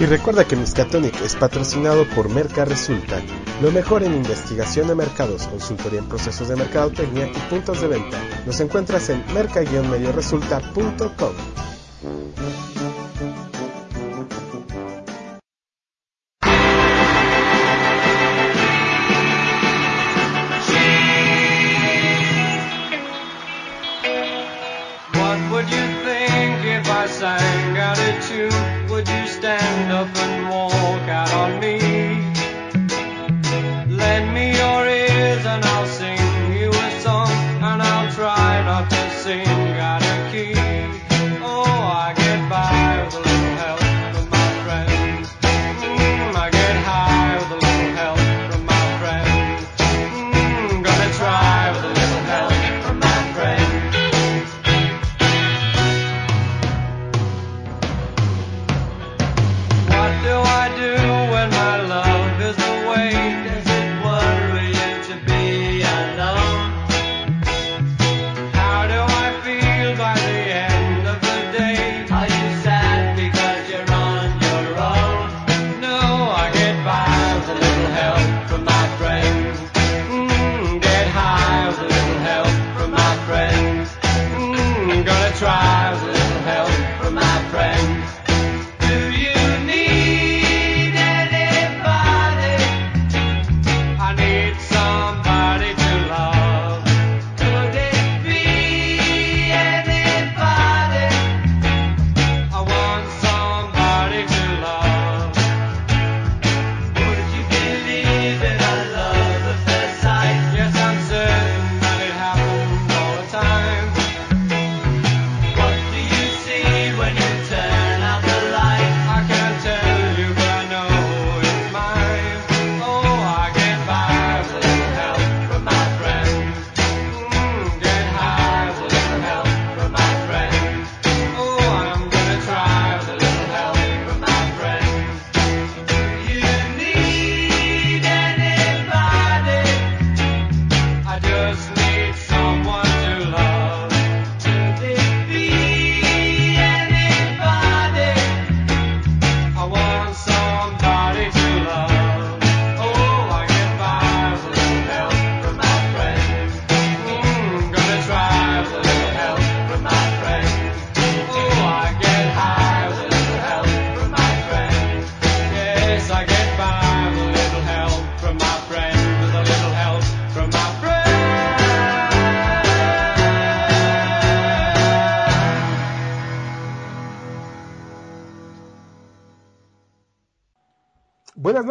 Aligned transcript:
Y 0.00 0.06
recuerda 0.06 0.44
que 0.44 0.54
Miskatonic 0.54 1.20
es 1.22 1.34
patrocinado 1.34 2.06
por 2.14 2.28
Merca 2.28 2.64
Resulta, 2.64 3.20
lo 3.60 3.72
mejor 3.72 4.04
en 4.04 4.14
investigación 4.14 4.86
de 4.86 4.94
mercados, 4.94 5.48
consultoría 5.48 5.98
en 5.98 6.08
procesos 6.08 6.46
de 6.48 6.54
mercadotecnia 6.54 7.26
y 7.26 7.50
puntos 7.50 7.80
de 7.80 7.88
venta. 7.88 8.16
Nos 8.46 8.60
encuentras 8.60 9.08
en 9.08 9.24
merca-medioresulta.com. 9.34 11.32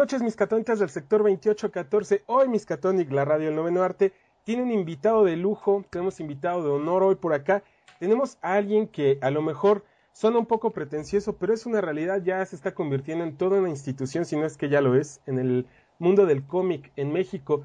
noches, 0.08 0.22
mis 0.22 0.36
catónicas 0.36 0.78
del 0.78 0.88
sector 0.88 1.18
2814. 1.18 2.22
Hoy, 2.24 2.48
mis 2.48 2.64
catónicos, 2.64 3.12
la 3.12 3.26
radio 3.26 3.48
del 3.48 3.56
noveno 3.56 3.82
arte, 3.82 4.14
tiene 4.42 4.62
un 4.62 4.70
invitado 4.70 5.22
de 5.22 5.36
lujo. 5.36 5.84
Tenemos 5.90 6.18
invitado 6.18 6.62
de 6.62 6.70
honor 6.70 7.02
hoy 7.02 7.16
por 7.16 7.34
acá. 7.34 7.62
Tenemos 8.00 8.38
a 8.40 8.54
alguien 8.54 8.88
que 8.88 9.18
a 9.20 9.30
lo 9.30 9.42
mejor 9.42 9.84
suena 10.14 10.38
un 10.38 10.46
poco 10.46 10.70
pretencioso, 10.70 11.36
pero 11.36 11.52
es 11.52 11.66
una 11.66 11.82
realidad, 11.82 12.22
ya 12.24 12.42
se 12.46 12.56
está 12.56 12.74
convirtiendo 12.74 13.22
en 13.22 13.36
toda 13.36 13.58
una 13.60 13.68
institución, 13.68 14.24
si 14.24 14.34
no 14.34 14.46
es 14.46 14.56
que 14.56 14.70
ya 14.70 14.80
lo 14.80 14.94
es, 14.94 15.20
en 15.26 15.38
el 15.38 15.66
mundo 15.98 16.24
del 16.24 16.42
cómic 16.46 16.90
en 16.96 17.12
México. 17.12 17.64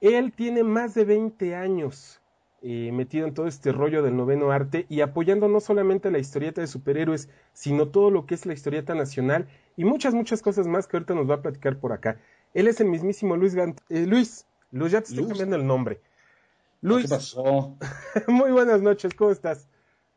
Él 0.00 0.32
tiene 0.32 0.64
más 0.64 0.94
de 0.94 1.04
20 1.04 1.56
años 1.56 2.22
eh, 2.62 2.90
metido 2.90 3.26
en 3.26 3.34
todo 3.34 3.48
este 3.48 3.70
rollo 3.72 4.02
del 4.02 4.16
noveno 4.16 4.50
arte 4.50 4.86
y 4.88 5.02
apoyando 5.02 5.46
no 5.46 5.60
solamente 5.60 6.10
la 6.10 6.20
historieta 6.20 6.62
de 6.62 6.68
superhéroes, 6.68 7.28
sino 7.52 7.88
todo 7.88 8.10
lo 8.10 8.24
que 8.24 8.34
es 8.34 8.46
la 8.46 8.54
historieta 8.54 8.94
nacional 8.94 9.46
y 9.76 9.84
muchas, 9.84 10.14
muchas 10.14 10.42
cosas 10.42 10.66
más 10.66 10.86
que 10.86 10.96
ahorita 10.96 11.14
nos 11.14 11.28
va 11.28 11.36
a 11.36 11.42
platicar 11.42 11.78
por 11.78 11.92
acá. 11.92 12.20
Él 12.54 12.68
es 12.68 12.80
el 12.80 12.88
mismísimo 12.88 13.36
Luis 13.36 13.54
Gant 13.54 13.80
eh, 13.88 14.06
Luis, 14.06 14.46
Luis, 14.72 14.92
ya 14.92 15.00
te 15.00 15.10
estoy 15.10 15.26
cambiando 15.26 15.56
el 15.56 15.66
nombre. 15.66 16.00
Luis. 16.80 17.04
¿Qué 17.04 17.10
pasó? 17.10 17.76
Muy 18.28 18.50
buenas 18.50 18.82
noches, 18.82 19.14
¿cómo 19.14 19.30
estás? 19.30 19.68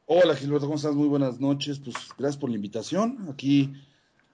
Hola 0.06 0.36
Gilberto, 0.36 0.66
¿cómo 0.66 0.78
estás? 0.78 0.96
Muy 0.96 1.08
buenas 1.08 1.40
noches. 1.40 1.80
Pues 1.80 1.96
gracias 2.18 2.38
por 2.38 2.50
la 2.50 2.56
invitación. 2.56 3.28
Aquí 3.32 3.74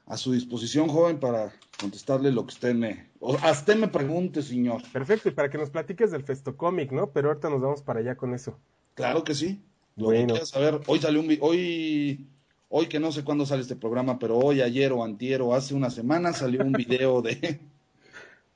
a 0.08 0.18
su 0.18 0.32
disposición, 0.32 0.88
joven, 0.88 1.20
para 1.20 1.52
contestarle 1.80 2.32
lo 2.32 2.46
que 2.46 2.54
usted 2.54 2.76
me. 2.76 3.10
O 3.20 3.36
hasta 3.42 3.76
me 3.76 3.88
pregunte, 3.88 4.42
señor. 4.42 4.84
Perfecto, 4.94 5.30
y 5.30 5.32
para 5.32 5.50
que 5.50 5.58
nos 5.58 5.72
platiques 5.72 6.12
del 6.12 6.24
Festocomic, 6.24 6.92
¿no? 6.92 7.10
Pero 7.12 7.30
ahorita 7.30 7.50
nos 7.50 7.62
vamos 7.62 7.82
para 7.82 8.00
allá 8.00 8.16
con 8.16 8.34
eso. 8.34 8.58
Claro 8.94 9.24
que 9.24 9.34
sí. 9.34 9.62
Lo 9.96 10.06
bueno. 10.06 10.36
que 10.36 10.46
saber, 10.46 10.82
hoy 10.88 11.00
salió 11.00 11.22
un. 11.22 11.38
Hoy 11.42 12.28
hoy 12.78 12.88
que 12.88 13.00
no 13.00 13.14
sé 13.14 13.24
cuándo 13.24 13.46
sale 13.46 13.62
este 13.62 13.78
programa, 13.78 14.20
pero 14.20 14.38
hoy, 14.38 14.60
ayer 14.60 14.92
o 14.92 15.02
antier 15.02 15.42
o 15.42 15.54
hace 15.56 15.74
una 15.74 15.90
semana 15.90 16.34
salió 16.34 16.62
un 16.62 16.74
video 16.74 17.22
de 17.22 17.62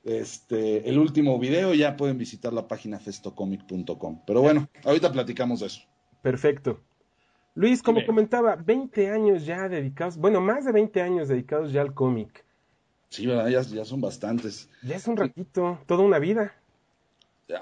este 0.04 0.86
el 0.90 0.98
último 0.98 1.38
video, 1.38 1.72
ya 1.72 1.96
pueden 1.96 2.18
visitar 2.18 2.52
la 2.52 2.68
página 2.68 2.98
festocomic.com. 2.98 4.20
Pero 4.26 4.42
bueno, 4.42 4.68
ahorita 4.84 5.10
platicamos 5.10 5.60
de 5.60 5.68
eso. 5.68 5.80
Perfecto. 6.20 6.80
Luis, 7.54 7.82
como 7.82 8.04
comentaba, 8.04 8.56
20 8.56 9.10
años 9.10 9.46
ya 9.46 9.70
dedicados, 9.70 10.18
bueno, 10.18 10.42
más 10.42 10.66
de 10.66 10.72
20 10.72 11.00
años 11.00 11.28
dedicados 11.28 11.72
ya 11.72 11.80
al 11.80 11.94
cómic. 11.94 12.44
Sí, 13.08 13.26
¿verdad? 13.26 13.48
Ya, 13.48 13.62
ya, 13.62 13.86
son 13.86 14.02
bastantes. 14.02 14.68
Ya 14.82 14.96
es 14.96 15.08
un 15.08 15.16
ratito, 15.16 15.80
toda 15.86 16.04
una 16.04 16.18
vida. 16.18 16.54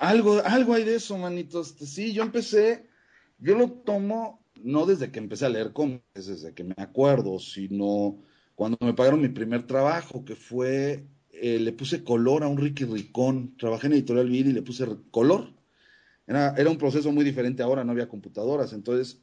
Algo, 0.01 0.43
algo 0.45 0.75
hay 0.75 0.83
de 0.83 0.97
eso, 0.97 1.17
manitos. 1.17 1.77
Sí, 1.79 2.13
yo 2.13 2.25
empecé, 2.25 2.85
yo 3.39 3.57
lo 3.57 3.71
tomo 3.71 4.41
no 4.63 4.87
desde 4.87 5.11
que 5.11 5.19
empecé 5.19 5.47
a 5.47 5.51
leer 5.51 5.73
cómics, 5.73 6.03
desde 6.15 6.55
que 6.55 6.65
me 6.65 6.75
acuerdo, 6.77 7.39
sino 7.39 8.19
cuando 8.55 8.77
me 8.81 8.95
pagaron 8.95 9.21
mi 9.21 9.29
primer 9.29 9.67
trabajo, 9.67 10.25
que 10.25 10.35
fue, 10.35 11.07
eh, 11.33 11.59
le 11.59 11.73
puse 11.73 12.05
color 12.05 12.43
a 12.43 12.49
un 12.49 12.59
Ricky 12.59 12.85
Ricón, 12.85 13.57
trabajé 13.57 13.87
en 13.87 13.95
Editorial 13.95 14.29
Vid 14.29 14.47
y 14.47 14.53
le 14.53 14.63
puse 14.63 14.87
color. 15.11 15.53
Era, 16.27 16.55
era, 16.57 16.71
un 16.71 16.79
proceso 16.79 17.13
muy 17.13 17.25
diferente 17.25 17.63
ahora, 17.63 17.85
no 17.85 17.93
había 17.93 18.09
computadoras, 18.09 18.73
entonces 18.73 19.23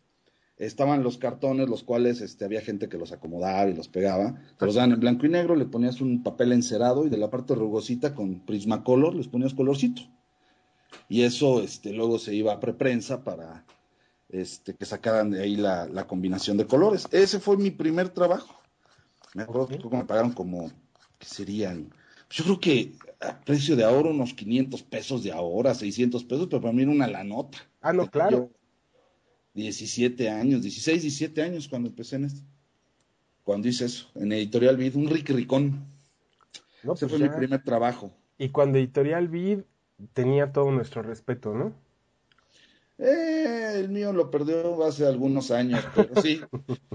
estaban 0.58 1.04
los 1.04 1.18
cartones, 1.18 1.68
los 1.68 1.84
cuales 1.84 2.22
este, 2.22 2.46
había 2.46 2.62
gente 2.62 2.88
que 2.88 2.98
los 2.98 3.12
acomodaba 3.12 3.70
y 3.70 3.76
los 3.76 3.90
pegaba, 3.90 4.42
te 4.58 4.66
los 4.66 4.76
daban 4.76 4.94
en 4.94 5.00
blanco 5.00 5.26
y 5.26 5.30
negro, 5.30 5.56
le 5.56 5.66
ponías 5.66 6.02
un 6.02 6.24
papel 6.24 6.52
encerado 6.54 7.06
y 7.06 7.10
de 7.10 7.18
la 7.18 7.30
parte 7.30 7.56
rugosita 7.56 8.16
con 8.16 8.46
Prismacolor 8.46 9.16
les 9.16 9.28
ponías 9.28 9.54
colorcito. 9.54 10.02
Y 11.10 11.24
eso 11.24 11.62
este, 11.62 11.92
luego 11.92 12.20
se 12.20 12.34
iba 12.34 12.54
a 12.54 12.60
preprensa 12.60 13.24
para 13.24 13.66
este, 14.30 14.76
que 14.76 14.86
sacaran 14.86 15.32
de 15.32 15.42
ahí 15.42 15.56
la, 15.56 16.08
combinación 16.08 16.58
de 16.58 16.66
colores. 16.66 17.08
Ese 17.12 17.40
fue 17.40 17.58
mi 17.58 17.72
primer 17.72 18.10
trabajo. 18.10 18.60
Me 19.34 19.44
acuerdo 19.44 19.68
que 19.68 19.98
me 19.98 20.06
pagaron 20.06 20.32
como, 20.32 20.72
¿qué 21.20 21.26
serían? 21.26 21.92
Yo 22.30 22.44
creo 22.44 22.60
que 22.60 22.96
a 23.20 23.40
precio 23.40 23.76
de 23.76 23.84
ahora 23.84 24.10
unos 24.10 24.34
500 24.34 24.84
pesos 24.84 25.24
de 25.24 25.32
ahora, 25.32 25.74
600 25.74 26.24
pesos, 26.24 26.48
pero 26.50 26.62
para 26.62 26.74
mí 26.74 26.84
era 26.84 26.92
una 26.92 27.08
la 27.08 27.24
nota. 27.24 27.58
Ah, 27.82 27.94
no, 27.94 28.10
claro. 28.10 28.50
17 29.54 30.30
años, 30.30 30.62
16, 30.62 31.04
17 31.04 31.42
años 31.42 31.68
cuando 31.68 31.90
empecé 31.90 32.18
en 32.18 32.26
esto. 32.26 32.42
Cuando 33.44 33.68
hice 33.68 33.86
eso, 33.86 34.10
en 34.16 34.32
Editorial 34.32 34.76
Vid, 34.76 34.96
un 34.96 35.08
Rick 35.08 35.30
Ricón. 35.30 35.86
No, 36.84 36.94
Ese 36.94 37.08
pues 37.08 37.20
fue 37.20 37.30
mi 37.30 37.36
primer 37.36 37.64
trabajo. 37.64 38.12
Y 38.38 38.50
cuando 38.50 38.80
Editorial 38.80 39.28
Vid 39.28 39.60
tenía 40.14 40.52
todo 40.52 40.72
nuestro 40.72 41.04
respeto, 41.04 41.54
¿no? 41.54 41.74
Eh, 42.98 43.74
el 43.76 43.90
mío 43.90 44.14
lo 44.14 44.32
perdió 44.32 44.84
hace 44.86 45.06
algunos 45.06 45.52
años, 45.52 45.84
pero 45.94 46.22
sí. 46.22 46.42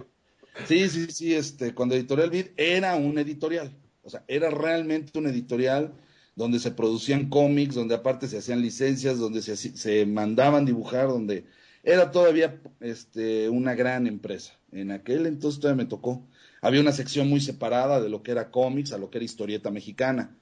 sí, 0.66 0.88
sí, 0.88 1.06
sí, 1.10 1.34
este, 1.34 1.74
cuando 1.74 1.94
Editorial 1.94 2.30
Vid 2.30 2.46
era 2.56 2.96
un 2.96 3.18
editorial. 3.18 3.76
O 4.02 4.10
sea, 4.10 4.24
era 4.28 4.50
realmente 4.50 5.18
un 5.18 5.26
editorial 5.26 5.92
donde 6.34 6.58
se 6.58 6.70
producían 6.70 7.28
cómics, 7.28 7.74
donde 7.74 7.94
aparte 7.94 8.28
se 8.28 8.38
hacían 8.38 8.62
licencias, 8.62 9.18
donde 9.18 9.42
se, 9.42 9.56
se 9.56 10.06
mandaban 10.06 10.64
dibujar, 10.64 11.08
donde 11.08 11.44
era 11.82 12.10
todavía 12.10 12.60
este, 12.80 13.48
una 13.48 13.74
gran 13.74 14.06
empresa. 14.06 14.58
En 14.72 14.90
aquel 14.90 15.26
entonces 15.26 15.60
todavía 15.60 15.84
me 15.84 15.88
tocó. 15.88 16.26
Había 16.62 16.80
una 16.80 16.92
sección 16.92 17.28
muy 17.28 17.40
separada 17.40 18.00
de 18.00 18.08
lo 18.08 18.22
que 18.22 18.32
era 18.32 18.50
cómics 18.50 18.92
a 18.92 18.98
lo 18.98 19.10
que 19.10 19.18
era 19.18 19.24
historieta 19.24 19.70
mexicana. 19.70 20.36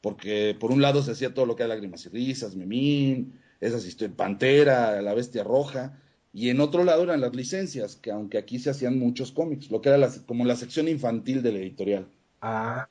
Porque 0.00 0.56
por 0.58 0.72
un 0.72 0.82
lado 0.82 1.02
se 1.02 1.12
hacía 1.12 1.34
todo 1.34 1.46
lo 1.46 1.54
que 1.54 1.62
era 1.62 1.74
lágrimas 1.74 2.04
y 2.06 2.08
risas, 2.08 2.56
Memín, 2.56 3.38
esas 3.62 3.86
historias, 3.86 4.16
Pantera, 4.16 5.00
La 5.00 5.14
Bestia 5.14 5.44
Roja. 5.44 5.98
Y 6.34 6.50
en 6.50 6.60
otro 6.60 6.82
lado 6.82 7.04
eran 7.04 7.20
las 7.20 7.34
licencias, 7.34 7.96
que 7.96 8.10
aunque 8.10 8.38
aquí 8.38 8.58
se 8.58 8.70
hacían 8.70 8.98
muchos 8.98 9.32
cómics, 9.32 9.70
lo 9.70 9.80
que 9.80 9.90
era 9.90 10.08
como 10.26 10.44
la 10.44 10.56
sección 10.56 10.88
infantil 10.88 11.42
de 11.42 11.52
la 11.52 11.58
editorial. 11.58 12.08
Ah. 12.40 12.88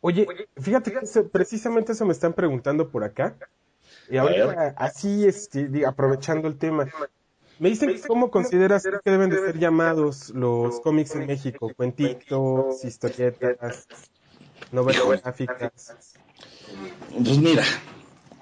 Oye, 0.00 0.26
fíjate 0.60 0.92
que 0.92 1.22
precisamente 1.22 1.92
eso 1.92 2.04
me 2.04 2.12
están 2.12 2.32
preguntando 2.32 2.90
por 2.90 3.04
acá. 3.04 3.36
Y 4.10 4.16
ahora, 4.16 4.74
así, 4.76 5.24
este, 5.26 5.86
aprovechando 5.86 6.48
el 6.48 6.58
tema, 6.58 6.88
me 7.58 7.68
dicen 7.68 7.94
cómo 8.06 8.30
consideras 8.30 8.82
que 8.82 9.10
deben 9.10 9.30
de 9.30 9.38
ser 9.38 9.58
llamados 9.58 10.30
los 10.30 10.80
cómics 10.80 11.14
en 11.14 11.26
México, 11.26 11.70
cuentitos, 11.76 12.84
historietas, 12.84 13.86
novelas 14.72 15.22
gráficas. 15.22 16.16
Pues 17.14 17.38
mira, 17.38 17.62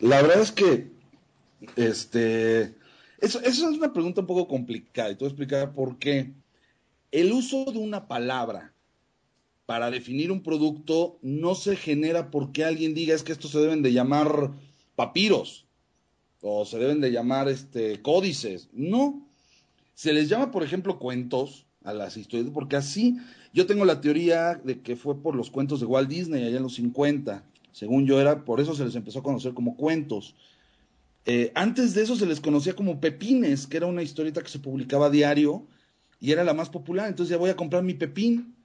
la 0.01 0.23
verdad 0.23 0.41
es 0.41 0.53
que 0.53 1.00
este 1.77 2.75
eso, 3.21 3.39
es 3.43 3.61
una 3.61 3.93
pregunta 3.93 4.23
un 4.23 4.27
poco 4.27 4.49
complicada 4.49 5.11
y 5.11 5.15
te 5.15 5.19
voy 5.21 5.27
a 5.27 5.33
explicar 5.33 5.73
por 5.75 5.99
qué. 5.99 6.33
El 7.13 7.33
uso 7.33 7.71
de 7.71 7.79
una 7.79 8.09
palabra 8.09 8.73
para 9.67 9.91
definir 9.91 10.33
un 10.33 10.43
producto 10.43 11.19
no 11.21 11.55
se 11.55 11.77
genera 11.77 12.31
porque 12.31 12.65
alguien 12.65 12.95
diga 12.95 13.15
es 13.15 13.23
que 13.23 13.33
estos 13.33 13.51
se 13.51 13.59
deben 13.59 13.83
de 13.83 13.93
llamar 13.93 14.53
papiros 14.97 15.67
o 16.41 16.65
se 16.65 16.79
deben 16.79 17.01
de 17.01 17.13
llamar 17.13 17.49
este, 17.49 18.01
códices. 18.01 18.71
No. 18.73 19.27
Se 19.95 20.15
les 20.15 20.31
llama, 20.31 20.51
por 20.51 20.63
ejemplo, 20.63 20.99
cuentos 20.99 21.67
a 21.85 21.93
las 21.93 22.17
historias, 22.17 22.51
porque 22.55 22.77
así 22.77 23.19
yo 23.53 23.67
tengo 23.67 23.85
la 23.85 24.01
teoría 24.01 24.55
de 24.55 24.81
que 24.81 24.97
fue 24.97 25.21
por 25.21 25.35
los 25.35 25.51
cuentos 25.51 25.81
de 25.81 25.87
Walt 25.87 26.09
Disney 26.09 26.45
allá 26.45 26.57
en 26.57 26.63
los 26.63 26.75
50. 26.77 27.45
Según 27.73 28.07
yo 28.07 28.19
era, 28.19 28.47
por 28.47 28.61
eso 28.61 28.75
se 28.75 28.85
les 28.85 28.95
empezó 28.95 29.19
a 29.19 29.23
conocer 29.23 29.53
como 29.53 29.77
cuentos. 29.77 30.35
Eh, 31.27 31.53
antes 31.55 31.95
de 31.95 32.03
eso 32.03 32.17
se 32.17 32.27
les 32.27 32.41
conocía 32.41 32.75
como 32.75 33.01
Pepines, 33.01 33.67
que 33.67 33.77
era 33.77 33.87
una 33.87 34.03
historieta 34.03 34.43
que 34.43 34.49
se 34.49 34.59
publicaba 34.59 35.07
a 35.07 35.11
diario 35.11 35.67
y 36.19 36.33
era 36.33 36.45
la 36.45 36.55
más 36.55 36.71
popular. 36.71 37.09
Entonces 37.09 37.31
ya 37.31 37.37
voy 37.37 37.51
a 37.51 37.57
comprar 37.57 37.83
mi 37.83 37.95
Pepín. 37.95 38.57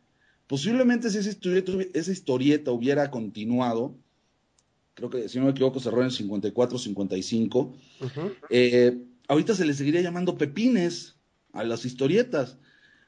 Posiblemente 0.48 1.10
si 1.10 1.18
esa 1.18 1.30
historieta, 1.30 1.72
esa 1.94 2.12
historieta 2.12 2.72
hubiera 2.72 3.10
continuado, 3.10 3.96
creo 4.96 5.10
que 5.10 5.30
si 5.30 5.38
no 5.38 5.46
me 5.46 5.52
equivoco 5.52 5.80
cerró 5.80 6.04
en 6.04 6.12
54, 6.12 6.78
55. 6.78 7.76
Eh, 8.50 8.98
ahorita 9.28 9.54
se 9.54 9.66
le 9.66 9.74
seguiría 9.74 10.02
llamando 10.02 10.38
pepines 10.38 11.16
a 11.54 11.64
las 11.64 11.86
historietas. 11.86 12.58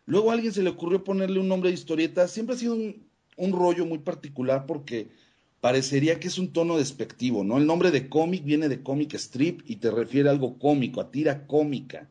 Luego 0.06 0.30
a 0.30 0.34
alguien 0.34 0.54
se 0.54 0.64
le 0.64 0.70
ocurrió 0.70 1.04
ponerle 1.04 1.40
un 1.40 1.48
nombre 1.48 1.70
de 1.70 1.76
historieta. 1.76 2.28
Siempre 2.28 2.56
ha 2.56 2.60
sido 2.60 2.76
un, 2.76 3.52
rollo 3.52 3.86
muy 3.86 4.00
particular 4.00 4.66
porque 4.66 5.10
parecería 5.62 6.19
que 6.19 6.27
es 6.27 6.38
un 6.38 6.54
tono 6.54 6.77
despectivo, 6.77 7.44
¿no? 7.44 7.57
El 7.57 7.65
nombre 7.65 7.92
de 7.92 8.09
cómic 8.09 8.44
viene 8.44 8.69
de 8.69 8.83
comic 8.83 9.13
strip 9.15 9.62
y 9.65 9.77
te 9.77 9.92
refiere 9.92 10.30
a 10.30 10.31
algo 10.31 10.59
cómico, 10.59 11.01
a 11.01 11.12
tira 11.12 11.48
cómica. 11.48 12.09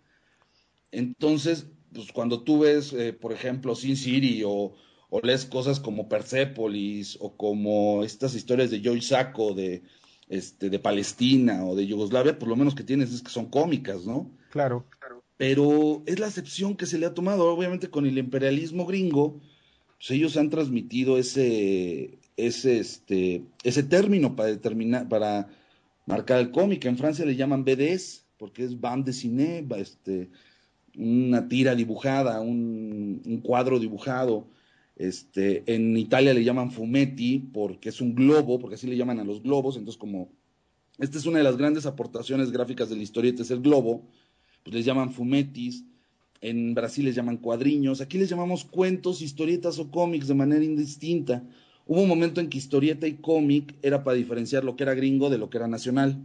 Entonces, 0.91 1.67
pues 1.93 2.13
cuando 2.13 2.43
tú 2.43 2.61
ves, 2.61 2.93
eh, 2.93 3.13
por 3.13 3.33
ejemplo, 3.33 3.75
Sin 3.75 3.97
City 3.97 4.43
o, 4.45 4.75
o 5.11 5.21
lees 5.23 5.45
cosas 5.45 5.81
como 5.81 6.09
Persepolis 6.09 7.17
o 7.21 7.37
como 7.37 8.03
estas 8.05 8.35
historias 8.35 8.71
de 8.71 8.81
Joy 8.81 9.01
Sacco 9.01 9.55
de, 9.55 9.83
este, 10.29 10.71
de 10.71 10.79
Palestina 10.79 11.65
o 11.65 11.77
de 11.77 11.87
Yugoslavia, 11.87 12.39
por 12.39 12.49
lo 12.49 12.57
menos 12.57 12.75
que 12.75 12.85
tienes 12.85 13.13
es 13.13 13.23
que 13.23 13.31
son 13.31 13.47
cómicas, 13.47 14.05
¿no? 14.07 14.31
Claro. 14.51 14.85
Pero 15.37 16.03
es 16.07 16.19
la 16.19 16.27
acepción 16.27 16.77
que 16.77 16.87
se 16.87 16.99
le 16.99 17.07
ha 17.07 17.15
tomado, 17.15 17.53
obviamente 17.53 17.91
con 17.91 18.07
el 18.07 18.19
imperialismo 18.19 18.87
gringo, 18.87 19.41
pues 19.99 20.11
ellos 20.11 20.37
han 20.37 20.51
transmitido 20.51 21.19
ese, 21.19 22.19
ese, 22.37 22.79
este, 22.79 23.45
ese 23.63 23.83
término 23.83 24.37
para 24.37 24.51
determinar, 24.51 25.09
para 25.09 25.49
marcar 26.07 26.41
el 26.41 26.51
cómic. 26.51 26.85
En 26.85 26.99
Francia 26.99 27.25
le 27.25 27.37
llaman 27.37 27.65
BDS, 27.65 28.25
porque 28.39 28.65
es 28.65 28.81
bande 28.81 29.13
dessinée, 29.13 29.67
este, 29.77 30.31
una 30.97 31.49
tira 31.49 31.75
dibujada, 31.75 32.41
un, 32.41 33.23
un 33.25 33.41
cuadro 33.41 33.79
dibujado. 33.79 34.49
Este, 34.97 35.63
en 35.67 35.97
Italia 35.97 36.33
le 36.33 36.43
llaman 36.43 36.71
fumetti 36.71 37.39
porque 37.39 37.91
es 37.91 38.01
un 38.01 38.15
globo, 38.15 38.59
porque 38.59 38.77
así 38.77 38.87
le 38.87 38.97
llaman 38.97 39.21
a 39.21 39.25
los 39.25 39.43
globos. 39.43 39.77
Entonces, 39.77 39.99
como 39.99 40.31
esta 40.99 41.19
es 41.19 41.27
una 41.27 41.39
de 41.39 41.45
las 41.45 41.59
grandes 41.59 41.85
aportaciones 41.85 42.51
gráficas 42.51 42.89
de 42.89 42.97
la 42.97 43.03
historieta, 43.03 43.43
es 43.43 43.51
el 43.51 43.61
globo, 43.61 44.09
pues 44.63 44.75
les 44.75 44.85
llaman 44.85 45.13
fumetis. 45.13 45.85
En 46.41 46.75
Brasil 46.75 47.05
les 47.05 47.15
llaman 47.15 47.39
cuadriños. 47.39 48.01
Aquí 48.01 48.19
les 48.19 48.29
llamamos 48.29 48.65
cuentos, 48.65 49.21
historietas 49.21 49.79
o 49.79 49.91
cómics 49.91 50.29
de 50.29 50.35
manera 50.35 50.65
indistinta. 50.65 51.43
Hubo 51.87 52.03
un 52.03 52.09
momento 52.09 52.41
en 52.41 52.51
que 52.51 52.59
historieta 52.59 53.07
y 53.07 53.15
cómic 53.15 53.75
era 53.83 54.03
para 54.03 54.17
diferenciar 54.17 54.65
lo 54.65 54.77
que 54.77 54.83
era 54.83 54.95
gringo 54.95 55.31
de 55.31 55.39
lo 55.39 55.49
que 55.49 55.59
era 55.59 55.69
nacional. 55.69 56.19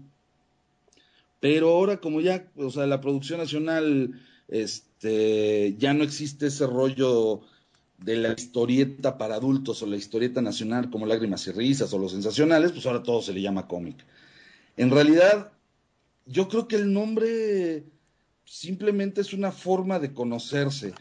Pero 1.40 1.70
ahora, 1.70 1.98
como 1.98 2.22
ya, 2.22 2.52
o 2.56 2.70
sea, 2.70 2.88
la 2.88 3.02
producción 3.02 3.40
nacional, 3.40 4.20
este, 4.48 5.76
ya 5.78 5.94
no 5.94 6.04
existe 6.04 6.48
ese 6.48 6.66
rollo 6.68 7.42
de 8.00 8.16
la 8.16 8.34
historieta 8.34 9.18
para 9.18 9.36
adultos 9.36 9.82
o 9.82 9.86
la 9.86 9.98
historieta 9.98 10.42
nacional 10.42 10.90
como 10.90 11.06
Lágrimas 11.06 11.46
y 11.48 11.52
Risas 11.52 11.94
o 11.94 12.00
Los 12.00 12.12
Sensacionales, 12.12 12.72
pues 12.72 12.86
ahora 12.86 13.04
todo 13.04 13.22
se 13.22 13.34
le 13.34 13.42
llama 13.42 13.68
cómic. 13.68 14.04
En 14.78 14.90
realidad, 14.90 15.52
yo 16.26 16.48
creo 16.48 16.68
que 16.68 16.78
el 16.78 16.92
nombre 16.92 17.84
simplemente 18.46 19.22
es 19.22 19.34
una 19.34 19.52
forma 19.52 20.00
de 20.00 20.14
conocerse. 20.14 20.94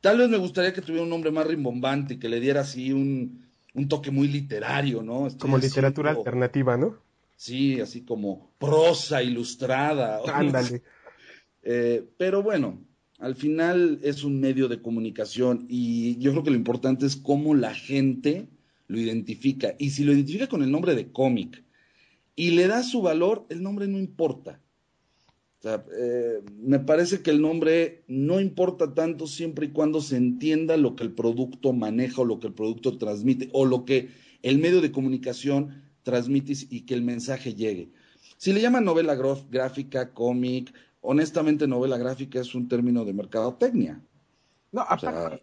Tal 0.00 0.18
vez 0.18 0.28
me 0.28 0.36
gustaría 0.36 0.72
que 0.72 0.82
tuviera 0.82 1.02
un 1.02 1.10
nombre 1.10 1.32
más 1.32 1.46
rimbombante 1.46 2.14
y 2.14 2.18
que 2.18 2.28
le 2.28 2.40
diera 2.40 2.60
así 2.60 2.92
un, 2.92 3.45
toque 3.84 4.10
muy 4.10 4.28
literario, 4.28 5.02
¿no? 5.02 5.28
como 5.38 5.58
literatura 5.58 6.12
alternativa, 6.12 6.76
¿no? 6.76 6.96
Sí, 7.36 7.80
así 7.80 8.02
como 8.02 8.50
prosa 8.58 9.22
ilustrada. 9.22 10.20
Ándale. 10.32 10.82
Eh, 11.62 12.04
pero 12.16 12.42
bueno, 12.42 12.82
al 13.18 13.34
final 13.34 14.00
es 14.02 14.24
un 14.24 14.40
medio 14.40 14.68
de 14.68 14.80
comunicación 14.80 15.66
y 15.68 16.18
yo 16.18 16.32
creo 16.32 16.42
que 16.42 16.50
lo 16.50 16.56
importante 16.56 17.06
es 17.06 17.16
cómo 17.16 17.54
la 17.54 17.74
gente 17.74 18.48
lo 18.88 18.98
identifica. 18.98 19.74
Y 19.78 19.90
si 19.90 20.04
lo 20.04 20.12
identifica 20.12 20.48
con 20.48 20.62
el 20.62 20.70
nombre 20.70 20.94
de 20.94 21.12
cómic 21.12 21.62
y 22.34 22.52
le 22.52 22.66
da 22.66 22.82
su 22.82 23.02
valor, 23.02 23.46
el 23.48 23.62
nombre 23.62 23.86
no 23.88 23.98
importa. 23.98 24.60
O 25.58 25.62
sea, 25.62 25.84
eh, 25.98 26.42
me 26.58 26.78
parece 26.78 27.22
que 27.22 27.30
el 27.30 27.40
nombre 27.40 28.04
no 28.08 28.40
importa 28.40 28.92
tanto 28.94 29.26
siempre 29.26 29.66
y 29.66 29.70
cuando 29.70 30.00
se 30.00 30.16
entienda 30.16 30.76
lo 30.76 30.96
que 30.96 31.04
el 31.04 31.12
producto 31.12 31.72
maneja 31.72 32.22
o 32.22 32.24
lo 32.24 32.40
que 32.40 32.48
el 32.48 32.52
producto 32.52 32.98
transmite 32.98 33.48
o 33.52 33.64
lo 33.64 33.84
que 33.84 34.10
el 34.42 34.58
medio 34.58 34.80
de 34.80 34.92
comunicación 34.92 35.82
transmite 36.02 36.52
y 36.70 36.82
que 36.82 36.94
el 36.94 37.02
mensaje 37.02 37.54
llegue. 37.54 37.90
Si 38.36 38.52
le 38.52 38.60
llaman 38.60 38.84
novela 38.84 39.16
gráfica, 39.50 40.12
cómic, 40.12 40.74
honestamente 41.00 41.66
novela 41.66 41.96
gráfica 41.96 42.40
es 42.40 42.54
un 42.54 42.68
término 42.68 43.04
de 43.04 43.14
mercadotecnia. 43.14 44.02
No, 44.72 44.82
aparte, 44.82 45.42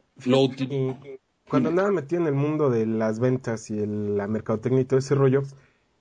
cuando 1.50 1.70
andaba 1.70 1.92
metido 1.92 2.22
en 2.22 2.28
el 2.28 2.34
mundo 2.34 2.70
de 2.70 2.86
las 2.86 3.20
ventas 3.20 3.70
y 3.72 3.86
la 3.86 4.28
mercadotecnia 4.28 4.82
y 4.82 4.86
todo 4.86 5.00
ese 5.00 5.16
rollo, 5.16 5.44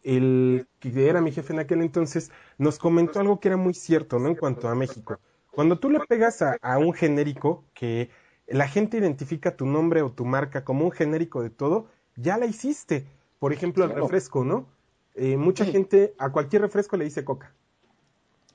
el 0.03 0.67
que 0.81 1.09
era 1.09 1.21
mi 1.21 1.33
jefe 1.33 1.53
en 1.53 1.61
aquel 1.61 1.83
entonces 1.83 2.31
nos 2.59 2.79
comentó 2.79 3.21
algo 3.21 3.41
que 3.41 3.49
era 3.49 3.57
muy 3.57 3.75
cierto, 3.75 4.19
¿no? 4.19 4.29
En 4.29 4.35
cuanto 4.35 4.69
a 4.69 4.75
México. 4.75 5.19
Cuando 5.51 5.79
tú 5.79 5.91
le 5.91 6.01
pegas 6.01 6.43
a, 6.43 6.79
un 6.79 6.93
genérico 6.93 7.65
que 7.75 8.11
la 8.47 8.69
gente 8.69 8.97
identifica 8.97 9.57
tu 9.57 9.67
nombre 9.67 10.03
o 10.03 10.11
tu 10.11 10.25
marca 10.25 10.65
como 10.65 10.85
un 10.85 10.91
genérico 10.91 11.43
de 11.43 11.51
todo, 11.51 11.89
ya 12.17 12.39
la 12.39 12.47
hiciste. 12.47 13.07
Por 13.39 13.53
ejemplo, 13.53 13.85
el 13.85 13.91
refresco, 13.91 14.45
¿no? 14.45 14.67
Eh, 15.15 15.37
mucha 15.37 15.65
gente 15.65 16.15
a 16.19 16.31
cualquier 16.31 16.63
refresco 16.63 16.97
le 16.97 17.05
dice 17.05 17.25
coca. 17.25 17.55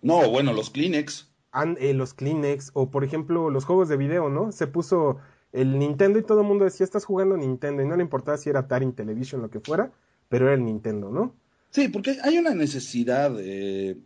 No, 0.01 0.29
bueno, 0.29 0.53
los 0.53 0.69
Kleenex. 0.69 1.29
Eh, 1.79 1.93
los 1.93 2.13
Kleenex, 2.13 2.71
o 2.73 2.89
por 2.89 3.03
ejemplo, 3.03 3.49
los 3.49 3.65
juegos 3.65 3.89
de 3.89 3.97
video, 3.97 4.29
¿no? 4.29 4.51
Se 4.51 4.67
puso 4.67 5.19
el 5.51 5.79
Nintendo 5.79 6.19
y 6.19 6.23
todo 6.23 6.41
el 6.41 6.47
mundo 6.47 6.65
decía, 6.65 6.83
estás 6.83 7.05
jugando 7.05 7.37
Nintendo, 7.37 7.81
y 7.81 7.85
no 7.85 7.95
le 7.95 8.03
importaba 8.03 8.37
si 8.37 8.49
era 8.49 8.61
Atari, 8.61 8.91
Television, 8.91 9.41
lo 9.41 9.49
que 9.49 9.59
fuera, 9.59 9.91
pero 10.29 10.45
era 10.45 10.55
el 10.55 10.65
Nintendo, 10.65 11.09
¿no? 11.09 11.35
Sí, 11.69 11.87
porque 11.89 12.17
hay 12.23 12.37
una 12.37 12.53
necesidad 12.53 13.35
eh, 13.39 13.97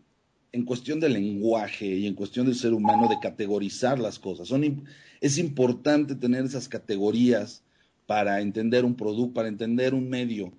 en 0.52 0.66
cuestión 0.66 1.00
del 1.00 1.14
lenguaje 1.14 1.86
y 1.86 2.08
en 2.08 2.16
cuestión 2.16 2.46
del 2.46 2.56
ser 2.56 2.74
humano 2.74 3.08
de 3.08 3.20
categorizar 3.22 4.00
las 4.00 4.20
cosas. 4.20 4.48
Son, 4.48 4.86
es 5.22 5.38
importante 5.38 6.16
tener 6.16 6.46
esas 6.46 6.68
categorías 6.68 7.64
para 8.06 8.42
entender 8.42 8.84
un 8.84 8.96
producto, 8.96 9.36
para 9.36 9.48
entender 9.48 9.94
un 9.94 10.10
medio. 10.10 10.52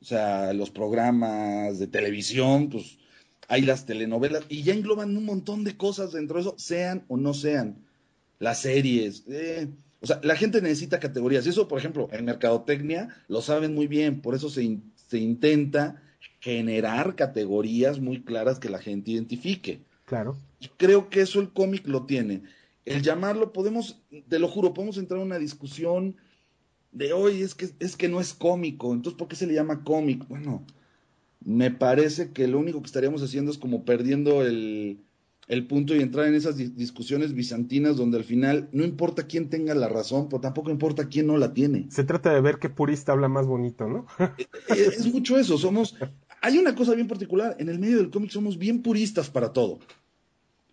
O 0.00 0.04
sea, 0.04 0.52
los 0.52 0.70
programas 0.70 1.78
de 1.78 1.88
televisión, 1.88 2.68
pues 2.68 2.98
hay 3.48 3.62
las 3.62 3.86
telenovelas 3.86 4.44
y 4.48 4.62
ya 4.62 4.74
engloban 4.74 5.16
un 5.16 5.24
montón 5.24 5.64
de 5.64 5.76
cosas 5.76 6.12
dentro 6.12 6.36
de 6.36 6.42
eso, 6.42 6.54
sean 6.56 7.04
o 7.08 7.16
no 7.16 7.34
sean. 7.34 7.84
Las 8.38 8.60
series. 8.60 9.24
Eh, 9.26 9.68
o 10.00 10.06
sea, 10.06 10.20
la 10.22 10.36
gente 10.36 10.62
necesita 10.62 11.00
categorías. 11.00 11.46
Y 11.46 11.50
eso, 11.50 11.68
por 11.68 11.78
ejemplo, 11.78 12.08
en 12.12 12.24
mercadotecnia 12.24 13.08
lo 13.28 13.42
saben 13.42 13.74
muy 13.74 13.86
bien. 13.86 14.20
Por 14.20 14.34
eso 14.34 14.48
se, 14.48 14.78
se 15.08 15.18
intenta 15.18 16.02
generar 16.40 17.16
categorías 17.16 17.98
muy 17.98 18.22
claras 18.22 18.58
que 18.58 18.70
la 18.70 18.78
gente 18.78 19.10
identifique. 19.10 19.80
Claro. 20.04 20.36
Yo 20.60 20.70
creo 20.76 21.08
que 21.10 21.20
eso 21.20 21.40
el 21.40 21.52
cómic 21.52 21.86
lo 21.86 22.06
tiene. 22.06 22.42
El 22.84 23.02
llamarlo, 23.02 23.52
podemos, 23.52 24.00
te 24.28 24.38
lo 24.38 24.48
juro, 24.48 24.72
podemos 24.72 24.96
entrar 24.98 25.20
en 25.20 25.26
una 25.26 25.38
discusión 25.38 26.16
de 26.92 27.12
hoy, 27.12 27.42
es 27.42 27.54
que, 27.54 27.68
es 27.80 27.96
que 27.96 28.08
no 28.08 28.20
es 28.20 28.32
cómico, 28.32 28.94
entonces 28.94 29.18
¿por 29.18 29.28
qué 29.28 29.36
se 29.36 29.46
le 29.46 29.52
llama 29.52 29.84
cómic? 29.84 30.26
Bueno, 30.26 30.64
me 31.44 31.70
parece 31.70 32.32
que 32.32 32.48
lo 32.48 32.58
único 32.58 32.80
que 32.80 32.86
estaríamos 32.86 33.22
haciendo 33.22 33.50
es 33.50 33.58
como 33.58 33.84
perdiendo 33.84 34.42
el, 34.42 34.98
el 35.48 35.66
punto 35.66 35.96
y 35.96 36.00
entrar 36.00 36.26
en 36.26 36.34
esas 36.34 36.56
discusiones 36.56 37.34
bizantinas 37.34 37.96
donde 37.96 38.18
al 38.18 38.24
final 38.24 38.68
no 38.72 38.84
importa 38.84 39.26
quién 39.26 39.48
tenga 39.48 39.74
la 39.74 39.88
razón, 39.88 40.28
pero 40.28 40.42
tampoco 40.42 40.70
importa 40.70 41.08
quién 41.08 41.26
no 41.26 41.38
la 41.38 41.54
tiene. 41.54 41.86
Se 41.90 42.04
trata 42.04 42.32
de 42.34 42.40
ver 42.42 42.58
qué 42.58 42.68
purista 42.68 43.12
habla 43.12 43.28
más 43.28 43.46
bonito, 43.46 43.88
¿no? 43.88 44.06
Eh, 44.18 44.28
eh, 44.68 44.90
es, 44.96 45.06
mucho 45.12 45.38
eso, 45.38 45.56
somos... 45.56 45.96
Hay 46.42 46.58
una 46.58 46.74
cosa 46.74 46.94
bien 46.94 47.08
particular, 47.08 47.56
en 47.58 47.68
el 47.68 47.78
medio 47.78 47.96
del 47.96 48.10
cómic 48.10 48.30
somos 48.30 48.58
bien 48.58 48.82
puristas 48.82 49.28
para 49.30 49.52
todo, 49.52 49.80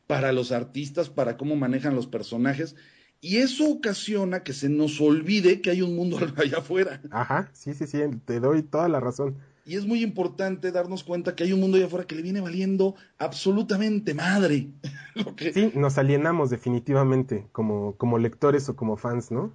para 0.05 0.31
los 0.31 0.51
artistas, 0.51 1.09
para 1.09 1.37
cómo 1.37 1.55
manejan 1.55 1.95
los 1.95 2.05
personajes, 2.05 2.75
y 3.21 3.37
eso 3.37 3.71
ocasiona 3.71 4.43
que 4.43 4.53
se 4.53 4.69
nos 4.69 5.01
olvide 5.01 5.61
que 5.61 5.71
hay 5.71 5.81
un 5.81 5.95
mundo 5.95 6.19
allá 6.37 6.59
afuera. 6.59 7.01
Ajá, 7.09 7.49
sí, 7.53 7.73
sí, 7.73 7.87
sí, 7.87 7.99
te 8.25 8.39
doy 8.39 8.61
toda 8.61 8.89
la 8.89 8.99
razón. 8.99 9.37
Y 9.65 9.75
es 9.77 9.85
muy 9.85 10.03
importante 10.03 10.71
darnos 10.71 11.03
cuenta 11.03 11.35
que 11.35 11.43
hay 11.43 11.51
un 11.51 11.59
mundo 11.59 11.77
allá 11.77 11.87
afuera 11.87 12.05
que 12.05 12.15
le 12.15 12.21
viene 12.21 12.39
valiendo 12.39 12.95
absolutamente 13.17 14.13
madre. 14.13 14.69
Sí, 15.53 15.71
nos 15.75 15.97
alienamos 15.97 16.49
definitivamente 16.49 17.47
como, 17.53 17.95
como 17.95 18.17
lectores 18.17 18.67
o 18.67 18.75
como 18.75 18.97
fans, 18.97 19.31
¿no? 19.31 19.53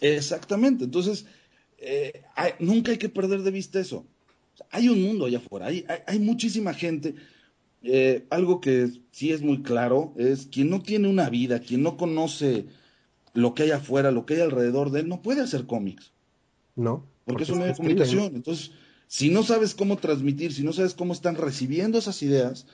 Exactamente. 0.00 0.84
Entonces, 0.84 1.26
eh, 1.76 2.22
nunca 2.60 2.92
hay 2.92 2.98
que 2.98 3.10
perder 3.10 3.42
de 3.42 3.50
vista 3.50 3.78
eso. 3.78 4.06
hay 4.70 4.88
un 4.88 5.02
mundo 5.02 5.26
allá 5.26 5.36
afuera, 5.36 5.66
hay, 5.66 5.84
hay, 6.06 6.18
muchísima 6.18 6.72
gente. 6.72 7.14
Eh, 7.82 8.24
algo 8.30 8.60
que 8.62 8.88
sí 9.10 9.32
es 9.32 9.42
muy 9.42 9.62
claro 9.62 10.14
es 10.16 10.46
quien 10.46 10.70
no 10.70 10.80
tiene 10.80 11.08
una 11.08 11.28
vida, 11.28 11.60
quien 11.60 11.82
no 11.82 11.98
conoce 11.98 12.66
lo 13.34 13.54
que 13.54 13.64
hay 13.64 13.72
afuera, 13.72 14.10
lo 14.10 14.24
que 14.24 14.34
hay 14.34 14.40
alrededor 14.40 14.90
de 14.92 15.00
él, 15.00 15.08
no 15.08 15.20
puede 15.20 15.42
hacer 15.42 15.66
cómics. 15.66 16.12
No. 16.74 17.04
Porque, 17.24 17.42
es 17.42 17.50
una 17.50 17.66
de 17.66 17.74
comunicación. 17.74 18.34
Entonces, 18.34 18.72
si 19.12 19.28
no 19.28 19.42
sabes 19.42 19.74
cómo 19.74 19.98
transmitir, 19.98 20.54
si 20.54 20.64
no 20.64 20.72
sabes 20.72 20.94
cómo 20.94 21.12
están 21.12 21.34
recibiendo 21.34 21.98
esas 21.98 22.22
ideas, 22.22 22.64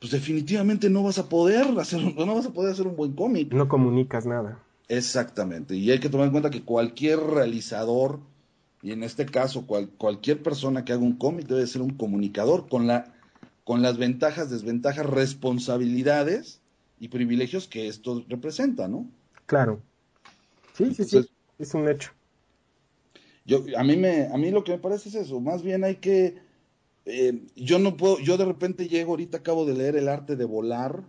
pues 0.00 0.10
definitivamente 0.10 0.90
no 0.90 1.04
vas 1.04 1.18
a 1.18 1.28
poder 1.28 1.68
hacer, 1.78 2.00
no 2.16 2.34
vas 2.34 2.46
a 2.46 2.50
poder 2.50 2.72
hacer 2.72 2.88
un 2.88 2.96
buen 2.96 3.12
cómic. 3.12 3.52
No 3.52 3.68
comunicas 3.68 4.26
nada. 4.26 4.58
Exactamente. 4.88 5.76
Y 5.76 5.92
hay 5.92 6.00
que 6.00 6.08
tomar 6.08 6.26
en 6.26 6.32
cuenta 6.32 6.50
que 6.50 6.64
cualquier 6.64 7.20
realizador, 7.20 8.18
y 8.82 8.90
en 8.90 9.04
este 9.04 9.24
caso 9.24 9.66
cualquier 9.68 10.42
persona 10.42 10.84
que 10.84 10.94
haga 10.94 11.02
un 11.02 11.16
cómic 11.16 11.46
debe 11.46 11.64
ser 11.68 11.82
un 11.82 11.94
comunicador 11.94 12.68
con 12.68 12.88
la 12.88 13.14
con 13.62 13.80
las 13.80 13.98
ventajas, 13.98 14.50
desventajas, 14.50 15.06
responsabilidades 15.06 16.60
y 16.98 17.06
privilegios 17.06 17.68
que 17.68 17.86
esto 17.86 18.24
representa, 18.28 18.88
¿no? 18.88 19.06
Claro. 19.46 19.80
Sí, 20.74 20.92
sí, 20.92 21.04
sí. 21.04 21.30
Es 21.56 21.72
un 21.74 21.88
hecho. 21.88 22.10
Yo, 23.48 23.64
a 23.78 23.82
mí 23.82 23.96
me, 23.96 24.26
a 24.26 24.36
mí 24.36 24.50
lo 24.50 24.62
que 24.62 24.72
me 24.72 24.78
parece 24.78 25.08
es 25.08 25.14
eso, 25.14 25.40
más 25.40 25.62
bien 25.62 25.82
hay 25.82 25.96
que, 25.96 26.36
eh, 27.06 27.40
yo 27.56 27.78
no 27.78 27.96
puedo, 27.96 28.18
yo 28.20 28.36
de 28.36 28.44
repente 28.44 28.88
llego, 28.88 29.12
ahorita 29.12 29.38
acabo 29.38 29.64
de 29.64 29.72
leer 29.72 29.96
El 29.96 30.08
arte 30.08 30.36
de 30.36 30.44
volar, 30.44 31.02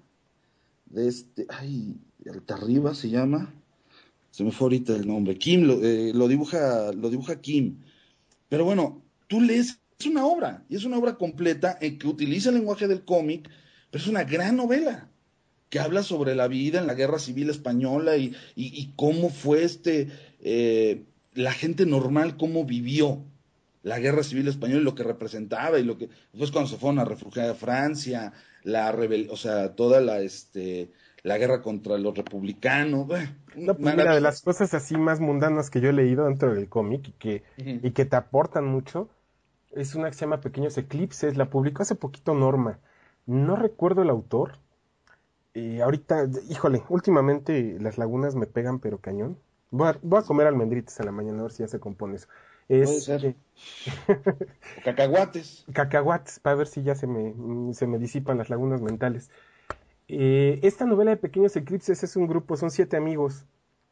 de 0.86 1.10
este, 1.10 1.46
ay, 1.50 1.98
alta 2.32 2.54
arriba 2.54 2.96
se 2.96 3.10
llama, 3.10 3.54
se 4.32 4.46
me 4.46 4.54
fue 4.54 4.68
ahorita 4.68 4.96
el 4.96 5.06
nombre, 5.06 5.38
Kim, 5.38 5.64
lo, 5.64 5.84
eh, 5.84 6.14
lo, 6.14 6.30
dibuja, 6.30 6.94
lo 6.94 7.10
dibuja 7.10 7.42
Kim, 7.42 7.82
pero 8.48 8.64
bueno, 8.64 9.02
tú 9.28 9.42
lees, 9.42 9.82
es 10.00 10.06
una 10.06 10.26
obra, 10.26 10.64
y 10.70 10.78
es 10.78 10.86
una 10.86 10.98
obra 10.98 11.18
completa 11.18 11.78
en 11.82 12.00
que 12.00 12.08
utiliza 12.08 12.52
el 12.52 12.56
lenguaje 12.56 12.88
del 12.88 13.04
cómic, 13.04 13.50
pero 13.92 14.02
es 14.02 14.08
una 14.08 14.24
gran 14.24 14.56
novela 14.56 15.10
que 15.70 15.82
habla 15.82 16.04
sobre 16.04 16.36
la 16.36 16.48
vida 16.48 16.80
en 16.80 16.88
la 16.88 16.94
guerra 16.94 17.20
civil 17.20 17.50
española 17.50 18.16
y, 18.16 18.34
y, 18.56 18.94
cómo 18.96 19.30
fue 19.30 19.64
este, 19.64 20.08
eh, 20.40 21.04
la 21.34 21.52
gente 21.52 21.86
normal 21.86 22.38
cómo 22.38 22.66
vivió 22.66 23.24
la 23.84 24.00
guerra 24.00 24.24
civil 24.24 24.48
española 24.48 24.82
y 24.82 24.84
lo 24.84 24.96
que 24.96 25.04
representaba 25.04 25.80
y 25.80 25.84
lo 25.84 25.98
que 25.98 26.10
después 26.32 26.52
cuando 26.52 26.70
se 26.70 26.78
fueron 26.78 27.00
a 27.00 27.06
refugiar 27.06 27.50
a 27.50 27.56
Francia, 27.56 28.34
la 28.64 28.92
rebel, 28.92 29.30
o 29.32 29.38
sea, 29.38 29.76
toda 29.76 30.02
la 30.02 30.20
este 30.20 30.92
la 31.24 31.38
guerra 31.38 31.62
contra 31.62 31.98
los 31.98 32.16
republicanos. 32.16 33.08
no, 33.56 33.76
pues 33.76 33.96
mira, 33.96 34.14
de 34.14 34.22
las 34.22 34.42
cosas 34.42 34.74
así 34.74 34.98
más 34.98 35.20
mundanas 35.20 35.70
que 35.70 35.82
yo 35.82 35.90
he 35.90 35.94
leído 35.94 36.26
dentro 36.26 36.54
del 36.54 36.70
cómic 36.70 37.10
y 37.10 37.12
que, 37.14 37.44
y 37.58 37.92
que 37.92 38.06
te 38.06 38.16
aportan 38.16 38.66
mucho, 38.66 39.10
es 39.72 39.96
una 39.96 40.10
que 40.10 40.16
se 40.16 40.22
llama 40.22 40.42
Pequeños 40.42 40.78
Eclipses, 40.78 41.38
la 41.38 41.50
publicó 41.50 41.84
hace 41.84 41.96
poquito 41.96 42.34
Norma. 42.34 42.80
No 43.26 43.56
recuerdo 43.56 44.02
el 44.02 44.10
autor. 44.10 44.58
y 45.54 45.82
ahorita, 45.82 46.30
híjole, 46.50 46.84
últimamente 46.90 47.78
las 47.80 47.98
lagunas 47.98 48.36
me 48.36 48.46
pegan 48.46 48.80
pero 48.80 49.00
cañón. 49.00 49.38
Voy 49.72 49.90
a, 49.90 50.24
comer 50.24 50.48
almendritas 50.48 51.00
en 51.00 51.06
la 51.06 51.12
mañana 51.12 51.40
a 51.40 51.44
ver 51.44 51.52
si 51.52 51.64
ya 51.64 51.68
se 51.68 51.80
compone 51.80 52.16
eso. 52.16 52.28
Es, 52.68 53.06
Puede 53.08 53.36
cacahuates. 54.84 55.66
Cacahuates, 55.74 56.40
para 56.40 56.56
ver 56.56 56.68
si 56.68 56.84
ya 56.84 56.96
se 56.96 57.08
me, 57.08 57.74
se 57.74 57.88
me 57.88 57.98
disipan 57.98 58.38
las 58.38 58.50
lagunas 58.50 58.82
mentales. 58.82 59.30
Eh, 60.08 60.60
esta 60.64 60.86
novela 60.86 61.12
de 61.12 61.18
Pequeños 61.18 61.56
Eclipses 61.56 62.04
es 62.04 62.16
un 62.16 62.28
grupo, 62.28 62.58
son 62.58 62.72
siete 62.72 62.98
amigos 62.98 63.46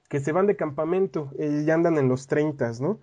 que 0.10 0.20
se 0.20 0.32
van 0.32 0.48
de 0.48 0.56
campamento, 0.56 1.32
eh, 1.38 1.64
ya 1.66 1.74
andan 1.74 1.98
en 1.98 2.08
los 2.08 2.28
treintas, 2.28 2.82
¿no? 2.82 3.00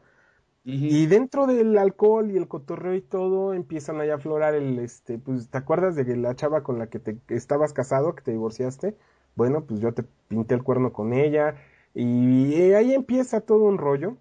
Y 0.66 1.04
dentro 1.06 1.46
del 1.46 1.76
alcohol 1.76 2.30
y 2.30 2.38
el 2.38 2.48
cotorreo 2.48 2.94
y 2.94 3.02
todo, 3.02 3.52
empiezan 3.52 4.00
a 4.00 4.14
aflorar 4.14 4.54
el, 4.54 4.78
este, 4.78 5.18
pues, 5.18 5.50
¿te 5.50 5.58
acuerdas 5.58 5.94
de 5.94 6.16
la 6.16 6.34
chava 6.34 6.62
con 6.62 6.78
la 6.78 6.86
que 6.86 6.98
te 6.98 7.18
estabas 7.28 7.74
casado, 7.74 8.14
que 8.14 8.22
te 8.22 8.30
divorciaste? 8.30 8.96
Bueno, 9.36 9.64
pues 9.66 9.80
yo 9.80 9.92
te 9.92 10.04
pinté 10.28 10.54
el 10.54 10.62
cuerno 10.62 10.94
con 10.94 11.12
ella, 11.12 11.56
y 11.94 12.54
eh, 12.54 12.76
ahí 12.76 12.92
empieza 12.92 13.40
todo 13.40 13.64
un 13.64 13.78
rollo 13.78 14.18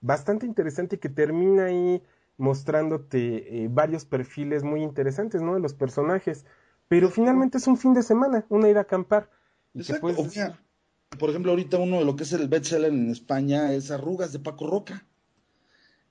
bastante 0.00 0.46
interesante 0.46 0.98
que 0.98 1.08
termina 1.08 1.66
ahí 1.66 2.02
mostrándote 2.36 3.64
eh, 3.64 3.68
varios 3.70 4.04
perfiles 4.04 4.62
muy 4.62 4.82
interesantes, 4.82 5.40
¿no? 5.42 5.54
De 5.54 5.60
los 5.60 5.74
personajes. 5.74 6.44
Pero 6.88 7.10
finalmente 7.10 7.58
es 7.58 7.66
un 7.66 7.76
fin 7.76 7.94
de 7.94 8.02
semana, 8.02 8.44
una 8.48 8.68
ida 8.68 8.80
a 8.80 8.82
acampar. 8.82 9.30
Exacto. 9.74 10.14
por 11.18 11.30
ejemplo, 11.30 11.50
ahorita 11.52 11.78
uno 11.78 11.98
de 11.98 12.04
lo 12.04 12.16
que 12.16 12.22
es 12.24 12.32
el 12.32 12.48
bestseller 12.48 12.92
en 12.92 13.10
España 13.10 13.72
es 13.72 13.90
Arrugas 13.90 14.32
de 14.32 14.38
Paco 14.38 14.66
Roca. 14.66 15.06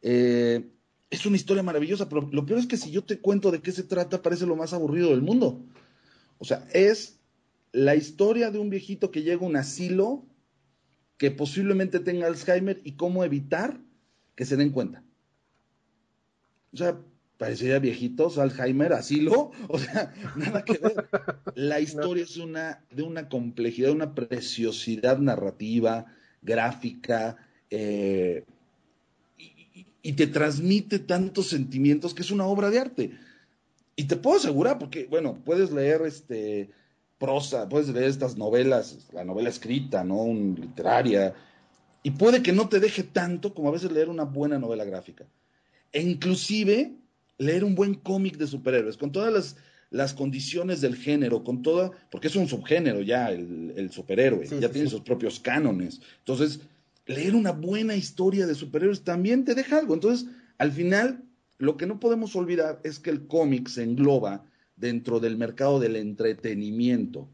Eh, 0.01 0.69
es 1.09 1.25
una 1.25 1.35
historia 1.35 1.63
maravillosa, 1.63 2.09
pero 2.09 2.27
lo 2.31 2.45
peor 2.45 2.59
es 2.59 2.67
que 2.67 2.77
si 2.77 2.91
yo 2.91 3.03
te 3.03 3.19
cuento 3.19 3.51
de 3.51 3.61
qué 3.61 3.71
se 3.71 3.83
trata, 3.83 4.21
parece 4.21 4.45
lo 4.45 4.55
más 4.55 4.73
aburrido 4.73 5.09
del 5.09 5.21
mundo. 5.21 5.63
O 6.37 6.45
sea, 6.45 6.67
es 6.73 7.19
la 7.71 7.95
historia 7.95 8.51
de 8.51 8.59
un 8.59 8.69
viejito 8.69 9.11
que 9.11 9.23
llega 9.23 9.43
a 9.43 9.47
un 9.47 9.55
asilo 9.55 10.25
que 11.17 11.31
posiblemente 11.31 11.99
tenga 11.99 12.27
Alzheimer 12.27 12.81
y 12.83 12.93
cómo 12.93 13.23
evitar 13.23 13.79
que 14.35 14.45
se 14.45 14.57
den 14.57 14.71
cuenta. 14.71 15.03
O 16.73 16.77
sea, 16.77 16.97
parecería 17.37 17.79
viejitos, 17.79 18.37
Alzheimer, 18.37 18.93
asilo, 18.93 19.51
o 19.69 19.79
sea, 19.79 20.13
nada 20.35 20.63
que 20.63 20.77
ver. 20.77 21.07
La 21.55 21.79
historia 21.79 22.23
es 22.23 22.37
una, 22.37 22.83
de 22.91 23.03
una 23.03 23.29
complejidad, 23.29 23.91
una 23.91 24.13
preciosidad 24.13 25.19
narrativa, 25.19 26.05
gráfica, 26.41 27.37
eh, 27.69 28.43
y, 29.37 29.87
y, 30.01 30.13
te 30.13 30.27
transmite 30.27 30.99
tantos 30.99 31.47
sentimientos 31.47 32.13
que 32.13 32.21
es 32.21 32.31
una 32.31 32.45
obra 32.45 32.69
de 32.69 32.79
arte. 32.79 33.11
Y 33.95 34.03
te 34.03 34.17
puedo 34.17 34.37
asegurar, 34.37 34.77
porque, 34.77 35.05
bueno, 35.05 35.39
puedes 35.43 35.71
leer 35.71 36.01
este 36.03 36.69
prosa, 37.17 37.69
puedes 37.69 37.89
leer 37.89 38.09
estas 38.09 38.37
novelas, 38.37 39.07
la 39.13 39.23
novela 39.23 39.49
escrita, 39.49 40.03
¿no? 40.03 40.17
Un, 40.17 40.55
literaria, 40.59 41.33
y 42.03 42.11
puede 42.11 42.43
que 42.43 42.53
no 42.53 42.69
te 42.69 42.79
deje 42.79 43.03
tanto 43.03 43.53
como 43.53 43.69
a 43.69 43.71
veces 43.71 43.91
leer 43.91 44.09
una 44.09 44.25
buena 44.25 44.59
novela 44.59 44.85
gráfica. 44.85 45.25
E 45.91 46.01
inclusive 46.01 46.93
leer 47.37 47.63
un 47.63 47.75
buen 47.75 47.95
cómic 47.95 48.37
de 48.37 48.47
superhéroes, 48.47 48.97
con 48.97 49.11
todas 49.11 49.33
las, 49.33 49.55
las, 49.89 50.13
condiciones 50.13 50.81
del 50.81 50.95
género, 50.95 51.43
con 51.43 51.63
toda, 51.63 51.91
porque 52.11 52.27
es 52.27 52.35
un 52.35 52.47
subgénero 52.47 53.01
ya 53.01 53.29
el, 53.29 53.73
el 53.75 53.91
superhéroe, 53.91 54.47
ya 54.59 54.69
tiene 54.69 54.89
sus 54.89 55.01
propios 55.01 55.39
cánones. 55.39 56.01
Entonces, 56.19 56.59
leer 57.07 57.35
una 57.35 57.51
buena 57.51 57.95
historia 57.95 58.45
de 58.45 58.55
superhéroes 58.55 59.03
también 59.03 59.43
te 59.45 59.55
deja 59.55 59.79
algo. 59.79 59.93
Entonces, 59.93 60.27
al 60.57 60.71
final, 60.71 61.23
lo 61.57 61.77
que 61.77 61.87
no 61.87 61.99
podemos 61.99 62.35
olvidar 62.35 62.79
es 62.83 62.99
que 62.99 63.09
el 63.09 63.27
cómic 63.27 63.67
se 63.67 63.83
engloba 63.83 64.45
dentro 64.75 65.19
del 65.19 65.37
mercado 65.37 65.79
del 65.79 65.95
entretenimiento. 65.95 67.29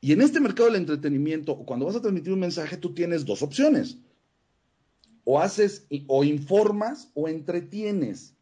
Y 0.00 0.12
en 0.12 0.22
este 0.22 0.40
mercado 0.40 0.70
del 0.70 0.80
entretenimiento, 0.80 1.56
cuando 1.58 1.86
vas 1.86 1.96
a 1.96 2.00
transmitir 2.00 2.32
un 2.32 2.40
mensaje, 2.40 2.76
tú 2.76 2.94
tienes 2.94 3.24
dos 3.24 3.42
opciones. 3.42 3.98
O 5.24 5.40
haces 5.40 5.86
o 6.06 6.24
informas 6.24 7.10
o 7.14 7.28
entretienes. 7.28 8.34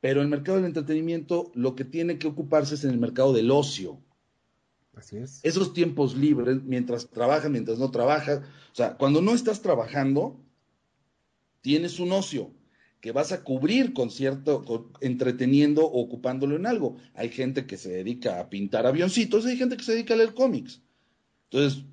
Pero 0.00 0.22
el 0.22 0.28
mercado 0.28 0.58
del 0.58 0.66
entretenimiento 0.66 1.50
lo 1.54 1.74
que 1.74 1.84
tiene 1.84 2.18
que 2.18 2.28
ocuparse 2.28 2.74
es 2.74 2.84
en 2.84 2.90
el 2.90 2.98
mercado 2.98 3.32
del 3.32 3.50
ocio. 3.50 3.98
Así 4.94 5.16
es. 5.16 5.40
Esos 5.42 5.72
tiempos 5.72 6.16
libres, 6.16 6.62
mientras 6.62 7.08
trabajas, 7.08 7.50
mientras 7.50 7.78
no 7.78 7.90
trabajas. 7.90 8.40
O 8.72 8.74
sea, 8.74 8.96
cuando 8.96 9.20
no 9.20 9.32
estás 9.32 9.62
trabajando, 9.62 10.38
tienes 11.60 11.98
un 11.98 12.12
ocio 12.12 12.50
que 13.02 13.10
vas 13.10 13.32
a 13.32 13.42
cubrir 13.42 13.94
con 13.94 14.10
cierto, 14.10 14.64
entreteniendo 15.00 15.84
o 15.84 16.00
ocupándolo 16.00 16.54
en 16.54 16.66
algo. 16.66 16.96
Hay 17.14 17.30
gente 17.30 17.66
que 17.66 17.76
se 17.76 17.90
dedica 17.90 18.38
a 18.38 18.48
pintar 18.48 18.86
avioncitos, 18.86 19.44
hay 19.44 19.56
gente 19.56 19.76
que 19.76 19.82
se 19.82 19.92
dedica 19.92 20.14
a 20.14 20.16
leer 20.16 20.34
cómics. 20.34 20.80
Entonces, 21.50 21.84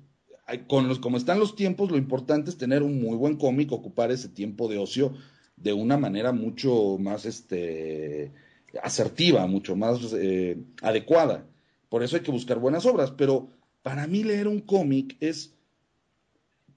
con 0.68 0.86
los, 0.86 1.00
como 1.00 1.16
están 1.16 1.40
los 1.40 1.56
tiempos, 1.56 1.90
lo 1.90 1.98
importante 1.98 2.48
es 2.48 2.56
tener 2.56 2.84
un 2.84 3.02
muy 3.02 3.16
buen 3.16 3.36
cómic, 3.36 3.72
ocupar 3.72 4.12
ese 4.12 4.28
tiempo 4.28 4.68
de 4.68 4.78
ocio 4.78 5.12
de 5.56 5.72
una 5.72 5.96
manera 5.96 6.30
mucho 6.30 6.96
más 7.00 7.26
este, 7.26 8.32
asertiva, 8.80 9.48
mucho 9.48 9.74
más 9.74 10.12
eh, 10.12 10.62
adecuada. 10.80 11.44
Por 11.88 12.04
eso 12.04 12.14
hay 12.14 12.22
que 12.22 12.30
buscar 12.30 12.60
buenas 12.60 12.86
obras, 12.86 13.10
pero 13.10 13.50
para 13.82 14.06
mí 14.06 14.22
leer 14.22 14.46
un 14.46 14.60
cómic 14.60 15.16
es 15.18 15.56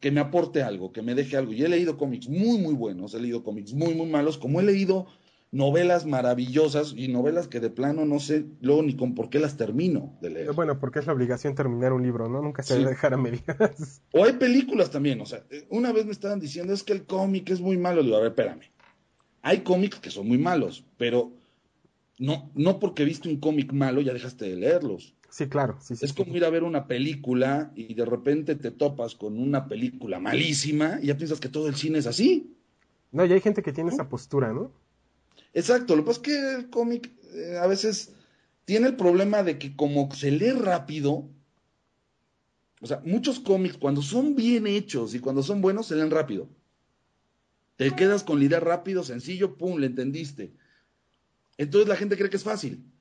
que 0.03 0.11
me 0.11 0.19
aporte 0.19 0.61
algo, 0.61 0.91
que 0.91 1.01
me 1.01 1.15
deje 1.15 1.37
algo. 1.37 1.53
Y 1.53 1.63
he 1.63 1.69
leído 1.69 1.95
cómics 1.95 2.27
muy, 2.27 2.57
muy 2.57 2.73
buenos, 2.73 3.13
he 3.13 3.21
leído 3.21 3.41
cómics 3.41 3.71
muy, 3.71 3.95
muy 3.95 4.05
malos, 4.05 4.37
como 4.37 4.59
he 4.59 4.63
leído 4.63 5.07
novelas 5.49 6.05
maravillosas 6.05 6.93
y 6.97 7.07
novelas 7.07 7.47
que 7.47 7.61
de 7.61 7.69
plano 7.69 8.03
no 8.03 8.19
sé 8.19 8.43
luego 8.59 8.83
ni 8.83 8.97
con 8.97 9.15
por 9.15 9.29
qué 9.29 9.39
las 9.39 9.55
termino 9.55 10.13
de 10.19 10.31
leer. 10.31 10.51
Bueno, 10.51 10.77
porque 10.77 10.99
es 10.99 11.07
la 11.07 11.13
obligación 11.13 11.55
terminar 11.55 11.93
un 11.93 12.03
libro, 12.03 12.27
¿no? 12.27 12.41
Nunca 12.41 12.63
se 12.63 12.77
debe 12.77 12.89
dejar 12.89 13.13
a 13.13 13.17
medias. 13.17 13.45
O 14.11 14.25
hay 14.25 14.33
películas 14.33 14.91
también, 14.91 15.21
o 15.21 15.25
sea, 15.25 15.45
una 15.69 15.93
vez 15.93 16.05
me 16.05 16.11
estaban 16.11 16.41
diciendo 16.41 16.73
es 16.73 16.83
que 16.83 16.91
el 16.91 17.05
cómic 17.05 17.49
es 17.51 17.61
muy 17.61 17.77
malo, 17.77 18.03
digo, 18.03 18.17
a 18.17 18.19
ver, 18.19 18.31
espérame. 18.31 18.73
Hay 19.41 19.59
cómics 19.59 20.01
que 20.01 20.11
son 20.11 20.27
muy 20.27 20.37
malos, 20.37 20.83
pero 20.97 21.31
no, 22.19 22.51
no 22.55 22.77
porque 22.77 23.05
viste 23.05 23.29
un 23.29 23.37
cómic 23.37 23.71
malo 23.71 24.01
ya 24.01 24.11
dejaste 24.11 24.49
de 24.49 24.57
leerlos. 24.57 25.15
Sí, 25.33 25.47
claro. 25.47 25.79
Sí, 25.81 25.95
es 25.99 26.13
como 26.13 26.37
ir 26.37 26.45
a 26.45 26.51
ver 26.51 26.61
una 26.61 26.85
película 26.85 27.71
y 27.73 27.95
de 27.95 28.05
repente 28.05 28.53
te 28.53 28.69
topas 28.69 29.15
con 29.15 29.39
una 29.39 29.67
película 29.67 30.19
malísima 30.19 30.99
y 31.01 31.07
ya 31.07 31.17
piensas 31.17 31.39
que 31.39 31.49
todo 31.49 31.67
el 31.67 31.75
cine 31.75 31.97
es 31.97 32.05
así. 32.05 32.55
No, 33.11 33.25
y 33.25 33.33
hay 33.33 33.41
gente 33.41 33.63
que 33.63 33.73
tiene 33.73 33.89
esa 33.89 34.07
postura, 34.07 34.53
¿no? 34.53 34.71
Exacto, 35.55 35.95
lo 35.95 36.03
que 36.03 36.07
pasa 36.07 36.19
es 36.19 36.23
que 36.23 36.55
el 36.57 36.69
cómic 36.69 37.09
eh, 37.33 37.57
a 37.59 37.65
veces 37.65 38.13
tiene 38.65 38.89
el 38.89 38.95
problema 38.95 39.41
de 39.41 39.57
que 39.57 39.75
como 39.75 40.13
se 40.13 40.29
lee 40.29 40.51
rápido, 40.51 41.27
o 42.79 42.85
sea, 42.85 43.01
muchos 43.03 43.39
cómics 43.39 43.77
cuando 43.77 44.03
son 44.03 44.35
bien 44.35 44.67
hechos 44.67 45.15
y 45.15 45.19
cuando 45.19 45.41
son 45.41 45.61
buenos 45.61 45.87
se 45.87 45.95
leen 45.95 46.11
rápido. 46.11 46.47
Te 47.77 47.89
quedas 47.89 48.23
con 48.23 48.37
la 48.37 48.45
idea 48.45 48.59
rápido, 48.59 49.01
sencillo, 49.01 49.57
pum, 49.57 49.79
le 49.79 49.87
entendiste. 49.87 50.53
Entonces 51.57 51.89
la 51.89 51.95
gente 51.95 52.17
cree 52.17 52.29
que 52.29 52.37
es 52.37 52.43
fácil. 52.43 52.92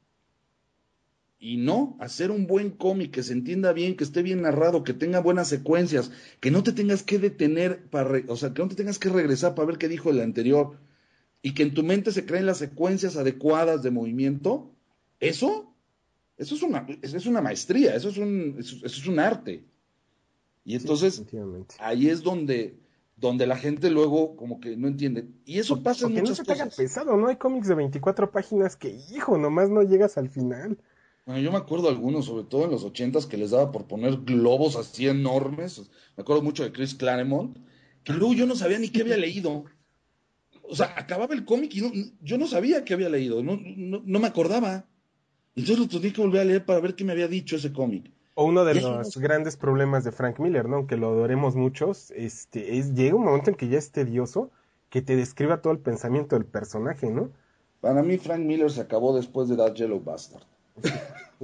Y 1.44 1.56
no, 1.56 1.96
hacer 1.98 2.30
un 2.30 2.46
buen 2.46 2.70
cómic 2.70 3.10
que 3.10 3.24
se 3.24 3.32
entienda 3.32 3.72
bien, 3.72 3.96
que 3.96 4.04
esté 4.04 4.22
bien 4.22 4.42
narrado, 4.42 4.84
que 4.84 4.94
tenga 4.94 5.18
buenas 5.18 5.48
secuencias, 5.48 6.12
que 6.38 6.52
no 6.52 6.62
te 6.62 6.70
tengas 6.70 7.02
que 7.02 7.18
detener 7.18 7.90
para, 7.90 8.22
o 8.28 8.36
sea, 8.36 8.54
que 8.54 8.62
no 8.62 8.68
te 8.68 8.76
tengas 8.76 9.00
que 9.00 9.08
regresar 9.08 9.56
para 9.56 9.66
ver 9.66 9.76
qué 9.76 9.88
dijo 9.88 10.10
el 10.10 10.20
anterior 10.20 10.78
y 11.42 11.52
que 11.54 11.64
en 11.64 11.74
tu 11.74 11.82
mente 11.82 12.12
se 12.12 12.26
creen 12.26 12.46
las 12.46 12.58
secuencias 12.58 13.16
adecuadas 13.16 13.82
de 13.82 13.90
movimiento, 13.90 14.70
eso, 15.18 15.74
eso 16.36 16.54
es 16.54 16.62
una, 16.62 16.86
es 17.02 17.26
una 17.26 17.40
maestría, 17.40 17.96
eso 17.96 18.10
es 18.10 18.18
un, 18.18 18.54
eso, 18.60 18.76
es 18.86 19.06
un 19.08 19.18
arte. 19.18 19.64
Y 20.64 20.76
entonces 20.76 21.24
ahí 21.80 22.08
es 22.08 22.22
donde, 22.22 22.78
donde 23.16 23.48
la 23.48 23.56
gente 23.56 23.90
luego 23.90 24.36
como 24.36 24.60
que 24.60 24.76
no 24.76 24.86
entiende. 24.86 25.26
Y 25.44 25.58
eso 25.58 25.82
pasa 25.82 26.06
en 26.06 26.12
muchas 26.12 26.28
no 26.28 26.34
se 26.36 26.44
te 26.44 26.52
haga 26.52 26.70
pesado, 26.70 27.16
¿no? 27.16 27.26
Hay 27.26 27.36
cómics 27.36 27.66
de 27.66 27.74
24 27.74 28.30
páginas 28.30 28.76
que, 28.76 28.96
hijo, 29.12 29.38
nomás 29.38 29.70
no 29.70 29.82
llegas 29.82 30.16
al 30.16 30.28
final. 30.28 30.78
Bueno, 31.24 31.40
yo 31.40 31.52
me 31.52 31.58
acuerdo 31.58 31.88
algunos, 31.88 32.26
sobre 32.26 32.44
todo 32.44 32.64
en 32.64 32.72
los 32.72 32.82
ochentas, 32.82 33.26
que 33.26 33.36
les 33.36 33.50
daba 33.52 33.70
por 33.70 33.86
poner 33.86 34.16
globos 34.18 34.76
así 34.76 35.06
enormes. 35.06 35.90
Me 36.16 36.22
acuerdo 36.22 36.42
mucho 36.42 36.64
de 36.64 36.72
Chris 36.72 36.94
Claremont, 36.94 37.56
que 38.02 38.12
luego 38.12 38.34
yo 38.34 38.46
no 38.46 38.56
sabía 38.56 38.78
ni 38.78 38.88
qué 38.88 39.02
había 39.02 39.16
leído. 39.16 39.64
O 40.62 40.74
sea, 40.74 40.94
acababa 40.96 41.34
el 41.34 41.44
cómic 41.44 41.74
y 41.74 42.12
yo 42.20 42.38
no 42.38 42.46
sabía 42.46 42.84
qué 42.84 42.94
había 42.94 43.08
leído, 43.08 43.42
no, 43.42 43.56
no, 43.56 44.18
me 44.18 44.26
acordaba. 44.26 44.86
Entonces 45.54 45.78
lo 45.78 45.88
tenía 45.88 46.12
que 46.12 46.22
volver 46.22 46.40
a 46.40 46.44
leer 46.44 46.64
para 46.64 46.80
ver 46.80 46.94
qué 46.94 47.04
me 47.04 47.12
había 47.12 47.28
dicho 47.28 47.56
ese 47.56 47.72
cómic. 47.72 48.10
O 48.34 48.44
uno 48.44 48.64
de 48.64 48.80
los 48.80 49.16
grandes 49.18 49.56
problemas 49.56 50.04
de 50.04 50.12
Frank 50.12 50.38
Miller, 50.40 50.66
¿no? 50.68 50.76
Aunque 50.76 50.96
lo 50.96 51.08
adoremos 51.08 51.54
muchos, 51.54 52.10
este, 52.12 52.78
es, 52.78 52.94
llega 52.94 53.14
un 53.14 53.24
momento 53.24 53.50
en 53.50 53.56
que 53.56 53.68
ya 53.68 53.78
es 53.78 53.92
tedioso 53.92 54.50
que 54.88 55.02
te 55.02 55.14
describa 55.14 55.60
todo 55.60 55.72
el 55.72 55.78
pensamiento 55.78 56.36
del 56.36 56.46
personaje, 56.46 57.10
¿no? 57.10 57.30
Para 57.80 58.02
mí 58.02 58.16
Frank 58.16 58.40
Miller 58.40 58.70
se 58.70 58.80
acabó 58.80 59.14
después 59.14 59.48
de 59.48 59.56
That 59.56 59.74
Yellow 59.74 60.00
Bastard. 60.00 60.44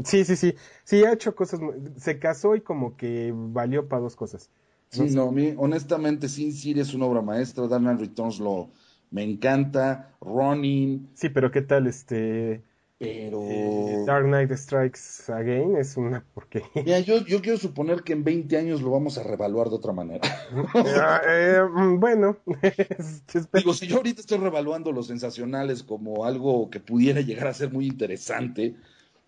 Sí, 0.05 0.25
sí, 0.25 0.37
sí. 0.37 0.55
Sí, 0.85 1.05
ha 1.05 1.13
hecho 1.13 1.35
cosas. 1.35 1.61
Se 1.97 2.19
casó 2.19 2.55
y 2.55 2.61
como 2.61 2.97
que 2.97 3.33
valió 3.35 3.89
para 3.89 4.03
dos 4.03 4.17
cosas. 4.17 4.51
Sí, 4.91 5.11
no, 5.11 5.29
a 5.29 5.33
mí, 5.33 5.55
honestamente, 5.57 6.29
Sin 6.29 6.53
City 6.53 6.81
es 6.81 6.95
una 6.95 7.07
obra 7.07 7.21
maestra. 7.21 7.67
Dark 7.67 7.99
Returns 7.99 8.39
lo, 8.39 8.71
me 9.11 9.23
encanta. 9.23 10.15
Running. 10.21 11.11
Sí, 11.15 11.29
pero 11.29 11.51
¿qué 11.51 11.63
tal 11.63 11.87
este. 11.87 12.63
Pero. 12.99 13.43
Eh, 13.43 14.05
Dark 14.07 14.25
Knight 14.25 14.51
Strikes 14.53 15.31
Again 15.33 15.77
es 15.77 15.97
una 15.97 16.25
porquería. 16.35 16.69
Mira, 16.75 17.01
yo, 17.01 17.25
yo 17.27 17.41
quiero 17.43 17.59
suponer 17.59 18.03
que 18.03 18.13
en 18.13 18.25
20 18.25 18.57
años 18.57 18.83
lo 18.83 18.91
vamos 18.91 19.19
a 19.19 19.23
revaluar 19.23 19.69
de 19.69 19.77
otra 19.77 19.93
manera. 19.93 20.29
Ah, 20.75 21.21
eh, 21.29 21.61
mm, 21.63 22.01
bueno. 22.01 22.39
Digo, 23.53 23.75
si 23.75 23.87
yo 23.87 23.97
ahorita 23.99 24.21
estoy 24.21 24.39
revaluando 24.39 24.91
los 24.91 25.07
sensacionales 25.07 25.83
como 25.83 26.25
algo 26.25 26.71
que 26.71 26.81
pudiera 26.81 27.21
llegar 27.21 27.49
a 27.49 27.55
ser 27.55 27.71
muy 27.71 27.87
interesante 27.87 28.75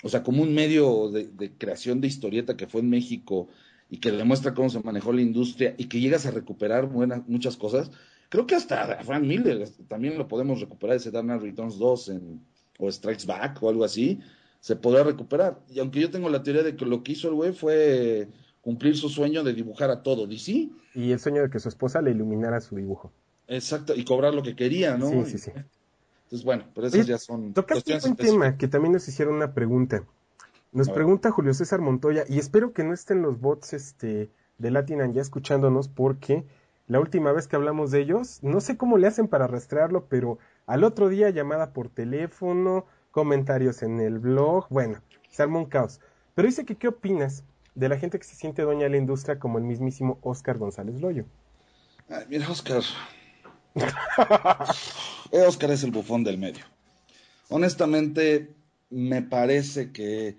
o 0.03 0.09
sea, 0.09 0.23
como 0.23 0.43
un 0.43 0.55
medio 0.55 1.11
de, 1.11 1.53
creación 1.59 2.01
de 2.01 2.09
historieta 2.09 2.57
que 2.57 2.67
fue 2.67 2.81
en 2.81 2.91
México 2.91 3.49
y 3.89 3.99
que 3.99 4.11
demuestra 4.11 4.55
cómo 4.55 4.71
se 4.71 4.81
manejó 4.81 5.13
la 5.13 5.21
industria 5.21 5.75
y 5.77 5.87
que 5.87 6.01
llegas 6.01 6.27
a 6.27 6.31
recuperar 6.31 6.87
buenas, 6.87 7.27
muchas 7.29 7.57
cosas, 7.57 7.91
creo 8.29 8.47
que 8.47 8.55
hasta 8.55 9.03
Frank 9.03 9.25
Miller 9.25 9.69
también 9.89 10.17
lo 10.17 10.29
podemos 10.29 10.61
recuperar, 10.61 10.97
ese 10.97 11.11
Dark 11.11 11.43
Returns 11.43 11.79
2 11.79 12.09
en, 12.11 12.41
o 12.79 12.91
Strikes 12.91 13.27
Back 13.27 13.63
o 13.63 13.69
algo 13.69 13.85
así, 13.85 14.21
se 14.61 14.77
podrá 14.77 15.03
recuperar. 15.03 15.61
Y 15.69 15.81
aunque 15.81 16.01
yo 16.01 16.11
tengo 16.11 16.29
la 16.29 16.43
teoría 16.43 16.63
de 16.63 16.77
que 16.77 16.87
lo 16.87 17.03
que 17.03 17.13
hizo 17.13 17.29
el 17.29 17.35
güey 17.35 17.53
fue 17.53 18.29
cumplir 18.61 18.97
su 18.97 19.09
sueño 19.09 19.43
de 19.43 19.55
dibujar 19.55 19.91
a 19.91 20.03
todo 20.03 20.27
DC. 20.27 20.69
Y 20.95 21.13
el 21.13 21.19
sueño 21.19 21.43
de 21.43 21.51
que 21.51 21.61
su 21.61 21.69
esposa 21.69 22.01
le 22.03 22.11
iluminara 22.11 22.61
su 22.61 22.77
dibujo. 22.77 23.13
Exacto, 23.49 23.95
y 23.95 24.05
cobrar 24.05 24.35
lo 24.35 24.43
que 24.43 24.55
quería, 24.55 24.97
¿no? 24.97 25.25
Sí, 25.25 25.33
sí, 25.33 25.39
sí. 25.39 25.51
Entonces, 26.31 26.45
bueno, 26.45 26.65
pero 26.73 26.87
esos 26.87 27.07
ya 27.09 27.19
son. 27.19 27.53
Tocaste 27.53 27.99
un 28.07 28.15
tema 28.15 28.57
que 28.57 28.69
también 28.69 28.93
nos 28.93 29.09
hicieron 29.09 29.35
una 29.35 29.53
pregunta. 29.53 30.05
Nos 30.71 30.89
pregunta 30.89 31.33
Julio 31.33 31.53
César 31.53 31.81
Montoya, 31.81 32.25
y 32.29 32.39
espero 32.39 32.73
que 32.73 32.85
no 32.85 32.95
estén 32.95 33.21
los 33.21 33.41
bots 33.41 33.73
este, 33.73 34.31
de 34.59 34.71
Latinan 34.71 35.13
ya 35.13 35.23
escuchándonos, 35.23 35.89
porque 35.89 36.47
la 36.87 37.01
última 37.01 37.33
vez 37.33 37.49
que 37.49 37.57
hablamos 37.57 37.91
de 37.91 38.03
ellos, 38.03 38.39
no 38.45 38.61
sé 38.61 38.77
cómo 38.77 38.97
le 38.97 39.09
hacen 39.09 39.27
para 39.27 39.49
rastrearlo, 39.49 40.07
pero 40.07 40.39
al 40.67 40.85
otro 40.85 41.09
día 41.09 41.31
llamada 41.31 41.73
por 41.73 41.89
teléfono, 41.89 42.87
comentarios 43.11 43.83
en 43.83 43.99
el 43.99 44.21
blog, 44.21 44.69
bueno, 44.71 45.03
se 45.31 45.43
armó 45.43 45.59
un 45.59 45.67
caos. 45.67 45.99
Pero 46.37 46.47
dice 46.47 46.65
que, 46.65 46.77
¿qué 46.77 46.87
opinas 46.87 47.43
de 47.75 47.89
la 47.89 47.99
gente 47.99 48.21
que 48.21 48.25
se 48.25 48.37
siente 48.37 48.63
dueña 48.63 48.85
de 48.85 48.91
la 48.91 48.99
industria 48.99 49.41
como 49.41 49.59
el 49.59 49.65
mismísimo 49.65 50.21
Oscar 50.23 50.59
González 50.59 51.01
Loyo? 51.01 51.25
Ay, 52.09 52.27
mira, 52.29 52.49
Oscar, 52.49 52.85
Oscar 55.33 55.71
es 55.71 55.83
el 55.85 55.91
bufón 55.91 56.25
del 56.25 56.39
medio. 56.39 56.65
Honestamente, 57.49 58.55
me 58.91 59.23
parece 59.23 59.93
que 59.93 60.29
eh, 60.29 60.37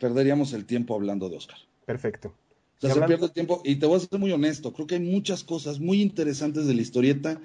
perderíamos 0.00 0.52
el 0.52 0.64
tiempo 0.64 0.94
hablando 0.94 1.28
de 1.28 1.36
Oscar. 1.36 1.58
Perfecto. 1.86 2.34
O 2.78 2.86
sea, 2.86 2.94
se 2.94 3.02
pierde 3.02 3.26
el 3.26 3.32
tiempo. 3.32 3.60
Y 3.64 3.76
te 3.76 3.86
voy 3.86 3.96
a 3.96 4.00
ser 4.00 4.18
muy 4.18 4.30
honesto. 4.32 4.72
Creo 4.72 4.86
que 4.86 4.96
hay 4.96 5.00
muchas 5.00 5.42
cosas 5.42 5.80
muy 5.80 6.00
interesantes 6.00 6.66
de 6.66 6.74
la 6.74 6.82
historieta. 6.82 7.40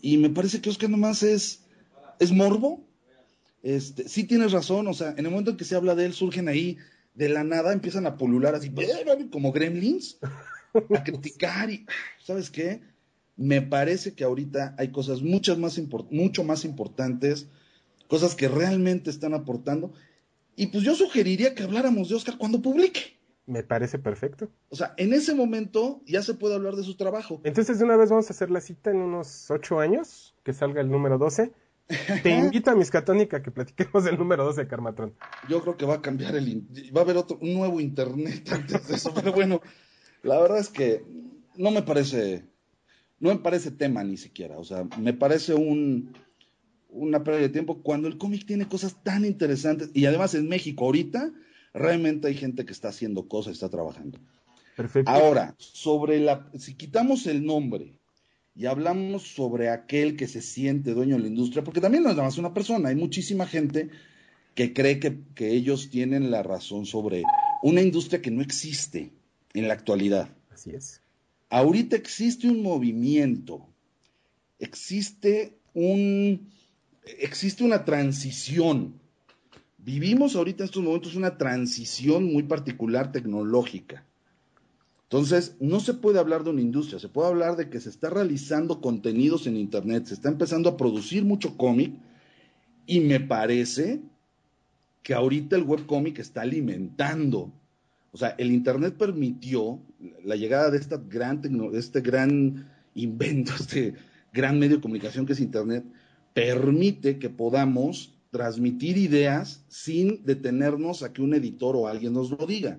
Y 0.00 0.16
me 0.16 0.30
parece 0.30 0.60
que 0.60 0.70
Oscar 0.70 0.88
nomás 0.88 1.22
es, 1.22 1.64
es 2.18 2.32
morbo. 2.32 2.82
Este, 3.62 4.08
sí 4.08 4.24
tienes 4.24 4.52
razón. 4.52 4.86
O 4.88 4.94
sea, 4.94 5.10
en 5.10 5.26
el 5.26 5.30
momento 5.30 5.50
en 5.50 5.56
que 5.56 5.64
se 5.64 5.76
habla 5.76 5.94
de 5.94 6.06
él, 6.06 6.14
surgen 6.14 6.48
ahí 6.48 6.78
de 7.14 7.28
la 7.28 7.44
nada, 7.44 7.72
empiezan 7.72 8.06
a 8.06 8.16
pulular 8.16 8.54
así, 8.54 8.72
como 9.30 9.52
gremlins, 9.52 10.18
a 10.72 11.04
criticar 11.04 11.70
y, 11.70 11.86
¿sabes 12.24 12.50
qué? 12.50 12.80
Me 13.40 13.62
parece 13.62 14.12
que 14.12 14.24
ahorita 14.24 14.74
hay 14.76 14.92
cosas 14.92 15.22
muchas 15.22 15.56
más 15.56 15.80
mucho 16.10 16.44
más 16.44 16.66
importantes, 16.66 17.48
cosas 18.06 18.34
que 18.34 18.48
realmente 18.48 19.08
están 19.08 19.32
aportando. 19.32 19.94
Y 20.56 20.66
pues 20.66 20.84
yo 20.84 20.94
sugeriría 20.94 21.54
que 21.54 21.62
habláramos 21.62 22.10
de 22.10 22.16
Oscar 22.16 22.36
cuando 22.36 22.60
publique. 22.60 23.18
Me 23.46 23.62
parece 23.62 23.98
perfecto. 23.98 24.50
O 24.68 24.76
sea, 24.76 24.92
en 24.98 25.14
ese 25.14 25.34
momento 25.34 26.02
ya 26.06 26.20
se 26.20 26.34
puede 26.34 26.54
hablar 26.54 26.76
de 26.76 26.82
su 26.82 26.98
trabajo. 26.98 27.40
Entonces, 27.42 27.78
de 27.78 27.86
una 27.86 27.96
vez 27.96 28.10
vamos 28.10 28.28
a 28.28 28.34
hacer 28.34 28.50
la 28.50 28.60
cita 28.60 28.90
en 28.90 28.98
unos 28.98 29.50
ocho 29.50 29.80
años, 29.80 30.34
que 30.44 30.52
salga 30.52 30.82
el 30.82 30.90
número 30.90 31.16
12. 31.16 31.50
Te 32.22 32.30
invito 32.30 32.70
a 32.70 32.74
Miscatónica 32.74 33.42
que 33.42 33.50
platiquemos 33.50 34.04
del 34.04 34.18
número 34.18 34.44
12 34.44 34.60
de 34.60 34.68
Carmatron. 34.68 35.14
Yo 35.48 35.62
creo 35.62 35.78
que 35.78 35.86
va 35.86 35.94
a 35.94 36.02
cambiar 36.02 36.36
el... 36.36 36.62
Va 36.94 37.00
a 37.00 37.04
haber 37.04 37.16
otro, 37.16 37.38
un 37.40 37.54
nuevo 37.54 37.80
internet 37.80 38.46
antes 38.52 38.86
de 38.86 38.96
eso, 38.96 39.14
pero 39.14 39.32
bueno, 39.32 39.62
la 40.22 40.38
verdad 40.38 40.58
es 40.58 40.68
que 40.68 41.06
no 41.56 41.70
me 41.70 41.80
parece... 41.80 42.49
No 43.20 43.28
me 43.28 43.36
parece 43.36 43.70
tema 43.70 44.02
ni 44.02 44.16
siquiera, 44.16 44.58
o 44.58 44.64
sea, 44.64 44.88
me 44.98 45.12
parece 45.12 45.54
un, 45.54 46.12
una 46.88 47.22
pérdida 47.22 47.42
de 47.42 47.48
tiempo 47.50 47.82
cuando 47.82 48.08
el 48.08 48.18
cómic 48.18 48.46
tiene 48.46 48.66
cosas 48.66 48.96
tan 49.02 49.24
interesantes 49.24 49.90
y 49.94 50.06
además 50.06 50.34
en 50.34 50.48
México 50.48 50.86
ahorita 50.86 51.30
realmente 51.72 52.28
hay 52.28 52.34
gente 52.34 52.64
que 52.64 52.72
está 52.72 52.88
haciendo 52.88 53.28
cosas, 53.28 53.52
está 53.52 53.68
trabajando. 53.68 54.18
Perfecto. 54.76 55.10
Ahora, 55.10 55.54
sobre 55.58 56.20
la, 56.20 56.50
si 56.58 56.74
quitamos 56.74 57.26
el 57.26 57.44
nombre 57.44 57.98
y 58.54 58.66
hablamos 58.66 59.34
sobre 59.34 59.68
aquel 59.68 60.16
que 60.16 60.26
se 60.26 60.42
siente 60.42 60.94
dueño 60.94 61.16
de 61.16 61.22
la 61.22 61.28
industria, 61.28 61.62
porque 61.62 61.80
también 61.80 62.02
no 62.02 62.10
es 62.10 62.16
nada 62.16 62.26
más 62.26 62.38
una 62.38 62.54
persona, 62.54 62.88
hay 62.88 62.96
muchísima 62.96 63.46
gente 63.46 63.90
que 64.54 64.72
cree 64.72 64.98
que, 64.98 65.20
que 65.34 65.52
ellos 65.52 65.90
tienen 65.90 66.30
la 66.30 66.42
razón 66.42 66.86
sobre 66.86 67.22
una 67.62 67.82
industria 67.82 68.22
que 68.22 68.30
no 68.30 68.42
existe 68.42 69.12
en 69.54 69.68
la 69.68 69.74
actualidad. 69.74 70.30
Así 70.50 70.70
es. 70.70 71.02
Ahorita 71.50 71.96
existe 71.96 72.48
un 72.48 72.62
movimiento, 72.62 73.66
existe 74.60 75.58
un, 75.74 76.48
existe 77.18 77.64
una 77.64 77.84
transición. 77.84 78.94
Vivimos 79.78 80.36
ahorita 80.36 80.62
en 80.62 80.66
estos 80.66 80.82
momentos 80.82 81.16
una 81.16 81.36
transición 81.36 82.32
muy 82.32 82.44
particular 82.44 83.10
tecnológica. 83.10 84.06
Entonces, 85.04 85.56
no 85.58 85.80
se 85.80 85.94
puede 85.94 86.20
hablar 86.20 86.44
de 86.44 86.50
una 86.50 86.60
industria, 86.60 87.00
se 87.00 87.08
puede 87.08 87.28
hablar 87.28 87.56
de 87.56 87.68
que 87.68 87.80
se 87.80 87.88
está 87.88 88.10
realizando 88.10 88.80
contenidos 88.80 89.48
en 89.48 89.56
Internet, 89.56 90.06
se 90.06 90.14
está 90.14 90.28
empezando 90.28 90.70
a 90.70 90.76
producir 90.76 91.24
mucho 91.24 91.56
cómic 91.56 91.94
y 92.86 93.00
me 93.00 93.18
parece 93.18 94.02
que 95.02 95.14
ahorita 95.14 95.56
el 95.56 95.64
webcómic 95.64 96.20
está 96.20 96.42
alimentando. 96.42 97.52
O 98.12 98.18
sea, 98.18 98.36
el 98.38 98.52
Internet 98.52 98.94
permitió 98.96 99.80
la 100.24 100.36
llegada 100.36 100.70
de, 100.70 100.78
esta 100.78 100.96
gran 100.96 101.40
de 101.42 101.78
este 101.78 102.00
gran 102.00 102.68
invento, 102.94 103.52
este 103.58 103.94
gran 104.32 104.58
medio 104.58 104.76
de 104.76 104.82
comunicación 104.82 105.26
que 105.26 105.32
es 105.32 105.40
Internet, 105.40 105.84
permite 106.34 107.18
que 107.18 107.28
podamos 107.28 108.14
transmitir 108.30 108.96
ideas 108.96 109.64
sin 109.68 110.24
detenernos 110.24 111.02
a 111.02 111.12
que 111.12 111.22
un 111.22 111.34
editor 111.34 111.76
o 111.76 111.88
alguien 111.88 112.12
nos 112.12 112.30
lo 112.30 112.46
diga. 112.46 112.78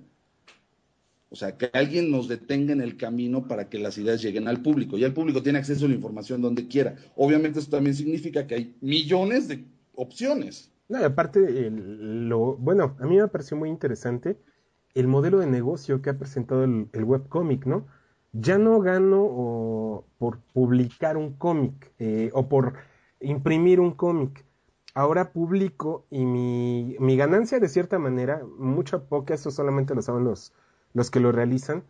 O 1.29 1.35
sea, 1.35 1.57
que 1.57 1.69
alguien 1.73 2.11
nos 2.11 2.27
detenga 2.27 2.73
en 2.73 2.81
el 2.81 2.97
camino 2.97 3.47
para 3.47 3.69
que 3.69 3.79
las 3.79 3.97
ideas 3.97 4.21
lleguen 4.21 4.49
al 4.49 4.61
público. 4.61 4.97
Ya 4.97 5.07
el 5.07 5.13
público 5.13 5.41
tiene 5.41 5.59
acceso 5.59 5.85
a 5.85 5.87
la 5.87 5.95
información 5.95 6.41
donde 6.41 6.67
quiera. 6.67 6.95
Obviamente 7.15 7.59
eso 7.59 7.69
también 7.69 7.95
significa 7.95 8.45
que 8.47 8.55
hay 8.55 8.75
millones 8.81 9.47
de 9.47 9.63
opciones. 9.95 10.71
No, 10.89 10.99
y 10.99 11.03
aparte, 11.03 11.71
lo, 11.71 12.57
bueno, 12.57 12.97
a 12.99 13.05
mí 13.05 13.15
me 13.15 13.27
pareció 13.29 13.55
muy 13.55 13.69
interesante 13.69 14.37
el 14.93 15.07
modelo 15.07 15.39
de 15.39 15.47
negocio 15.47 16.01
que 16.01 16.09
ha 16.09 16.17
presentado 16.17 16.63
el, 16.63 16.89
el 16.93 17.05
¿no? 17.65 17.85
Ya 18.33 18.57
no 18.57 18.79
gano 18.79 20.05
por 20.17 20.39
publicar 20.53 21.17
un 21.17 21.33
cómic 21.33 21.91
eh, 21.99 22.29
o 22.33 22.47
por 22.47 22.75
imprimir 23.19 23.79
un 23.79 23.91
cómic. 23.91 24.45
Ahora 24.93 25.31
publico 25.31 26.05
y 26.09 26.25
mi, 26.25 26.95
mi 26.99 27.17
ganancia 27.17 27.59
de 27.59 27.69
cierta 27.69 27.99
manera, 27.99 28.41
mucha 28.57 28.99
poca, 29.05 29.33
eso 29.33 29.51
solamente 29.51 29.95
lo 29.95 30.01
saben 30.01 30.25
los, 30.25 30.53
los 30.93 31.09
que 31.11 31.19
lo 31.21 31.31
realizan, 31.31 31.83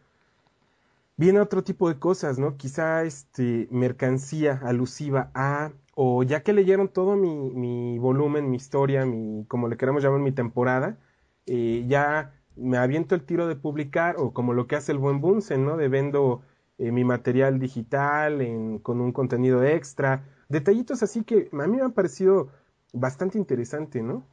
viene 1.18 1.40
otro 1.40 1.64
tipo 1.64 1.90
de 1.90 2.00
cosas, 2.00 2.40
¿no? 2.40 2.58
Quizá 2.58 3.04
este, 3.04 3.68
mercancía 3.72 4.60
alusiva 4.64 5.32
a, 5.34 5.72
o 5.96 6.24
ya 6.24 6.44
que 6.44 6.54
leyeron 6.54 6.90
todo 6.90 7.16
mi, 7.16 7.52
mi 7.52 8.00
volumen, 8.00 8.50
mi 8.50 8.58
historia, 8.58 9.06
mi, 9.06 9.46
como 9.48 9.68
le 9.68 9.78
queramos 9.78 10.04
llamar, 10.04 10.20
mi 10.20 10.32
temporada, 10.32 10.98
eh, 11.46 11.86
ya 11.88 12.34
me 12.56 12.78
aviento 12.78 13.16
el 13.16 13.24
tiro 13.24 13.48
de 13.48 13.56
publicar, 13.56 14.16
o 14.18 14.34
como 14.34 14.54
lo 14.54 14.68
que 14.68 14.76
hace 14.76 14.92
el 14.92 14.98
buen 14.98 15.22
Bunsen, 15.22 15.66
¿no? 15.66 15.78
De 15.78 15.88
vendo 15.88 16.44
eh, 16.78 16.92
mi 16.92 17.04
material 17.04 17.60
digital 17.60 18.42
en, 18.42 18.80
con 18.80 19.02
un 19.02 19.12
contenido 19.12 19.64
extra, 19.64 20.26
detallitos 20.50 21.04
así 21.04 21.24
que 21.24 21.50
a 21.52 21.68
mí 21.68 21.78
me 21.78 21.82
han 21.82 21.94
parecido 21.94 22.50
bastante 22.94 23.38
interesante, 23.38 24.02
¿no? 24.02 24.26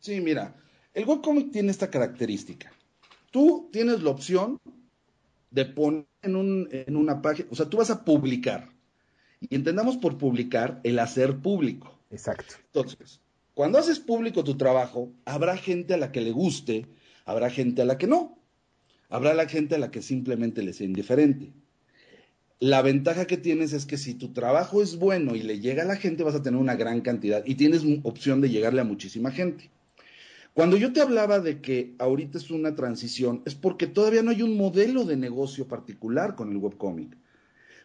Sí, 0.00 0.20
mira, 0.20 0.54
el 0.92 1.06
webcomic 1.06 1.50
tiene 1.50 1.70
esta 1.70 1.90
característica 1.90 2.70
tú 3.34 3.68
tienes 3.72 4.00
la 4.04 4.10
opción 4.10 4.60
de 5.50 5.64
poner 5.64 6.06
en, 6.22 6.36
un, 6.36 6.68
en 6.70 6.94
una 6.94 7.20
página, 7.20 7.48
o 7.50 7.56
sea, 7.56 7.68
tú 7.68 7.78
vas 7.78 7.90
a 7.90 8.04
publicar. 8.04 8.68
Y 9.40 9.56
entendamos 9.56 9.96
por 9.96 10.18
publicar 10.18 10.80
el 10.84 11.00
hacer 11.00 11.38
público. 11.38 11.98
Exacto. 12.12 12.54
Entonces, 12.66 13.20
cuando 13.52 13.78
haces 13.78 13.98
público 13.98 14.44
tu 14.44 14.56
trabajo, 14.56 15.10
habrá 15.24 15.56
gente 15.56 15.94
a 15.94 15.96
la 15.96 16.12
que 16.12 16.20
le 16.20 16.30
guste, 16.30 16.86
habrá 17.24 17.50
gente 17.50 17.82
a 17.82 17.84
la 17.84 17.98
que 17.98 18.06
no. 18.06 18.38
Habrá 19.08 19.34
la 19.34 19.48
gente 19.48 19.74
a 19.74 19.78
la 19.78 19.90
que 19.90 20.02
simplemente 20.02 20.62
le 20.62 20.72
sea 20.72 20.86
indiferente. 20.86 21.52
La 22.60 22.82
ventaja 22.82 23.26
que 23.26 23.36
tienes 23.36 23.72
es 23.72 23.84
que 23.84 23.98
si 23.98 24.14
tu 24.14 24.32
trabajo 24.32 24.82
es 24.82 24.96
bueno 24.96 25.34
y 25.34 25.42
le 25.42 25.60
llega 25.60 25.82
a 25.82 25.86
la 25.86 25.96
gente, 25.96 26.22
vas 26.22 26.34
a 26.34 26.42
tener 26.42 26.58
una 26.58 26.76
gran 26.76 27.00
cantidad 27.00 27.42
y 27.44 27.56
tienes 27.56 27.82
opción 28.04 28.40
de 28.40 28.50
llegarle 28.50 28.80
a 28.80 28.84
muchísima 28.84 29.30
gente. 29.30 29.70
Cuando 30.54 30.76
yo 30.76 30.92
te 30.92 31.00
hablaba 31.00 31.40
de 31.40 31.60
que 31.60 31.94
ahorita 31.98 32.38
es 32.38 32.50
una 32.50 32.76
transición, 32.76 33.42
es 33.44 33.56
porque 33.56 33.88
todavía 33.88 34.22
no 34.22 34.30
hay 34.30 34.42
un 34.42 34.56
modelo 34.56 35.04
de 35.04 35.16
negocio 35.16 35.66
particular 35.66 36.36
con 36.36 36.52
el 36.52 36.58
webcomic. 36.58 37.16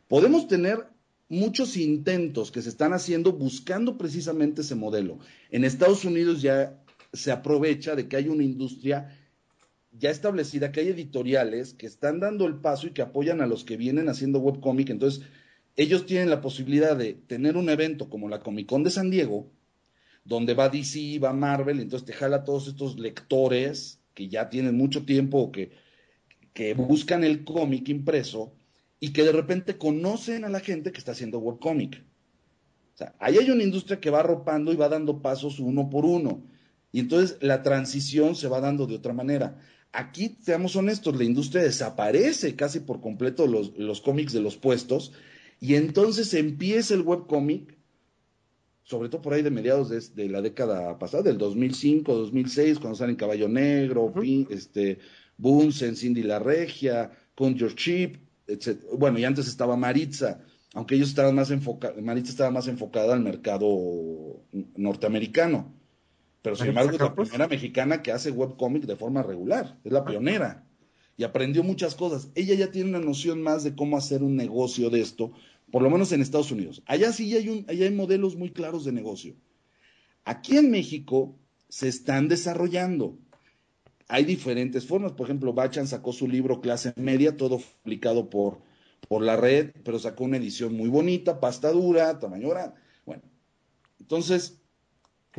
Podemos 0.07 0.47
tener 0.47 0.85
muchos 1.29 1.77
intentos 1.77 2.51
que 2.51 2.61
se 2.61 2.69
están 2.69 2.93
haciendo 2.93 3.33
buscando 3.33 3.97
precisamente 3.97 4.61
ese 4.61 4.75
modelo. 4.75 5.19
En 5.49 5.63
Estados 5.63 6.05
Unidos 6.05 6.41
ya 6.41 6.79
se 7.11 7.31
aprovecha 7.31 7.95
de 7.95 8.07
que 8.07 8.17
hay 8.17 8.27
una 8.27 8.43
industria 8.43 9.18
ya 9.99 10.09
establecida, 10.09 10.71
que 10.71 10.79
hay 10.79 10.87
editoriales 10.87 11.73
que 11.73 11.85
están 11.85 12.19
dando 12.19 12.47
el 12.47 12.55
paso 12.55 12.87
y 12.87 12.91
que 12.91 13.01
apoyan 13.01 13.41
a 13.41 13.47
los 13.47 13.63
que 13.63 13.77
vienen 13.77 14.09
haciendo 14.09 14.39
webcomic. 14.39 14.89
Entonces, 14.89 15.23
ellos 15.75 16.05
tienen 16.05 16.29
la 16.29 16.41
posibilidad 16.41 16.97
de 16.97 17.13
tener 17.13 17.57
un 17.57 17.69
evento 17.69 18.09
como 18.09 18.27
la 18.27 18.39
Comic 18.39 18.67
Con 18.67 18.83
de 18.83 18.89
San 18.89 19.09
Diego, 19.09 19.51
donde 20.25 20.53
va 20.53 20.69
DC, 20.69 21.19
va 21.19 21.33
Marvel, 21.33 21.79
entonces 21.79 22.05
te 22.05 22.13
jala 22.13 22.37
a 22.37 22.43
todos 22.43 22.67
estos 22.67 22.99
lectores 22.99 24.01
que 24.13 24.27
ya 24.27 24.49
tienen 24.49 24.75
mucho 24.75 25.05
tiempo, 25.05 25.51
que, 25.51 25.71
que 26.53 26.73
buscan 26.73 27.23
el 27.23 27.43
cómic 27.43 27.87
impreso 27.89 28.53
y 28.99 29.13
que 29.13 29.23
de 29.23 29.31
repente 29.31 29.77
conocen 29.77 30.43
a 30.43 30.49
la 30.49 30.59
gente 30.59 30.91
que 30.91 30.97
está 30.97 31.13
haciendo 31.13 31.39
webcomic. 31.39 32.03
O 32.93 32.97
sea, 32.97 33.15
ahí 33.19 33.37
hay 33.37 33.49
una 33.49 33.63
industria 33.63 34.01
que 34.01 34.09
va 34.09 34.19
arropando 34.19 34.73
y 34.73 34.75
va 34.75 34.89
dando 34.89 35.21
pasos 35.21 35.59
uno 35.59 35.89
por 35.89 36.05
uno. 36.05 36.43
Y 36.91 36.99
entonces 36.99 37.37
la 37.41 37.63
transición 37.63 38.35
se 38.35 38.47
va 38.47 38.59
dando 38.59 38.87
de 38.87 38.95
otra 38.95 39.13
manera. 39.13 39.59
Aquí, 39.91 40.37
seamos 40.41 40.75
honestos, 40.75 41.15
la 41.17 41.23
industria 41.23 41.63
desaparece 41.63 42.55
casi 42.55 42.79
por 42.79 43.01
completo 43.01 43.47
los, 43.47 43.75
los 43.77 44.01
cómics 44.01 44.33
de 44.33 44.41
los 44.41 44.55
puestos 44.57 45.13
y 45.59 45.75
entonces 45.75 46.33
empieza 46.33 46.93
el 46.93 47.01
webcomic 47.01 47.79
sobre 48.89 49.09
todo 49.09 49.21
por 49.21 49.33
ahí 49.33 49.43
de 49.43 49.51
mediados 49.51 49.89
de, 50.15 50.29
la 50.29 50.41
década 50.41 50.97
pasada, 50.97 51.21
del 51.21 51.37
2005, 51.37 52.11
2006, 52.11 52.79
cuando 52.79 52.97
salen 52.97 53.15
Caballo 53.15 53.47
Negro, 53.47 54.11
este, 54.49 54.97
Bunsen, 55.37 55.95
Cindy 55.95 56.23
La 56.23 56.39
Regia, 56.39 57.11
Con 57.35 57.53
Your 57.53 57.75
Chip, 57.75 58.15
etc. 58.47 58.79
Bueno, 58.97 59.19
y 59.19 59.25
antes 59.25 59.47
estaba 59.47 59.77
Maritza, 59.77 60.41
aunque 60.73 60.95
ellos 60.95 61.09
estaban 61.09 61.35
más 61.35 61.51
enfocados, 61.51 62.01
Maritza 62.01 62.31
estaba 62.31 62.49
más 62.49 62.67
enfocada 62.67 63.13
al 63.13 63.19
mercado 63.19 64.43
norteamericano. 64.75 65.71
Pero 66.41 66.55
sin 66.55 66.67
embargo 66.67 66.91
es 66.91 66.99
la 66.99 67.15
primera 67.15 67.47
mexicana 67.47 68.01
que 68.01 68.11
hace 68.11 68.31
webcomic 68.31 68.83
de 68.83 68.95
forma 68.95 69.23
regular, 69.23 69.77
es 69.83 69.91
la 69.91 70.05
pionera. 70.05 70.65
Y 71.17 71.23
aprendió 71.25 71.63
muchas 71.63 71.95
cosas. 71.95 72.29
Ella 72.33 72.55
ya 72.55 72.71
tiene 72.71 72.89
una 72.89 72.99
noción 72.99 73.41
más 73.41 73.63
de 73.63 73.75
cómo 73.75 73.97
hacer 73.97 74.23
un 74.23 74.37
negocio 74.37 74.89
de 74.89 75.01
esto, 75.01 75.33
por 75.69 75.81
lo 75.81 75.89
menos 75.89 76.13
en 76.13 76.21
Estados 76.21 76.51
Unidos. 76.51 76.81
Allá 76.85 77.11
sí 77.11 77.35
hay, 77.35 77.49
un, 77.49 77.65
allá 77.67 77.85
hay 77.85 77.91
modelos 77.91 78.37
muy 78.37 78.51
claros 78.51 78.85
de 78.85 78.93
negocio. 78.93 79.35
Aquí 80.23 80.57
en 80.57 80.71
México 80.71 81.35
se 81.67 81.89
están 81.89 82.29
desarrollando. 82.29 83.17
Hay 84.07 84.23
diferentes 84.23 84.85
formas. 84.85 85.11
Por 85.11 85.27
ejemplo, 85.27 85.53
Bachan 85.53 85.87
sacó 85.87 86.13
su 86.13 86.27
libro 86.27 86.61
Clase 86.61 86.93
Media, 86.95 87.35
todo 87.35 87.59
publicado 87.83 88.29
por, 88.29 88.59
por 89.09 89.21
la 89.21 89.35
red, 89.35 89.71
pero 89.83 89.99
sacó 89.99 90.23
una 90.23 90.37
edición 90.37 90.73
muy 90.73 90.87
bonita, 90.87 91.41
pasta 91.41 91.71
dura, 91.71 92.17
tamaño 92.19 92.49
grande. 92.49 92.75
Bueno, 93.05 93.23
entonces. 93.99 94.58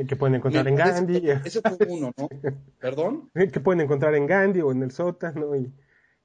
Que, 0.07 0.17
pueden 0.17 0.37
encontrar 0.37 0.67
en 0.69 0.77
Gandhi. 0.77 1.29
Ese 1.45 1.61
fue 1.61 1.87
uno, 1.89 2.13
¿no? 2.17 2.29
¿Perdón? 2.81 3.31
Que 3.35 3.61
pueden 3.61 3.81
encontrar 3.81 4.15
en 4.15 4.27
Gandhi 4.27 4.61
o 4.61 4.73
en 4.73 4.83
el 4.83 4.91
sótano 4.91 5.57
y, 5.57 5.73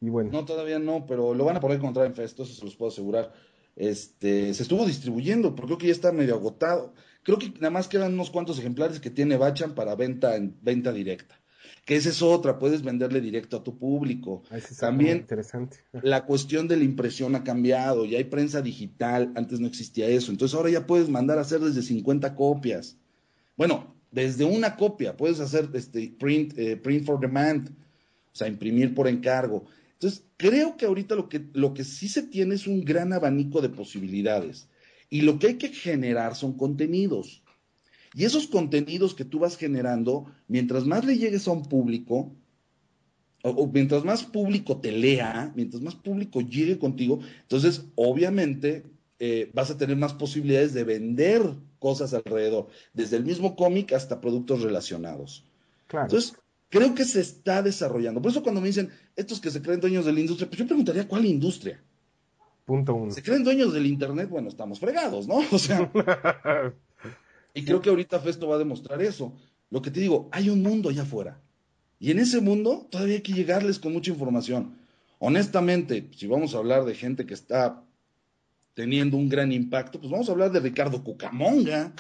y 0.01 0.09
bueno. 0.09 0.31
No, 0.31 0.45
todavía 0.45 0.79
no, 0.79 1.05
pero 1.05 1.33
lo 1.33 1.45
van 1.45 1.57
a 1.57 1.59
poder 1.59 1.77
encontrar 1.77 2.05
en 2.05 2.15
Festo, 2.15 2.43
eso 2.43 2.53
se 2.53 2.65
los 2.65 2.75
puedo 2.75 2.91
asegurar 2.91 3.31
este, 3.75 4.53
se 4.53 4.63
estuvo 4.63 4.85
distribuyendo, 4.85 5.55
porque 5.55 5.67
creo 5.67 5.77
que 5.77 5.88
ya 5.88 5.93
está 5.93 6.11
medio 6.11 6.35
agotado. 6.35 6.93
Creo 7.23 7.38
que 7.38 7.49
nada 7.55 7.71
más 7.71 7.88
quedan 7.88 8.13
unos 8.13 8.29
cuantos 8.29 8.59
ejemplares 8.59 8.99
que 8.99 9.09
tiene 9.09 9.38
Bachan 9.38 9.75
para 9.75 9.95
venta 9.95 10.35
en 10.35 10.57
venta 10.61 10.93
directa. 10.93 11.39
Que 11.83 11.95
esa 11.95 12.09
es 12.09 12.21
otra, 12.21 12.57
puedes 12.57 12.83
venderle 12.83 13.21
directo 13.21 13.57
a 13.57 13.63
tu 13.63 13.77
público. 13.77 14.43
También 14.79 15.17
interesante. 15.17 15.77
la 16.01 16.25
cuestión 16.25 16.67
de 16.67 16.77
la 16.77 16.83
impresión 16.83 17.35
ha 17.35 17.43
cambiado, 17.43 18.05
ya 18.05 18.17
hay 18.17 18.23
prensa 18.23 18.61
digital, 18.61 19.31
antes 19.35 19.59
no 19.59 19.67
existía 19.67 20.07
eso, 20.07 20.31
entonces 20.31 20.55
ahora 20.55 20.69
ya 20.69 20.88
puedes 20.88 21.09
mandar 21.09 21.38
a 21.38 21.41
hacer 21.41 21.59
desde 21.59 21.83
50 21.83 22.33
copias. 22.35 22.97
Bueno, 23.55 23.95
desde 24.11 24.45
una 24.45 24.75
copia, 24.75 25.15
puedes 25.15 25.39
hacer 25.39 25.69
este 25.73 26.15
print, 26.19 26.57
eh, 26.57 26.77
print 26.77 27.05
for 27.05 27.19
demand, 27.19 27.69
o 27.69 28.35
sea, 28.35 28.47
imprimir 28.47 28.93
por 28.93 29.07
encargo. 29.07 29.65
Entonces, 29.93 30.23
creo 30.37 30.77
que 30.77 30.85
ahorita 30.85 31.15
lo 31.15 31.29
que, 31.29 31.45
lo 31.53 31.73
que 31.73 31.83
sí 31.83 32.07
se 32.07 32.23
tiene 32.23 32.55
es 32.55 32.67
un 32.67 32.83
gran 32.83 33.13
abanico 33.13 33.61
de 33.61 33.69
posibilidades. 33.69 34.67
Y 35.09 35.21
lo 35.21 35.39
que 35.39 35.47
hay 35.47 35.53
que 35.55 35.69
generar 35.69 36.35
son 36.35 36.57
contenidos. 36.57 37.43
Y 38.13 38.23
esos 38.23 38.47
contenidos 38.47 39.13
que 39.13 39.25
tú 39.25 39.39
vas 39.39 39.57
generando, 39.57 40.25
mientras 40.47 40.85
más 40.85 41.05
le 41.05 41.17
llegues 41.17 41.47
a 41.47 41.51
un 41.51 41.63
público, 41.63 42.33
o, 43.43 43.67
mientras 43.67 44.03
más 44.03 44.23
público 44.23 44.77
te 44.77 44.91
lea, 44.91 45.51
mientras 45.55 45.81
más 45.81 45.95
público 45.95 46.41
llegue 46.41 46.79
contigo, 46.79 47.19
entonces 47.41 47.85
obviamente 47.95 48.83
eh, 49.19 49.51
vas 49.53 49.69
a 49.69 49.77
tener 49.77 49.97
más 49.97 50.13
posibilidades 50.13 50.73
de 50.73 50.83
vender 50.83 51.41
cosas 51.85 52.15
alrededor, 52.15 52.65
desde 52.95 53.15
el 53.15 53.23
mismo 53.23 53.55
cómic 53.55 53.93
hasta 53.93 54.19
productos 54.19 54.63
relacionados. 54.63 55.45
Entonces, 55.87 56.33
creo 56.69 56.95
que 56.95 57.05
se 57.05 57.21
está 57.21 57.61
desarrollando. 57.61 58.23
Por 58.23 58.31
eso 58.31 58.41
cuando 58.41 58.59
me 58.59 58.65
dicen 58.65 58.89
estos 59.15 59.39
que 59.39 59.51
se 59.51 59.61
creen 59.61 59.81
dueños 59.81 60.03
de 60.03 60.11
la 60.11 60.19
industria, 60.19 60.49
pues 60.49 60.57
yo 60.57 60.65
preguntaría, 60.65 61.07
¿cuál 61.07 61.27
industria? 61.27 61.79
Punto 62.65 62.95
uno. 62.95 63.11
Se 63.11 63.21
creen 63.21 63.43
dueños 63.43 63.71
del 63.71 63.85
Internet, 63.85 64.29
bueno, 64.31 64.47
estamos 64.47 64.79
fregados, 64.79 65.27
¿no? 65.27 65.43
O 65.51 65.59
sea, 65.59 65.91
Y 67.53 67.63
creo 67.63 67.81
que 67.81 67.91
ahorita 67.91 68.19
Festo 68.19 68.47
va 68.47 68.55
a 68.55 68.57
demostrar 68.65 68.99
eso. 69.03 69.31
Lo 69.69 69.83
que 69.83 69.91
te 69.91 69.99
digo, 69.99 70.27
hay 70.31 70.49
un 70.49 70.63
mundo 70.63 70.89
allá 70.89 71.03
afuera. 71.03 71.39
Y 71.99 72.09
en 72.09 72.17
ese 72.17 72.41
mundo 72.41 72.87
todavía 72.89 73.17
hay 73.17 73.21
que 73.21 73.33
llegarles 73.33 73.77
con 73.77 73.93
mucha 73.93 74.09
información. 74.09 74.75
Honestamente, 75.19 76.09
si 76.17 76.25
vamos 76.25 76.55
a 76.55 76.57
hablar 76.57 76.83
de 76.85 76.95
gente 76.95 77.27
que 77.27 77.35
está 77.35 77.84
teniendo 78.75 79.17
un 79.17 79.29
gran 79.29 79.51
impacto, 79.51 79.99
pues 79.99 80.11
vamos 80.11 80.29
a 80.29 80.33
hablar 80.33 80.51
de 80.51 80.59
Ricardo 80.59 81.03
Cucamonga. 81.03 81.93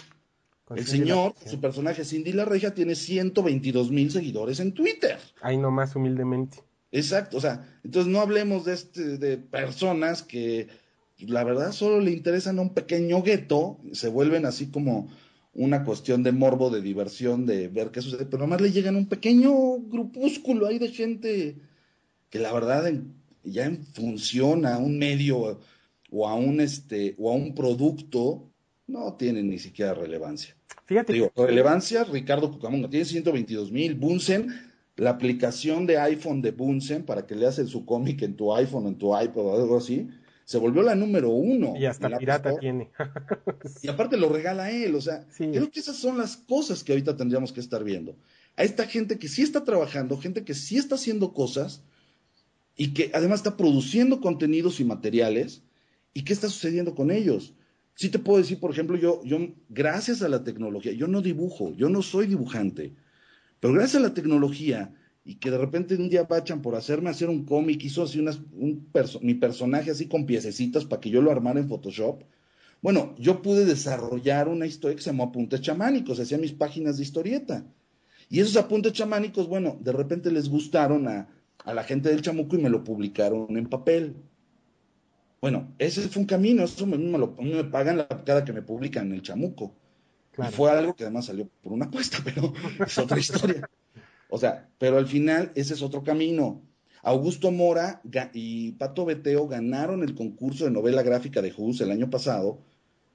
el 0.75 0.85
señor, 0.85 1.33
su 1.45 1.59
personaje 1.59 2.05
Cindy 2.05 2.33
La 2.33 2.45
Regia, 2.45 2.75
tiene 2.75 2.93
122 2.93 3.89
mil 3.89 4.11
seguidores 4.11 4.59
en 4.59 4.73
Twitter. 4.73 5.17
Ahí 5.41 5.57
nomás 5.57 5.95
humildemente. 5.95 6.59
Exacto, 6.91 7.37
o 7.37 7.41
sea, 7.41 7.65
entonces 7.83 8.11
no 8.11 8.19
hablemos 8.19 8.65
de, 8.65 8.73
este, 8.73 9.17
de 9.17 9.37
personas 9.37 10.21
que 10.21 10.67
la 11.19 11.43
verdad 11.43 11.71
solo 11.71 11.99
le 11.99 12.11
interesan 12.11 12.59
a 12.59 12.61
un 12.61 12.73
pequeño 12.73 13.21
gueto, 13.23 13.79
se 13.93 14.09
vuelven 14.09 14.45
así 14.45 14.67
como 14.67 15.09
una 15.53 15.85
cuestión 15.85 16.23
de 16.23 16.33
morbo, 16.33 16.69
de 16.69 16.81
diversión, 16.81 17.45
de 17.45 17.69
ver 17.69 17.91
qué 17.91 18.01
sucede, 18.01 18.25
pero 18.25 18.43
nomás 18.43 18.61
le 18.61 18.71
llegan 18.71 18.97
un 18.97 19.07
pequeño 19.07 19.53
grupúsculo 19.79 20.67
ahí 20.67 20.77
de 20.77 20.89
gente 20.89 21.55
que 22.29 22.39
la 22.39 22.51
verdad 22.51 22.91
ya 23.43 23.65
en 23.65 23.85
función 23.85 24.65
a 24.65 24.77
un 24.77 24.97
medio 24.97 25.59
o 26.15 26.27
a 26.27 26.33
un 26.35 26.61
este 26.61 27.13
o 27.17 27.29
a 27.29 27.35
un 27.35 27.53
producto 27.53 28.49
no 28.87 29.15
tienen 29.15 29.49
ni 29.49 29.59
siquiera 29.59 29.93
relevancia. 29.93 30.55
Fíjate. 30.85 31.11
Digo, 31.11 31.31
relevancia, 31.35 32.03
Ricardo 32.05 32.51
Cucamonga 32.51 32.89
tiene 32.89 33.05
122 33.05 33.71
mil. 33.71 33.95
Bunsen, 33.95 34.47
la 34.95 35.09
aplicación 35.09 35.85
de 35.85 35.97
iPhone 35.97 36.41
de 36.41 36.51
Bunsen 36.51 37.03
para 37.03 37.25
que 37.25 37.35
le 37.35 37.47
haces 37.47 37.69
su 37.69 37.85
cómic 37.85 38.21
en 38.21 38.35
tu 38.35 38.53
iPhone, 38.55 38.87
en 38.87 38.95
tu 38.95 39.07
iPad 39.19 39.45
o 39.45 39.55
algo 39.55 39.77
así, 39.77 40.07
se 40.45 40.57
volvió 40.57 40.83
la 40.83 40.95
número 40.95 41.31
uno. 41.31 41.73
Y 41.75 41.85
hasta 41.85 42.15
pirata 42.17 42.55
tiene. 42.59 42.91
y 43.81 43.87
aparte 43.89 44.15
lo 44.15 44.29
regala 44.29 44.71
él, 44.71 44.95
o 44.95 45.01
sea, 45.01 45.25
creo 45.35 45.69
que 45.69 45.79
esas 45.79 45.97
son 45.97 46.17
las 46.17 46.37
cosas 46.37 46.83
que 46.83 46.93
ahorita 46.93 47.17
tendríamos 47.17 47.51
que 47.51 47.59
estar 47.59 47.83
viendo. 47.83 48.15
A 48.55 48.63
esta 48.63 48.85
gente 48.85 49.17
que 49.17 49.27
sí 49.27 49.41
está 49.41 49.65
trabajando, 49.65 50.17
gente 50.17 50.45
que 50.45 50.53
sí 50.53 50.77
está 50.77 50.95
haciendo 50.95 51.33
cosas 51.33 51.83
y 52.77 52.93
que 52.93 53.11
además 53.13 53.39
está 53.39 53.57
produciendo 53.57 54.21
contenidos 54.21 54.79
y 54.79 54.85
materiales, 54.85 55.63
y 56.15 56.23
qué 56.23 56.33
está 56.33 56.49
sucediendo 56.49 56.95
con 56.95 57.11
ellos. 57.11 57.53
Sí 57.93 58.09
te 58.09 58.17
puedo 58.17 58.39
decir, 58.39 58.59
por 58.59 58.71
ejemplo, 58.71 58.97
yo, 58.97 59.21
yo, 59.23 59.37
gracias 59.69 60.23
a 60.23 60.29
la 60.29 60.43
tecnología, 60.43 60.93
yo 60.93 61.07
no 61.07 61.21
dibujo, 61.21 61.73
yo 61.75 61.89
no 61.89 62.01
soy 62.01 62.25
dibujante, 62.25 62.95
pero 63.59 63.73
gracias 63.73 64.01
a 64.01 64.07
la 64.07 64.13
tecnología, 64.13 64.95
y 65.23 65.35
que 65.35 65.51
de 65.51 65.57
repente 65.57 65.95
un 65.95 66.09
día 66.09 66.23
bachan 66.23 66.61
por 66.61 66.75
hacerme 66.75 67.09
hacer 67.09 67.29
un 67.29 67.45
cómic, 67.45 67.83
hizo 67.83 68.03
así 68.03 68.19
unas, 68.19 68.39
un 68.53 68.87
mi 69.21 69.33
personaje 69.33 69.91
así 69.91 70.07
con 70.07 70.25
piececitas 70.25 70.85
para 70.85 71.01
que 71.01 71.09
yo 71.09 71.21
lo 71.21 71.31
armara 71.31 71.59
en 71.59 71.67
Photoshop. 71.67 72.23
Bueno, 72.81 73.15
yo 73.17 73.41
pude 73.41 73.65
desarrollar 73.65 74.47
una 74.47 74.67
historia 74.67 74.95
que 74.95 75.01
se 75.01 75.09
llamó 75.09 75.23
Apuntes 75.23 75.61
Chamánicos, 75.61 76.19
hacía 76.19 76.37
mis 76.37 76.53
páginas 76.53 76.97
de 76.97 77.03
historieta. 77.03 77.65
Y 78.29 78.39
esos 78.39 78.55
apuntes 78.57 78.93
chamánicos, 78.93 79.47
bueno, 79.47 79.77
de 79.81 79.91
repente 79.91 80.31
les 80.31 80.49
gustaron 80.49 81.07
a, 81.07 81.27
a 81.63 81.73
la 81.73 81.83
gente 81.83 82.09
del 82.09 82.21
chamuco 82.21 82.55
y 82.55 82.61
me 82.61 82.69
lo 82.69 82.83
publicaron 82.83 83.57
en 83.57 83.67
papel. 83.67 84.15
Bueno, 85.45 85.75
ese 85.77 86.01
fue 86.09 86.23
un 86.23 86.27
camino, 86.27 86.63
eso 86.63 86.87
me, 86.87 86.97
me, 86.97 87.19
lo, 87.19 87.35
me 87.39 87.63
pagan 87.65 88.07
cada 88.25 88.43
que 88.43 88.51
me 88.51 88.63
publican 88.63 89.05
en 89.05 89.13
el 89.13 89.21
chamuco. 89.21 89.75
Y 90.39 90.51
fue 90.51 90.71
algo 90.71 90.95
que 90.95 91.03
además 91.03 91.27
salió 91.27 91.47
por 91.61 91.71
una 91.71 91.85
apuesta, 91.85 92.17
pero 92.25 92.51
es 92.83 92.97
otra 92.97 93.19
historia. 93.19 93.69
O 94.31 94.39
sea, 94.39 94.67
pero 94.79 94.97
al 94.97 95.05
final 95.05 95.51
ese 95.53 95.75
es 95.75 95.83
otro 95.83 96.03
camino. 96.03 96.63
Augusto 97.03 97.51
Mora 97.51 98.01
y 98.33 98.71
Pato 98.71 99.05
Beteo 99.05 99.47
ganaron 99.47 100.01
el 100.01 100.15
concurso 100.15 100.65
de 100.65 100.71
novela 100.71 101.03
gráfica 101.03 101.43
de 101.43 101.51
Jus 101.51 101.79
el 101.79 101.91
año 101.91 102.09
pasado 102.09 102.63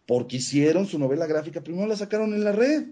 porque 0.07 0.37
hicieron 0.37 0.87
su 0.87 1.01
novela 1.01 1.27
gráfica, 1.27 1.65
primero 1.65 1.89
la 1.89 1.97
sacaron 1.97 2.33
en 2.33 2.45
la 2.45 2.53
red. 2.53 2.91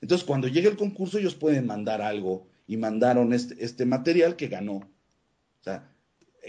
Entonces, 0.00 0.26
cuando 0.26 0.48
llegue 0.48 0.70
el 0.70 0.78
concurso, 0.78 1.18
ellos 1.18 1.34
pueden 1.34 1.66
mandar 1.66 2.00
algo 2.00 2.46
y 2.66 2.78
mandaron 2.78 3.34
este, 3.34 3.62
este 3.62 3.84
material 3.84 4.34
que 4.34 4.48
ganó. 4.48 4.76
O 4.76 5.62
sea, 5.62 5.91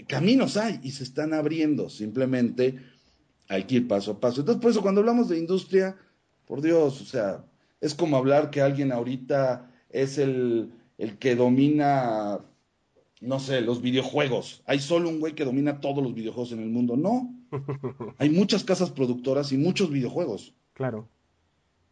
caminos 0.06 0.56
hay 0.56 0.80
y 0.82 0.90
se 0.90 1.04
están 1.04 1.34
abriendo, 1.34 1.88
simplemente 1.88 2.78
hay 3.48 3.64
que 3.64 3.76
ir 3.76 3.88
paso 3.88 4.12
a 4.12 4.20
paso. 4.20 4.40
Entonces, 4.40 4.60
por 4.60 4.70
eso 4.70 4.82
cuando 4.82 5.00
hablamos 5.00 5.28
de 5.28 5.38
industria, 5.38 5.96
por 6.46 6.60
Dios, 6.60 7.00
o 7.00 7.04
sea, 7.04 7.44
es 7.80 7.94
como 7.94 8.16
hablar 8.16 8.50
que 8.50 8.60
alguien 8.60 8.92
ahorita 8.92 9.70
es 9.90 10.18
el, 10.18 10.72
el 10.98 11.18
que 11.18 11.36
domina, 11.36 12.40
no 13.20 13.40
sé, 13.40 13.60
los 13.60 13.82
videojuegos. 13.82 14.62
Hay 14.66 14.80
solo 14.80 15.08
un 15.08 15.20
güey 15.20 15.34
que 15.34 15.44
domina 15.44 15.80
todos 15.80 16.02
los 16.02 16.14
videojuegos 16.14 16.52
en 16.52 16.60
el 16.60 16.70
mundo. 16.70 16.96
No. 16.96 17.34
Hay 18.18 18.30
muchas 18.30 18.64
casas 18.64 18.90
productoras 18.90 19.52
y 19.52 19.58
muchos 19.58 19.90
videojuegos. 19.90 20.54
Claro. 20.72 21.08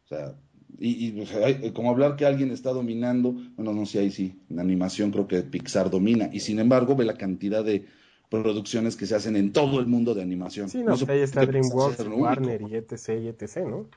O 0.04 0.08
sea, 0.08 0.34
y, 0.78 1.24
como 1.72 1.90
hablar 1.90 2.16
que 2.16 2.26
alguien 2.26 2.50
está 2.50 2.70
dominando, 2.70 3.32
bueno, 3.56 3.72
no 3.72 3.86
sé, 3.86 4.00
ahí 4.00 4.10
sí, 4.10 4.40
en 4.50 4.58
animación 4.58 5.10
creo 5.10 5.28
que 5.28 5.42
Pixar 5.42 5.90
domina. 5.90 6.30
Y 6.32 6.40
sin 6.40 6.58
embargo, 6.58 6.96
ve 6.96 7.04
la 7.04 7.16
cantidad 7.16 7.64
de 7.64 7.86
producciones 8.28 8.96
que 8.96 9.06
se 9.06 9.14
hacen 9.14 9.36
en 9.36 9.52
todo 9.52 9.80
el 9.80 9.86
mundo 9.86 10.14
de 10.14 10.22
animación. 10.22 10.68
Sí, 10.68 10.82
no, 10.82 10.94
ahí 11.08 11.20
está 11.20 11.44
DreamWorks, 11.44 12.06
Warner 12.06 12.62
y 12.62 12.76
etc, 12.76 13.20
y 13.22 13.28
etc, 13.28 13.58
¿no? 13.68 13.88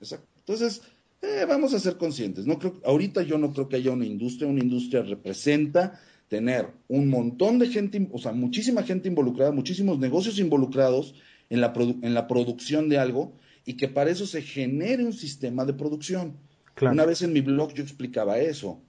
Exacto. 0.00 0.26
Entonces, 0.38 0.82
eh, 1.22 1.46
vamos 1.48 1.72
a 1.74 1.78
ser 1.78 1.96
conscientes. 1.96 2.46
No 2.46 2.58
creo, 2.58 2.74
ahorita 2.84 3.22
yo 3.22 3.38
no 3.38 3.52
creo 3.52 3.68
que 3.68 3.76
haya 3.76 3.92
una 3.92 4.04
industria. 4.04 4.48
Una 4.48 4.60
industria 4.60 5.02
representa 5.02 6.00
tener 6.28 6.66
un 6.88 7.08
montón 7.08 7.58
de 7.58 7.68
gente, 7.68 8.08
o 8.12 8.18
sea, 8.18 8.32
muchísima 8.32 8.82
gente 8.82 9.08
involucrada, 9.08 9.52
muchísimos 9.52 9.98
negocios 9.98 10.38
involucrados 10.38 11.14
en 11.48 11.60
la, 11.60 11.72
en 11.76 12.14
la 12.14 12.26
producción 12.26 12.88
de 12.88 12.98
algo 12.98 13.32
y 13.64 13.76
que 13.76 13.88
para 13.88 14.10
eso 14.10 14.26
se 14.26 14.42
genere 14.42 15.04
un 15.04 15.12
sistema 15.12 15.64
de 15.64 15.74
producción. 15.74 16.36
Una 16.80 17.04
vez 17.04 17.22
en 17.22 17.32
mi 17.32 17.40
blog 17.40 17.72
yo 17.72 17.82
explicaba 17.82 18.38
eso. 18.38 18.80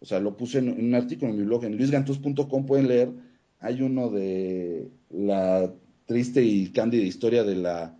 O 0.00 0.06
sea, 0.06 0.20
lo 0.20 0.36
puse 0.36 0.58
en, 0.58 0.68
un 0.68 0.94
artículo 0.94 1.32
en 1.32 1.38
mi 1.38 1.44
blog, 1.44 1.64
en 1.64 1.76
luisgantos.com 1.76 2.66
pueden 2.66 2.88
leer. 2.88 3.10
Hay 3.60 3.80
uno 3.80 4.10
de 4.10 4.88
la 5.10 5.72
triste 6.06 6.42
y 6.42 6.68
cándida 6.68 7.04
historia 7.04 7.44
de 7.44 7.56
la 7.56 7.96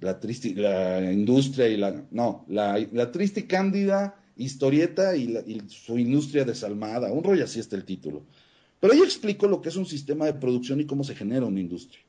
la 0.00 0.20
triste, 0.20 0.54
la 0.54 1.12
industria 1.12 1.68
y 1.68 1.76
la, 1.76 2.04
no, 2.10 2.44
la, 2.48 2.78
la 2.92 3.10
triste 3.10 3.40
y 3.40 3.42
cándida 3.44 4.14
historieta 4.36 5.16
y, 5.16 5.62
su 5.68 5.98
industria 5.98 6.44
desalmada, 6.44 7.12
un 7.12 7.24
rollo 7.24 7.44
así 7.44 7.58
está 7.58 7.76
el 7.76 7.84
título. 7.84 8.22
Pero 8.80 8.92
ahí 8.92 9.00
explico 9.00 9.48
lo 9.48 9.60
que 9.60 9.70
es 9.70 9.76
un 9.76 9.86
sistema 9.86 10.26
de 10.26 10.34
producción 10.34 10.80
y 10.80 10.86
cómo 10.86 11.02
se 11.02 11.16
genera 11.16 11.46
una 11.46 11.60
industria. 11.60 12.00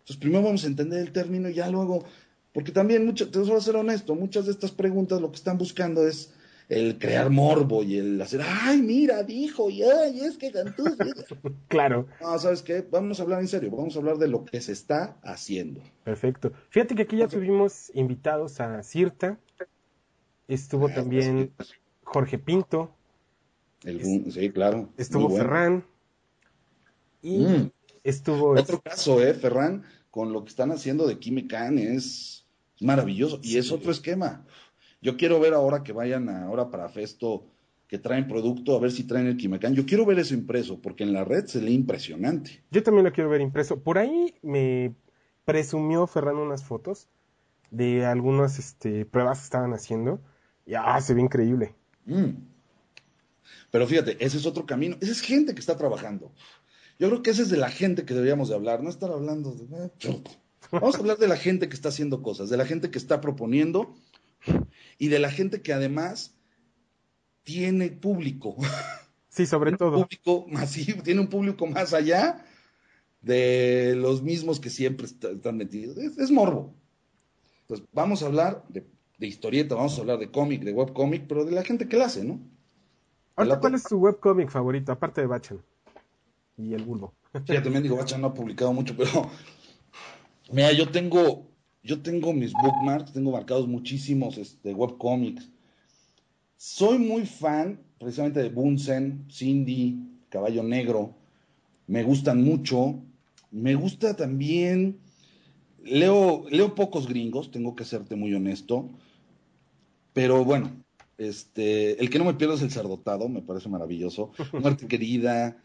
Entonces, 0.00 0.16
primero 0.16 0.42
vamos 0.42 0.64
a 0.64 0.68
entender 0.68 1.00
el 1.00 1.12
término 1.12 1.50
y 1.50 1.54
ya 1.54 1.70
luego, 1.70 2.04
porque 2.52 2.72
también, 2.72 3.14
te 3.14 3.38
voy 3.38 3.56
a 3.56 3.60
ser 3.60 3.76
honesto, 3.76 4.14
muchas 4.14 4.46
de 4.46 4.52
estas 4.52 4.72
preguntas 4.72 5.20
lo 5.20 5.30
que 5.30 5.36
están 5.36 5.56
buscando 5.56 6.06
es 6.06 6.32
el 6.68 6.98
crear 6.98 7.30
morbo 7.30 7.82
y 7.82 7.98
el 7.98 8.20
hacer, 8.20 8.40
ay, 8.44 8.80
mira, 8.80 9.22
dijo, 9.22 9.68
y 9.70 9.82
ay, 9.82 10.20
es 10.20 10.36
que 10.36 10.50
cantó. 10.50 10.84
claro. 11.68 12.06
No, 12.20 12.38
¿sabes 12.38 12.62
qué? 12.62 12.86
Vamos 12.90 13.20
a 13.20 13.22
hablar 13.24 13.40
en 13.40 13.48
serio, 13.48 13.70
vamos 13.70 13.96
a 13.96 13.98
hablar 13.98 14.18
de 14.18 14.28
lo 14.28 14.44
que 14.44 14.60
se 14.60 14.72
está 14.72 15.16
haciendo. 15.22 15.82
Perfecto. 16.04 16.52
Fíjate 16.70 16.94
que 16.94 17.02
aquí 17.02 17.16
ya 17.16 17.28
tuvimos 17.28 17.90
invitados 17.94 18.60
a 18.60 18.82
Cirta, 18.82 19.38
estuvo 20.48 20.88
también 20.88 21.52
Jorge 22.04 22.38
Pinto. 22.38 22.94
sí, 23.82 24.50
claro. 24.50 24.90
Estuvo 24.96 25.30
Ferran. 25.30 25.84
Y 27.22 27.38
mm. 27.38 27.70
estuvo... 28.04 28.50
Otro 28.58 28.80
caso, 28.80 29.22
¿eh? 29.22 29.32
Ferran, 29.34 29.84
con 30.10 30.32
lo 30.32 30.42
que 30.44 30.50
están 30.50 30.70
haciendo 30.72 31.06
de 31.06 31.18
Kimikan 31.18 31.78
es 31.78 32.41
maravilloso. 32.82 33.40
Y 33.42 33.58
es 33.58 33.72
otro 33.72 33.90
esquema. 33.90 34.46
Yo 35.00 35.16
quiero 35.16 35.40
ver 35.40 35.54
ahora 35.54 35.82
que 35.82 35.92
vayan 35.92 36.28
ahora 36.28 36.70
para 36.70 36.88
Festo, 36.88 37.46
que 37.88 37.98
traen 37.98 38.28
producto, 38.28 38.76
a 38.76 38.80
ver 38.80 38.92
si 38.92 39.04
traen 39.04 39.26
el 39.26 39.36
Quimacán. 39.36 39.74
Yo 39.74 39.84
quiero 39.84 40.06
ver 40.06 40.18
eso 40.18 40.34
impreso, 40.34 40.80
porque 40.80 41.02
en 41.02 41.12
la 41.12 41.24
red 41.24 41.46
se 41.46 41.60
lee 41.60 41.74
impresionante. 41.74 42.64
Yo 42.70 42.82
también 42.82 43.04
lo 43.04 43.12
quiero 43.12 43.28
ver 43.28 43.40
impreso. 43.40 43.82
Por 43.82 43.98
ahí 43.98 44.34
me 44.42 44.94
presumió 45.44 46.06
Ferran 46.06 46.36
unas 46.36 46.64
fotos 46.64 47.08
de 47.70 48.06
algunas 48.06 48.58
este, 48.58 49.04
pruebas 49.04 49.40
que 49.40 49.44
estaban 49.44 49.72
haciendo. 49.72 50.20
Y 50.64 50.74
ah, 50.74 51.00
se 51.00 51.14
ve 51.14 51.20
increíble. 51.20 51.74
Mm. 52.06 52.30
Pero 53.72 53.86
fíjate, 53.86 54.24
ese 54.24 54.36
es 54.36 54.46
otro 54.46 54.66
camino. 54.66 54.96
Esa 55.00 55.12
es 55.12 55.20
gente 55.20 55.54
que 55.54 55.60
está 55.60 55.76
trabajando. 55.76 56.32
Yo 56.98 57.08
creo 57.08 57.22
que 57.22 57.30
ese 57.30 57.42
es 57.42 57.50
de 57.50 57.56
la 57.56 57.70
gente 57.70 58.04
que 58.04 58.14
deberíamos 58.14 58.48
de 58.48 58.54
hablar, 58.54 58.82
no 58.82 58.90
estar 58.90 59.10
hablando 59.10 59.52
de... 59.54 59.90
Vamos 60.72 60.94
a 60.94 60.98
hablar 60.98 61.18
de 61.18 61.28
la 61.28 61.36
gente 61.36 61.68
que 61.68 61.74
está 61.74 61.90
haciendo 61.90 62.22
cosas, 62.22 62.48
de 62.48 62.56
la 62.56 62.64
gente 62.64 62.90
que 62.90 62.98
está 62.98 63.20
proponiendo 63.20 63.94
y 64.98 65.08
de 65.08 65.18
la 65.18 65.30
gente 65.30 65.60
que 65.60 65.72
además 65.72 66.34
tiene 67.42 67.90
público. 67.90 68.56
Sí, 69.28 69.46
sobre 69.46 69.74
todo. 69.78 69.96
Un 69.96 70.02
público 70.02 70.46
masivo, 70.48 71.02
tiene 71.02 71.20
un 71.20 71.28
público 71.28 71.66
más 71.66 71.94
allá 71.94 72.44
de 73.22 73.94
los 73.96 74.22
mismos 74.22 74.60
que 74.60 74.68
siempre 74.68 75.06
están 75.06 75.56
metidos. 75.56 75.96
Es, 75.96 76.30
morbo. 76.30 76.74
Entonces, 77.62 77.86
vamos 77.92 78.22
a 78.22 78.26
hablar 78.26 78.62
de, 78.68 78.84
historieta, 79.26 79.74
vamos 79.74 79.96
a 79.96 80.02
hablar 80.02 80.18
de 80.18 80.30
cómic, 80.30 80.62
de 80.64 80.74
webcómic, 80.74 81.24
pero 81.26 81.46
de 81.46 81.52
la 81.52 81.64
gente 81.64 81.88
que 81.88 81.96
la 81.96 82.06
hace, 82.06 82.24
¿no? 82.24 82.40
¿cuál 83.34 83.74
es 83.74 83.84
tu 83.84 83.96
webcómic 83.96 84.50
favorito, 84.50 84.92
aparte 84.92 85.22
de 85.22 85.26
Bachan 85.26 85.62
y 86.58 86.74
el 86.74 86.84
bulbo? 86.84 87.14
Fíjate, 87.32 87.62
también 87.62 87.82
digo, 87.82 87.96
Bachan 87.96 88.20
no 88.20 88.26
ha 88.26 88.34
publicado 88.34 88.74
mucho, 88.74 88.94
pero 88.94 89.30
mira, 90.52 90.72
yo 90.72 90.90
tengo, 90.90 91.50
yo 91.82 92.00
tengo 92.02 92.32
mis 92.32 92.52
bookmarks, 92.52 93.12
tengo 93.12 93.32
marcados 93.32 93.66
muchísimos 93.66 94.38
este, 94.38 94.72
webcomics 94.74 95.52
soy 96.64 96.98
muy 96.98 97.26
fan 97.26 97.80
precisamente 97.98 98.40
de 98.40 98.48
Bunsen, 98.48 99.26
Cindy, 99.28 99.98
Caballo 100.28 100.62
Negro. 100.62 101.12
Me 101.88 102.04
gustan 102.04 102.44
mucho. 102.44 103.02
Me 103.50 103.74
gusta 103.74 104.14
también. 104.14 105.00
Leo, 105.82 106.44
leo 106.50 106.76
pocos 106.76 107.08
gringos, 107.08 107.50
tengo 107.50 107.74
que 107.74 107.84
serte 107.84 108.14
muy 108.14 108.32
honesto. 108.32 108.88
Pero 110.12 110.44
bueno, 110.44 110.81
este, 111.18 112.00
el 112.00 112.10
que 112.10 112.18
no 112.18 112.24
me 112.24 112.34
pierdo 112.34 112.54
es 112.54 112.62
el 112.62 112.70
Cerdotado, 112.70 113.28
me 113.28 113.42
parece 113.42 113.68
maravilloso. 113.68 114.32
Muerte 114.52 114.86
querida. 114.86 115.56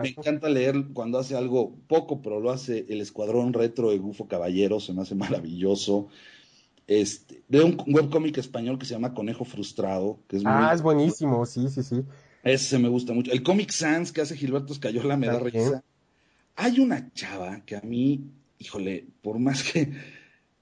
Me 0.00 0.10
encanta 0.10 0.50
leer 0.50 0.88
cuando 0.92 1.18
hace 1.18 1.34
algo 1.34 1.74
poco, 1.86 2.20
pero 2.20 2.40
lo 2.40 2.50
hace 2.50 2.84
el 2.90 3.00
Escuadrón 3.00 3.54
Retro 3.54 3.90
de 3.90 3.98
Gufo 3.98 4.28
Caballero, 4.28 4.80
se 4.80 4.92
me 4.92 5.00
hace 5.00 5.14
maravilloso. 5.14 6.08
Este, 6.86 7.42
veo 7.48 7.66
un 7.66 7.78
webcómic 7.86 8.36
español 8.36 8.78
que 8.78 8.84
se 8.84 8.92
llama 8.92 9.14
Conejo 9.14 9.46
Frustrado. 9.46 10.18
Que 10.28 10.36
es 10.36 10.42
ah, 10.44 10.72
es 10.74 10.82
buenísimo, 10.82 11.46
sí, 11.46 11.68
sí, 11.70 11.82
sí. 11.82 12.02
Ese 12.42 12.78
me 12.78 12.88
gusta 12.88 13.12
mucho. 13.12 13.32
El 13.32 13.42
Comic 13.42 13.70
Sans 13.70 14.12
que 14.12 14.20
hace 14.20 14.36
Gilberto 14.36 14.72
Escayola 14.72 15.16
me 15.16 15.28
da 15.28 15.38
risa. 15.38 15.82
Hay 16.56 16.80
una 16.80 17.10
chava 17.14 17.62
que 17.64 17.76
a 17.76 17.80
mí, 17.80 18.24
híjole, 18.58 19.06
por 19.22 19.38
más 19.38 19.62
que, 19.62 19.92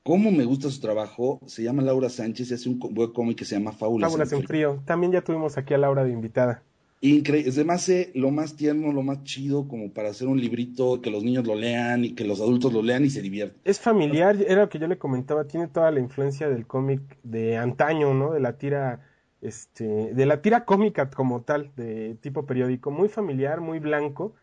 cómo 0.03 0.31
me 0.31 0.45
gusta 0.45 0.71
su 0.71 0.81
trabajo, 0.81 1.41
se 1.47 1.63
llama 1.63 1.83
Laura 1.83 2.09
Sánchez 2.09 2.51
y 2.51 2.55
hace 2.55 2.69
un 2.69 2.81
webcómic 2.97 3.39
que 3.39 3.45
se 3.45 3.57
llama 3.57 3.73
Fábulas, 3.73 4.11
Fábulas 4.11 4.33
en, 4.33 4.43
frío. 4.45 4.83
También 4.85 5.13
ya 5.13 5.23
tuvimos 5.23 5.59
aquí 5.59 5.75
a 5.75 5.79
Laura 5.79 6.05
de 6.05 6.13
invitada. 6.13 6.63
Increíble, 7.03 7.49
es 7.49 7.57
además 7.57 7.91
lo 8.15 8.31
más 8.31 8.57
tierno, 8.57 8.93
lo 8.93 9.03
más 9.03 9.25
chido, 9.25 9.67
como 9.67 9.91
para 9.91 10.11
hacer 10.11 10.29
un 10.29 10.39
librito 10.39 11.01
que 11.01 11.11
los 11.11 11.25
niños 11.25 11.47
lo 11.47 11.55
lean 11.55 12.05
y 12.05 12.15
que 12.15 12.25
los 12.25 12.43
adultos 12.43 12.75
lo 12.75 12.83
lean 12.83 13.07
y 13.07 13.11
se 13.11 13.23
diviertan. 13.23 13.59
Es 13.65 13.81
familiar, 13.81 14.37
era 14.47 14.63
lo 14.63 14.69
que 14.69 14.79
yo 14.79 14.87
le 14.87 14.99
comentaba, 14.99 15.45
tiene 15.45 15.67
toda 15.67 15.91
la 15.91 16.01
influencia 16.01 16.51
del 16.51 16.67
cómic 16.67 17.01
de 17.23 17.57
antaño, 17.57 18.13
¿no? 18.13 18.33
De 18.33 18.41
la 18.41 18.59
tira, 18.59 19.01
este, 19.41 20.13
de 20.13 20.27
la 20.27 20.43
tira 20.43 20.67
cómica 20.67 21.09
como 21.09 21.41
tal, 21.41 21.71
de 21.75 22.17
tipo 22.21 22.45
periódico, 22.45 22.91
muy 22.91 23.09
familiar, 23.09 23.63
muy 23.63 23.79
blanco, 23.79 24.35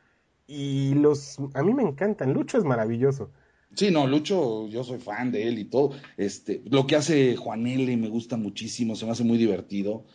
y 0.47 0.95
los, 0.95 1.37
a 1.53 1.61
mí 1.61 1.75
me 1.75 1.83
encantan, 1.83 2.33
Lucho 2.33 2.57
es 2.57 2.63
maravilloso. 2.63 3.29
Sí, 3.75 3.91
no, 3.91 4.07
Lucho, 4.07 4.67
yo 4.69 4.83
soy 4.83 4.99
fan 4.99 5.31
de 5.31 5.47
él 5.47 5.59
y 5.59 5.65
todo. 5.65 5.91
Este, 6.17 6.61
lo 6.65 6.87
que 6.87 6.95
hace 6.95 7.35
Juan 7.35 7.67
L. 7.67 7.95
me 7.97 8.09
gusta 8.09 8.37
muchísimo, 8.37 8.95
se 8.95 9.05
me 9.05 9.11
hace 9.11 9.23
muy 9.23 9.37
divertido 9.37 10.05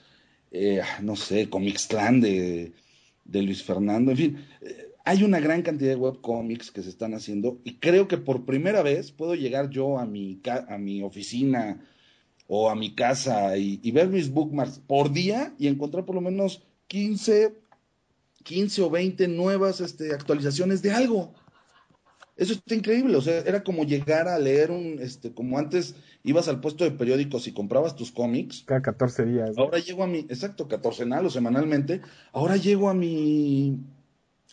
eh, 0.52 0.82
no 1.00 1.16
sé, 1.16 1.48
Comixclan 1.48 2.20
de, 2.20 2.72
de 3.24 3.42
Luis 3.42 3.62
Fernando, 3.62 4.10
en 4.10 4.16
fin, 4.16 4.46
eh, 4.60 4.92
hay 5.04 5.24
una 5.24 5.40
gran 5.40 5.62
cantidad 5.62 5.90
de 5.90 5.96
webcomics 5.96 6.70
que 6.70 6.82
se 6.82 6.90
están 6.90 7.14
haciendo 7.14 7.58
y 7.64 7.78
creo 7.78 8.06
que 8.06 8.18
por 8.18 8.44
primera 8.44 8.82
vez 8.82 9.10
puedo 9.10 9.34
llegar 9.34 9.70
yo 9.70 9.98
a 9.98 10.04
mi, 10.04 10.40
a 10.68 10.78
mi 10.78 11.02
oficina 11.02 11.82
o 12.46 12.68
a 12.68 12.76
mi 12.76 12.94
casa 12.94 13.56
y, 13.56 13.90
ver 13.92 14.08
mis 14.08 14.30
bookmarks 14.30 14.78
por 14.80 15.10
día 15.10 15.54
y 15.58 15.68
encontrar 15.68 16.04
por 16.04 16.14
lo 16.14 16.20
menos 16.20 16.62
15, 16.88 17.54
15 18.44 18.82
o 18.82 18.90
20 18.90 19.28
nuevas 19.28 19.80
este, 19.80 20.12
actualizaciones 20.12 20.82
de 20.82 20.92
algo. 20.92 21.32
Eso 22.35 22.55
está 22.55 22.75
increíble, 22.75 23.14
o 23.16 23.21
sea, 23.21 23.40
era 23.40 23.62
como 23.62 23.85
llegar 23.85 24.27
a 24.27 24.38
leer 24.38 24.71
un, 24.71 24.99
este, 25.01 25.33
como 25.33 25.59
antes 25.59 25.95
ibas 26.25 26.49
al 26.49 26.61
puesto 26.61 26.85
de 26.85 26.90
periódicos 26.90 27.47
y 27.47 27.53
comprabas 27.53 27.95
tus 27.95 28.11
cómics. 28.11 28.64
Cada 28.66 28.81
14 28.81 29.27
días. 29.27 29.59
Ahora 29.59 29.79
llego 29.79 30.03
a 30.03 30.07
mi, 30.07 30.21
exacto, 30.21 30.66
catorcenal 30.66 31.27
o 31.27 31.31
semanalmente, 31.31 32.01
ahora 32.33 32.57
llego 32.57 32.88
a 32.88 32.95
mi, 32.95 33.77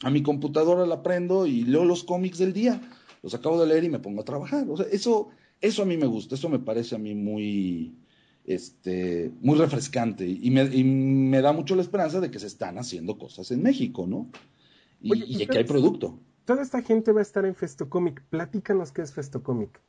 a 0.01 0.09
mi 0.09 0.21
computadora, 0.21 0.85
la 0.85 1.03
prendo 1.03 1.47
y 1.47 1.63
leo 1.63 1.85
los 1.85 2.03
cómics 2.03 2.37
del 2.37 2.51
día. 2.51 2.81
Los 3.23 3.33
acabo 3.33 3.59
de 3.61 3.67
leer 3.67 3.85
y 3.85 3.89
me 3.89 3.99
pongo 3.99 4.21
a 4.21 4.25
trabajar. 4.25 4.65
O 4.69 4.75
sea, 4.75 4.85
eso, 4.91 5.29
eso 5.61 5.83
a 5.83 5.85
mí 5.85 5.95
me 5.95 6.07
gusta, 6.07 6.35
eso 6.35 6.49
me 6.49 6.59
parece 6.59 6.95
a 6.95 6.99
mí 6.99 7.15
muy, 7.15 7.95
este, 8.45 9.31
muy 9.41 9.57
refrescante 9.57 10.27
y 10.27 10.51
me, 10.51 10.63
y 10.63 10.83
me 10.83 11.41
da 11.41 11.53
mucho 11.53 11.75
la 11.75 11.81
esperanza 11.81 12.19
de 12.19 12.29
que 12.29 12.39
se 12.39 12.47
están 12.47 12.77
haciendo 12.77 13.17
cosas 13.17 13.51
en 13.51 13.63
México, 13.63 14.05
¿no? 14.05 14.27
Y, 15.01 15.43
y 15.43 15.47
que 15.47 15.59
hay 15.59 15.63
producto. 15.63 16.19
Toda 16.49 16.63
esta 16.63 16.81
gente 16.81 17.11
va 17.11 17.19
a 17.19 17.21
estar 17.21 17.45
en 17.45 17.53
Festocomic. 17.53 18.23
Platícanos 18.23 18.91
qué 18.91 19.03
es 19.03 19.13
Festocomic. 19.13 19.79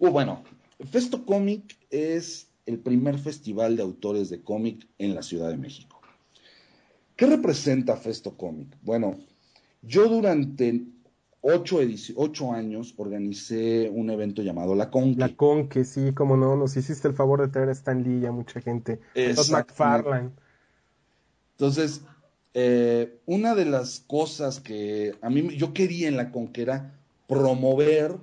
Uh, 0.00 0.08
bueno, 0.08 0.42
Festocomic 0.90 1.78
es 1.88 2.48
el 2.66 2.80
primer 2.80 3.16
festival 3.16 3.76
de 3.76 3.84
autores 3.84 4.28
de 4.28 4.42
cómic 4.42 4.88
en 4.98 5.14
la 5.14 5.22
Ciudad 5.22 5.50
de 5.50 5.56
México. 5.56 6.00
¿Qué 7.14 7.26
representa 7.26 7.94
Festocomic? 7.94 8.76
Bueno, 8.82 9.20
yo 9.82 10.08
durante 10.08 10.82
ocho, 11.42 11.78
ocho, 12.16 12.52
años 12.54 12.92
organicé 12.96 13.88
un 13.88 14.10
evento 14.10 14.42
llamado 14.42 14.74
La 14.74 14.90
Conque. 14.90 15.20
La 15.20 15.36
Conque, 15.36 15.84
sí, 15.84 16.12
como 16.12 16.36
no, 16.36 16.56
nos 16.56 16.76
hiciste 16.76 17.06
el 17.06 17.14
favor 17.14 17.40
de 17.40 17.46
traer 17.46 17.68
a 17.68 17.72
Stan 17.72 18.02
Lee 18.02 18.22
y 18.22 18.26
a 18.26 18.32
mucha 18.32 18.60
gente. 18.60 18.98
Los 19.14 19.48
McFarlane. 19.48 20.30
Entonces, 21.52 22.02
eh, 22.54 23.20
una 23.26 23.54
de 23.54 23.64
las 23.64 24.00
cosas 24.00 24.60
que 24.60 25.14
a 25.22 25.30
mí 25.30 25.56
yo 25.56 25.72
quería 25.72 26.08
en 26.08 26.16
la 26.16 26.30
Conque 26.30 26.62
era 26.62 26.98
promover 27.28 28.16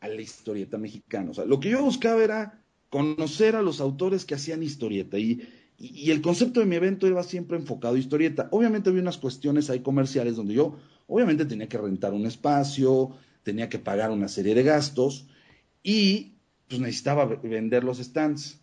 a 0.00 0.08
la 0.08 0.20
historieta 0.20 0.78
mexicana. 0.78 1.30
O 1.30 1.34
sea, 1.34 1.44
lo 1.44 1.60
que 1.60 1.70
yo 1.70 1.82
buscaba 1.82 2.22
era 2.22 2.62
conocer 2.90 3.56
a 3.56 3.62
los 3.62 3.80
autores 3.80 4.24
que 4.24 4.34
hacían 4.34 4.62
historieta 4.62 5.18
y, 5.18 5.48
y, 5.78 6.10
el 6.10 6.20
concepto 6.20 6.60
de 6.60 6.66
mi 6.66 6.76
evento 6.76 7.06
iba 7.06 7.22
siempre 7.22 7.56
enfocado 7.56 7.94
a 7.94 7.98
historieta. 7.98 8.48
Obviamente 8.50 8.90
había 8.90 9.00
unas 9.00 9.18
cuestiones 9.18 9.70
ahí 9.70 9.80
comerciales 9.80 10.36
donde 10.36 10.54
yo 10.54 10.76
obviamente 11.06 11.46
tenía 11.46 11.68
que 11.68 11.78
rentar 11.78 12.12
un 12.12 12.26
espacio, 12.26 13.16
tenía 13.42 13.68
que 13.68 13.78
pagar 13.78 14.10
una 14.10 14.28
serie 14.28 14.54
de 14.54 14.62
gastos 14.62 15.26
y 15.82 16.34
pues 16.68 16.80
necesitaba 16.80 17.26
vender 17.26 17.84
los 17.84 17.98
stands. 17.98 18.61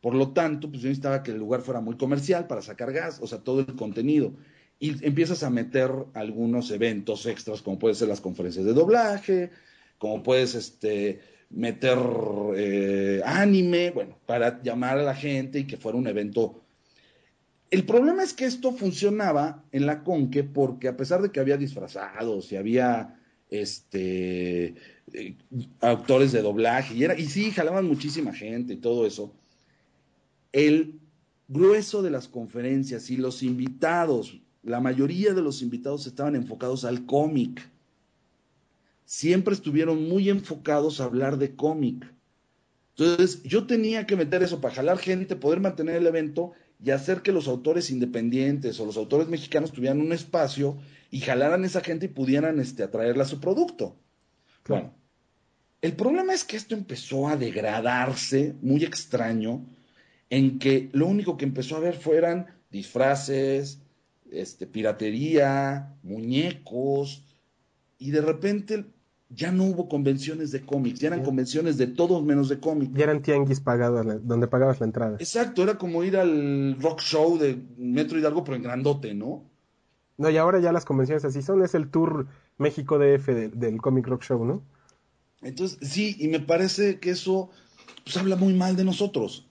Por 0.00 0.14
lo 0.14 0.32
tanto, 0.32 0.70
pues 0.70 0.82
yo 0.82 0.88
necesitaba 0.88 1.22
que 1.22 1.30
el 1.32 1.38
lugar 1.38 1.60
fuera 1.60 1.80
muy 1.80 1.96
comercial 1.96 2.46
para 2.46 2.62
sacar 2.62 2.92
gas, 2.92 3.18
o 3.20 3.26
sea, 3.26 3.38
todo 3.38 3.60
el 3.60 3.76
contenido. 3.76 4.32
Y 4.78 5.04
empiezas 5.04 5.42
a 5.42 5.50
meter 5.50 5.90
algunos 6.14 6.70
eventos 6.70 7.26
extras, 7.26 7.60
como 7.60 7.78
pueden 7.78 7.96
ser 7.96 8.08
las 8.08 8.22
conferencias 8.22 8.64
de 8.64 8.72
doblaje, 8.72 9.50
como 9.98 10.22
puedes 10.22 10.54
este, 10.54 11.20
meter 11.50 11.98
eh, 12.56 13.20
anime, 13.24 13.90
bueno, 13.90 14.16
para 14.24 14.62
llamar 14.62 14.98
a 14.98 15.02
la 15.02 15.14
gente 15.14 15.58
y 15.58 15.66
que 15.66 15.76
fuera 15.76 15.98
un 15.98 16.06
evento. 16.06 16.62
El 17.70 17.84
problema 17.84 18.22
es 18.22 18.32
que 18.32 18.46
esto 18.46 18.72
funcionaba 18.72 19.64
en 19.70 19.84
la 19.84 20.02
Conque 20.02 20.44
porque 20.44 20.88
a 20.88 20.96
pesar 20.96 21.20
de 21.20 21.30
que 21.30 21.40
había 21.40 21.58
disfrazados 21.58 22.50
y 22.50 22.56
había 22.56 23.20
este 23.50 24.74
eh, 25.12 25.36
actores 25.80 26.32
de 26.32 26.40
doblaje 26.40 26.94
y 26.94 27.04
era 27.04 27.18
y 27.18 27.26
sí 27.26 27.50
jalaban 27.50 27.84
muchísima 27.84 28.32
gente 28.32 28.74
y 28.74 28.76
todo 28.76 29.06
eso 29.06 29.34
el 30.52 31.00
grueso 31.48 32.02
de 32.02 32.10
las 32.10 32.28
conferencias 32.28 33.10
y 33.10 33.16
los 33.16 33.42
invitados, 33.42 34.40
la 34.62 34.80
mayoría 34.80 35.34
de 35.34 35.42
los 35.42 35.62
invitados 35.62 36.06
estaban 36.06 36.36
enfocados 36.36 36.84
al 36.84 37.06
cómic. 37.06 37.68
Siempre 39.04 39.54
estuvieron 39.54 40.08
muy 40.08 40.28
enfocados 40.28 41.00
a 41.00 41.04
hablar 41.04 41.38
de 41.38 41.56
cómic. 41.56 42.06
Entonces, 42.96 43.42
yo 43.42 43.66
tenía 43.66 44.06
que 44.06 44.16
meter 44.16 44.42
eso 44.42 44.60
para 44.60 44.74
jalar 44.74 44.98
gente, 44.98 45.34
poder 45.34 45.60
mantener 45.60 45.96
el 45.96 46.06
evento 46.06 46.52
y 46.82 46.90
hacer 46.90 47.22
que 47.22 47.32
los 47.32 47.48
autores 47.48 47.90
independientes 47.90 48.78
o 48.78 48.86
los 48.86 48.96
autores 48.96 49.28
mexicanos 49.28 49.72
tuvieran 49.72 50.00
un 50.00 50.12
espacio 50.12 50.78
y 51.10 51.20
jalaran 51.20 51.64
esa 51.64 51.80
gente 51.80 52.06
y 52.06 52.10
pudieran 52.10 52.60
este, 52.60 52.82
atraerla 52.82 53.24
a 53.24 53.28
su 53.28 53.40
producto. 53.40 53.96
Bueno, 54.68 54.94
el 55.82 55.94
problema 55.94 56.34
es 56.34 56.44
que 56.44 56.56
esto 56.56 56.74
empezó 56.74 57.28
a 57.28 57.36
degradarse 57.36 58.54
muy 58.60 58.84
extraño 58.84 59.66
en 60.30 60.58
que 60.58 60.88
lo 60.92 61.06
único 61.06 61.36
que 61.36 61.44
empezó 61.44 61.76
a 61.76 61.80
ver 61.80 61.94
fueran 61.94 62.46
disfraces, 62.70 63.82
este, 64.30 64.66
piratería, 64.66 65.96
muñecos, 66.02 67.24
y 67.98 68.12
de 68.12 68.20
repente 68.20 68.84
ya 69.28 69.52
no 69.52 69.64
hubo 69.64 69.88
convenciones 69.88 70.50
de 70.50 70.60
cómics, 70.62 71.00
ya 71.00 71.08
eran 71.08 71.22
convenciones 71.22 71.76
de 71.78 71.88
todos 71.88 72.24
menos 72.24 72.48
de 72.48 72.58
cómics. 72.58 72.92
Ya 72.94 73.04
eran 73.04 73.22
tianguis 73.22 73.60
pagados, 73.60 74.26
donde 74.26 74.48
pagabas 74.48 74.80
la 74.80 74.86
entrada. 74.86 75.16
Exacto, 75.20 75.62
era 75.62 75.78
como 75.78 76.02
ir 76.02 76.16
al 76.16 76.80
rock 76.80 77.00
show 77.00 77.38
de 77.38 77.60
Metro 77.76 78.18
Hidalgo, 78.18 78.42
pero 78.42 78.56
en 78.56 78.62
grandote, 78.62 79.14
¿no? 79.14 79.44
No, 80.16 80.30
y 80.30 80.36
ahora 80.36 80.60
ya 80.60 80.72
las 80.72 80.84
convenciones 80.84 81.24
así 81.24 81.42
son, 81.42 81.62
es 81.62 81.74
el 81.74 81.90
tour 81.90 82.26
México 82.58 82.98
DF 82.98 83.26
del 83.54 83.80
Comic 83.80 84.06
Rock 84.06 84.22
Show, 84.24 84.44
¿no? 84.44 84.62
Entonces, 85.42 85.78
sí, 85.80 86.16
y 86.18 86.28
me 86.28 86.40
parece 86.40 87.00
que 87.00 87.10
eso 87.10 87.50
pues, 88.04 88.16
habla 88.16 88.36
muy 88.36 88.52
mal 88.52 88.76
de 88.76 88.84
nosotros. 88.84 89.49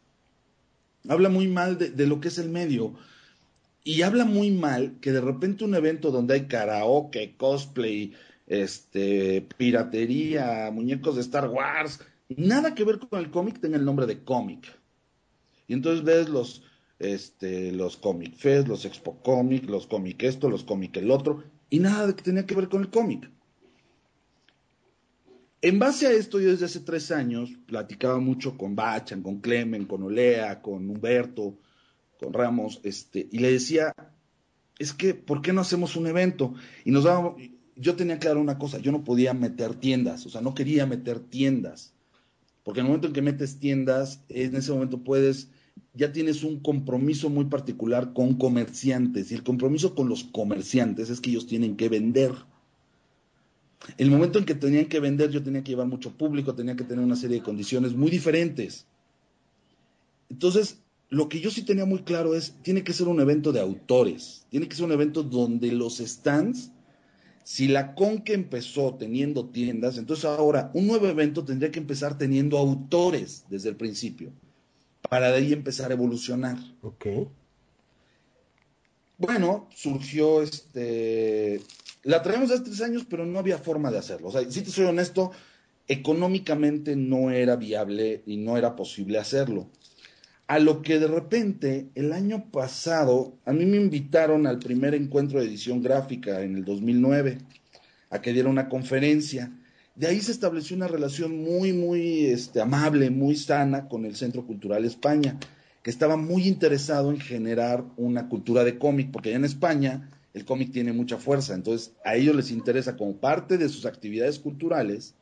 Habla 1.07 1.29
muy 1.29 1.47
mal 1.47 1.77
de, 1.77 2.07
lo 2.07 2.19
que 2.19 2.27
es 2.27 2.37
el 2.37 2.49
medio. 2.49 2.93
Y 3.83 4.01
habla 4.01 4.25
muy 4.25 4.51
mal 4.51 4.97
que 5.01 5.11
de 5.11 5.21
repente 5.21 5.63
un 5.63 5.75
evento 5.75 6.11
donde 6.11 6.33
hay 6.33 6.47
karaoke, 6.47 7.35
cosplay, 7.37 8.13
este, 8.47 9.47
piratería, 9.57 10.69
muñecos 10.71 11.15
de 11.15 11.21
Star 11.21 11.47
Wars, 11.47 11.99
nada 12.27 12.75
que 12.75 12.83
ver 12.83 12.99
con 12.99 13.19
el 13.19 13.31
cómic 13.31 13.59
tenga 13.59 13.77
el 13.77 13.85
nombre 13.85 14.05
de 14.05 14.23
cómic. 14.23 14.67
Y 15.67 15.73
entonces 15.73 16.03
ves 16.03 16.29
los, 16.29 16.63
este, 16.97 17.71
los 17.71 17.95
Comic 17.97 18.35
Fest, 18.35 18.67
los 18.67 18.85
Expo 18.85 19.21
Comic, 19.21 19.69
los 19.69 19.87
Comic 19.87 20.23
esto, 20.23 20.49
los 20.49 20.63
Comic 20.63 20.97
el 20.97 21.11
otro, 21.11 21.43
y 21.69 21.79
nada 21.79 22.13
que 22.15 22.23
tenía 22.23 22.45
que 22.45 22.55
ver 22.55 22.69
con 22.69 22.81
el 22.81 22.89
cómic. 22.89 23.29
En 25.61 25.77
base 25.77 26.07
a 26.07 26.11
esto, 26.11 26.39
yo 26.39 26.51
desde 26.51 26.65
hace 26.65 26.79
tres 26.79 27.11
años 27.11 27.51
platicaba 27.65 28.19
mucho 28.19 28.57
con 28.57 28.75
Bachan, 28.75 29.21
con 29.21 29.41
Clemen, 29.41 29.85
con 29.85 30.03
Olea, 30.03 30.61
con 30.61 30.89
Humberto, 30.89 31.57
con 32.17 32.31
Ramos, 32.31 32.79
este, 32.83 33.27
y 33.29 33.39
le 33.39 33.51
decía, 33.51 33.93
es 34.77 34.93
que, 34.93 35.13
¿por 35.13 35.41
qué 35.41 35.51
no 35.51 35.59
hacemos 35.59 35.97
un 35.97 36.07
evento? 36.07 36.53
Y 36.85 36.91
nos 36.91 37.03
dábamos, 37.03 37.41
yo 37.75 37.97
tenía 37.97 38.19
claro 38.19 38.39
una 38.39 38.57
cosa, 38.57 38.79
yo 38.79 38.93
no 38.93 39.03
podía 39.03 39.33
meter 39.33 39.75
tiendas, 39.75 40.25
o 40.25 40.29
sea, 40.29 40.39
no 40.39 40.53
quería 40.53 40.85
meter 40.85 41.19
tiendas, 41.19 41.93
porque 42.63 42.79
en 42.79 42.85
el 42.85 42.89
momento 42.91 43.07
en 43.07 43.13
que 43.13 43.21
metes 43.21 43.59
tiendas, 43.59 44.23
en 44.29 44.55
ese 44.55 44.71
momento 44.71 45.03
puedes, 45.03 45.49
ya 45.93 46.13
tienes 46.13 46.43
un 46.45 46.61
compromiso 46.61 47.29
muy 47.29 47.45
particular 47.45 48.13
con 48.13 48.35
comerciantes, 48.35 49.29
y 49.31 49.35
el 49.35 49.43
compromiso 49.43 49.93
con 49.93 50.07
los 50.07 50.23
comerciantes 50.23 51.09
es 51.09 51.19
que 51.19 51.31
ellos 51.31 51.47
tienen 51.47 51.75
que 51.75 51.89
vender. 51.89 52.31
El 53.97 54.11
momento 54.11 54.39
en 54.39 54.45
que 54.45 54.55
tenían 54.55 54.85
que 54.85 54.99
vender, 54.99 55.31
yo 55.31 55.41
tenía 55.41 55.63
que 55.63 55.71
llevar 55.71 55.87
mucho 55.87 56.11
público, 56.11 56.55
tenía 56.55 56.75
que 56.75 56.83
tener 56.83 57.03
una 57.03 57.15
serie 57.15 57.37
de 57.37 57.43
condiciones 57.43 57.93
muy 57.93 58.11
diferentes. 58.11 58.85
Entonces, 60.29 60.79
lo 61.09 61.29
que 61.29 61.39
yo 61.39 61.49
sí 61.49 61.63
tenía 61.63 61.85
muy 61.85 61.99
claro 61.99 62.35
es, 62.35 62.55
tiene 62.61 62.83
que 62.83 62.93
ser 62.93 63.07
un 63.07 63.19
evento 63.19 63.51
de 63.51 63.61
autores, 63.61 64.45
tiene 64.49 64.67
que 64.67 64.75
ser 64.75 64.85
un 64.85 64.91
evento 64.91 65.23
donde 65.23 65.71
los 65.71 65.97
stands 65.97 66.71
si 67.49 67.67
la 67.67 67.95
Conque 67.95 68.35
empezó 68.35 68.93
teniendo 68.93 69.47
tiendas, 69.47 69.97
entonces 69.97 70.23
ahora 70.25 70.69
un 70.75 70.85
nuevo 70.85 71.07
evento 71.07 71.45
tendría 71.45 71.71
que 71.71 71.79
empezar 71.79 72.15
teniendo 72.15 72.59
autores 72.59 73.43
desde 73.49 73.69
el 73.69 73.75
principio, 73.75 74.31
para 75.09 75.31
de 75.31 75.37
ahí 75.37 75.51
empezar 75.51 75.89
a 75.89 75.95
evolucionar. 75.95 76.59
Ok. 76.83 77.07
Bueno, 79.17 79.67
surgió 79.73 80.43
este. 80.43 81.61
La 82.03 82.21
traemos 82.21 82.51
hace 82.51 82.63
tres 82.63 82.81
años, 82.81 83.05
pero 83.09 83.25
no 83.25 83.39
había 83.39 83.57
forma 83.57 83.91
de 83.91 83.97
hacerlo. 83.97 84.29
O 84.29 84.31
sea, 84.31 84.49
si 84.49 84.61
te 84.61 84.71
soy 84.71 84.85
honesto, 84.85 85.31
económicamente 85.87 86.95
no 86.95 87.31
era 87.31 87.55
viable 87.55 88.21
y 88.25 88.37
no 88.37 88.57
era 88.57 88.75
posible 88.75 89.17
hacerlo. 89.17 89.67
A 90.47 90.59
lo 90.59 90.81
que 90.81 90.97
de 90.97 91.07
repente, 91.07 91.89
el 91.95 92.13
año 92.13 92.49
pasado, 92.51 93.33
a 93.45 93.53
mí 93.53 93.65
me 93.65 93.77
invitaron 93.77 94.47
al 94.47 94.59
primer 94.59 94.95
encuentro 94.95 95.39
de 95.39 95.47
edición 95.47 95.83
gráfica 95.83 96.41
en 96.41 96.55
el 96.55 96.65
2009, 96.65 97.37
a 98.09 98.21
que 98.21 98.33
diera 98.33 98.49
una 98.49 98.69
conferencia. 98.69 99.51
De 99.95 100.07
ahí 100.07 100.21
se 100.21 100.31
estableció 100.31 100.75
una 100.75 100.87
relación 100.87 101.37
muy, 101.37 101.73
muy 101.73 102.25
este, 102.25 102.61
amable, 102.61 103.09
muy 103.09 103.35
sana 103.35 103.87
con 103.87 104.05
el 104.05 104.15
Centro 104.15 104.45
Cultural 104.45 104.85
España, 104.85 105.37
que 105.83 105.89
estaba 105.89 106.17
muy 106.17 106.47
interesado 106.47 107.11
en 107.11 107.19
generar 107.19 107.83
una 107.97 108.29
cultura 108.29 108.63
de 108.63 108.77
cómic, 108.79 109.11
porque 109.11 109.29
allá 109.29 109.37
en 109.37 109.45
España 109.45 110.09
el 110.33 110.45
cómic 110.45 110.71
tiene 110.71 110.93
mucha 110.93 111.17
fuerza, 111.17 111.55
entonces 111.55 111.93
a 112.05 112.15
ellos 112.15 112.35
les 112.35 112.51
interesa 112.51 112.95
como 112.95 113.17
parte 113.17 113.57
de 113.57 113.69
sus 113.69 113.85
actividades 113.85 114.39
culturales 114.39 115.15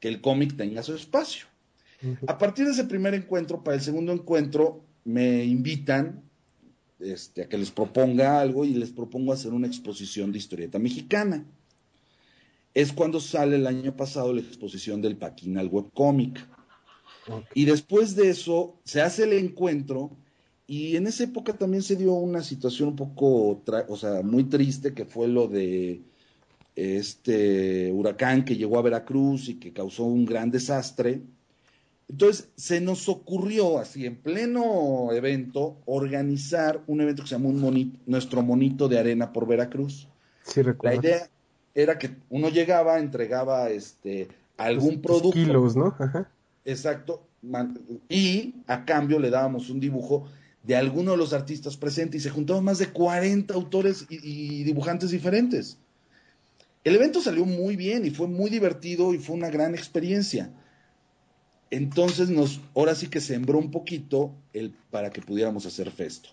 que 0.00 0.08
el 0.08 0.20
cómic 0.20 0.56
tenga 0.56 0.82
su 0.82 0.94
espacio. 0.94 1.46
A 2.26 2.36
partir 2.36 2.64
de 2.64 2.72
ese 2.72 2.84
primer 2.84 3.14
encuentro, 3.14 3.62
para 3.62 3.76
el 3.76 3.82
segundo 3.82 4.12
encuentro, 4.12 4.82
me 5.04 5.44
invitan 5.44 6.22
este, 6.98 7.42
a 7.42 7.48
que 7.48 7.58
les 7.58 7.70
proponga 7.70 8.40
algo 8.40 8.64
y 8.64 8.74
les 8.74 8.90
propongo 8.90 9.32
hacer 9.32 9.52
una 9.52 9.68
exposición 9.68 10.32
de 10.32 10.38
historieta 10.38 10.78
mexicana. 10.80 11.44
Es 12.74 12.92
cuando 12.92 13.20
sale 13.20 13.56
el 13.56 13.66
año 13.66 13.96
pasado 13.96 14.32
la 14.32 14.40
exposición 14.40 15.02
del 15.02 15.16
Paquinal 15.16 15.68
Webcomic. 15.68 16.44
Y 17.54 17.66
después 17.66 18.16
de 18.16 18.30
eso 18.30 18.80
se 18.84 19.00
hace 19.00 19.24
el 19.24 19.34
encuentro 19.34 20.16
y 20.66 20.96
en 20.96 21.06
esa 21.06 21.24
época 21.24 21.52
también 21.52 21.82
se 21.82 21.96
dio 21.96 22.12
una 22.14 22.42
situación 22.42 22.90
un 22.90 22.96
poco, 22.96 23.62
o 23.88 23.96
sea, 23.96 24.22
muy 24.22 24.44
triste 24.44 24.94
que 24.94 25.04
fue 25.04 25.28
lo 25.28 25.48
de 25.48 26.02
este 26.74 27.92
huracán 27.92 28.44
que 28.44 28.56
llegó 28.56 28.78
a 28.78 28.82
Veracruz 28.82 29.48
y 29.48 29.54
que 29.56 29.72
causó 29.72 30.04
un 30.04 30.24
gran 30.24 30.50
desastre 30.50 31.22
entonces, 32.12 32.50
se 32.56 32.82
nos 32.82 33.08
ocurrió, 33.08 33.78
así 33.78 34.04
en 34.04 34.16
pleno 34.16 35.12
evento, 35.12 35.78
organizar 35.86 36.82
un 36.86 37.00
evento 37.00 37.22
que 37.22 37.30
se 37.30 37.36
llamó 37.36 37.48
un 37.48 37.98
Nuestro 38.04 38.42
Monito 38.42 38.86
de 38.86 38.98
Arena 38.98 39.32
por 39.32 39.46
Veracruz. 39.46 40.08
Sí, 40.42 40.60
recuerdo. 40.60 41.00
La 41.00 41.08
idea 41.08 41.30
era 41.74 41.96
que 41.96 42.10
uno 42.28 42.50
llegaba, 42.50 42.98
entregaba 42.98 43.70
este 43.70 44.28
algún 44.58 45.00
producto. 45.00 45.30
Kilos, 45.30 45.74
¿no? 45.74 45.96
Exacto. 46.66 47.22
Y 48.10 48.56
a 48.66 48.84
cambio 48.84 49.18
le 49.18 49.30
dábamos 49.30 49.70
un 49.70 49.80
dibujo 49.80 50.28
de 50.62 50.76
alguno 50.76 51.12
de 51.12 51.16
los 51.16 51.32
artistas 51.32 51.76
presentes 51.76 52.20
y 52.20 52.24
se 52.24 52.30
juntaban 52.30 52.64
más 52.64 52.78
de 52.78 52.88
40 52.88 53.52
autores 53.54 54.06
y 54.08 54.62
dibujantes 54.64 55.10
diferentes. 55.10 55.78
El 56.84 56.96
evento 56.96 57.20
salió 57.20 57.44
muy 57.44 57.76
bien 57.76 58.04
y 58.04 58.10
fue 58.10 58.26
muy 58.26 58.50
divertido 58.50 59.14
y 59.14 59.18
fue 59.18 59.36
una 59.36 59.50
gran 59.50 59.74
experiencia. 59.74 60.52
Entonces 61.70 62.28
nos, 62.28 62.60
ahora 62.74 62.94
sí 62.94 63.06
que 63.06 63.20
sembró 63.20 63.58
un 63.58 63.70
poquito 63.70 64.34
el, 64.52 64.74
para 64.90 65.10
que 65.10 65.22
pudiéramos 65.22 65.64
hacer 65.64 65.90
festo. 65.90 66.28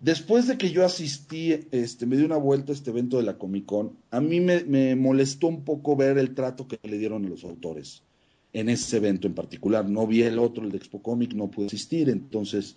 Después 0.00 0.46
de 0.46 0.58
que 0.58 0.70
yo 0.70 0.84
asistí, 0.84 1.52
este, 1.70 2.04
me 2.04 2.16
di 2.16 2.24
una 2.24 2.36
vuelta 2.36 2.72
a 2.72 2.74
este 2.74 2.90
evento 2.90 3.16
de 3.16 3.22
la 3.22 3.38
Comic 3.38 3.64
Con, 3.64 3.96
a 4.10 4.20
mí 4.20 4.40
me, 4.40 4.96
molestó 4.96 5.46
un 5.46 5.64
poco 5.64 5.94
ver 5.96 6.18
el 6.18 6.34
trato 6.34 6.66
que 6.66 6.78
le 6.82 6.98
dieron 6.98 7.24
a 7.24 7.28
los 7.28 7.44
autores 7.44 8.02
en 8.52 8.68
ese 8.68 8.96
evento 8.96 9.26
en 9.26 9.34
particular. 9.34 9.88
No 9.88 10.06
vi 10.06 10.22
el 10.22 10.38
otro, 10.38 10.64
el 10.64 10.70
de 10.70 10.78
Expo 10.78 11.00
Comic, 11.00 11.32
no 11.34 11.50
pude 11.50 11.66
asistir, 11.66 12.10
entonces, 12.10 12.76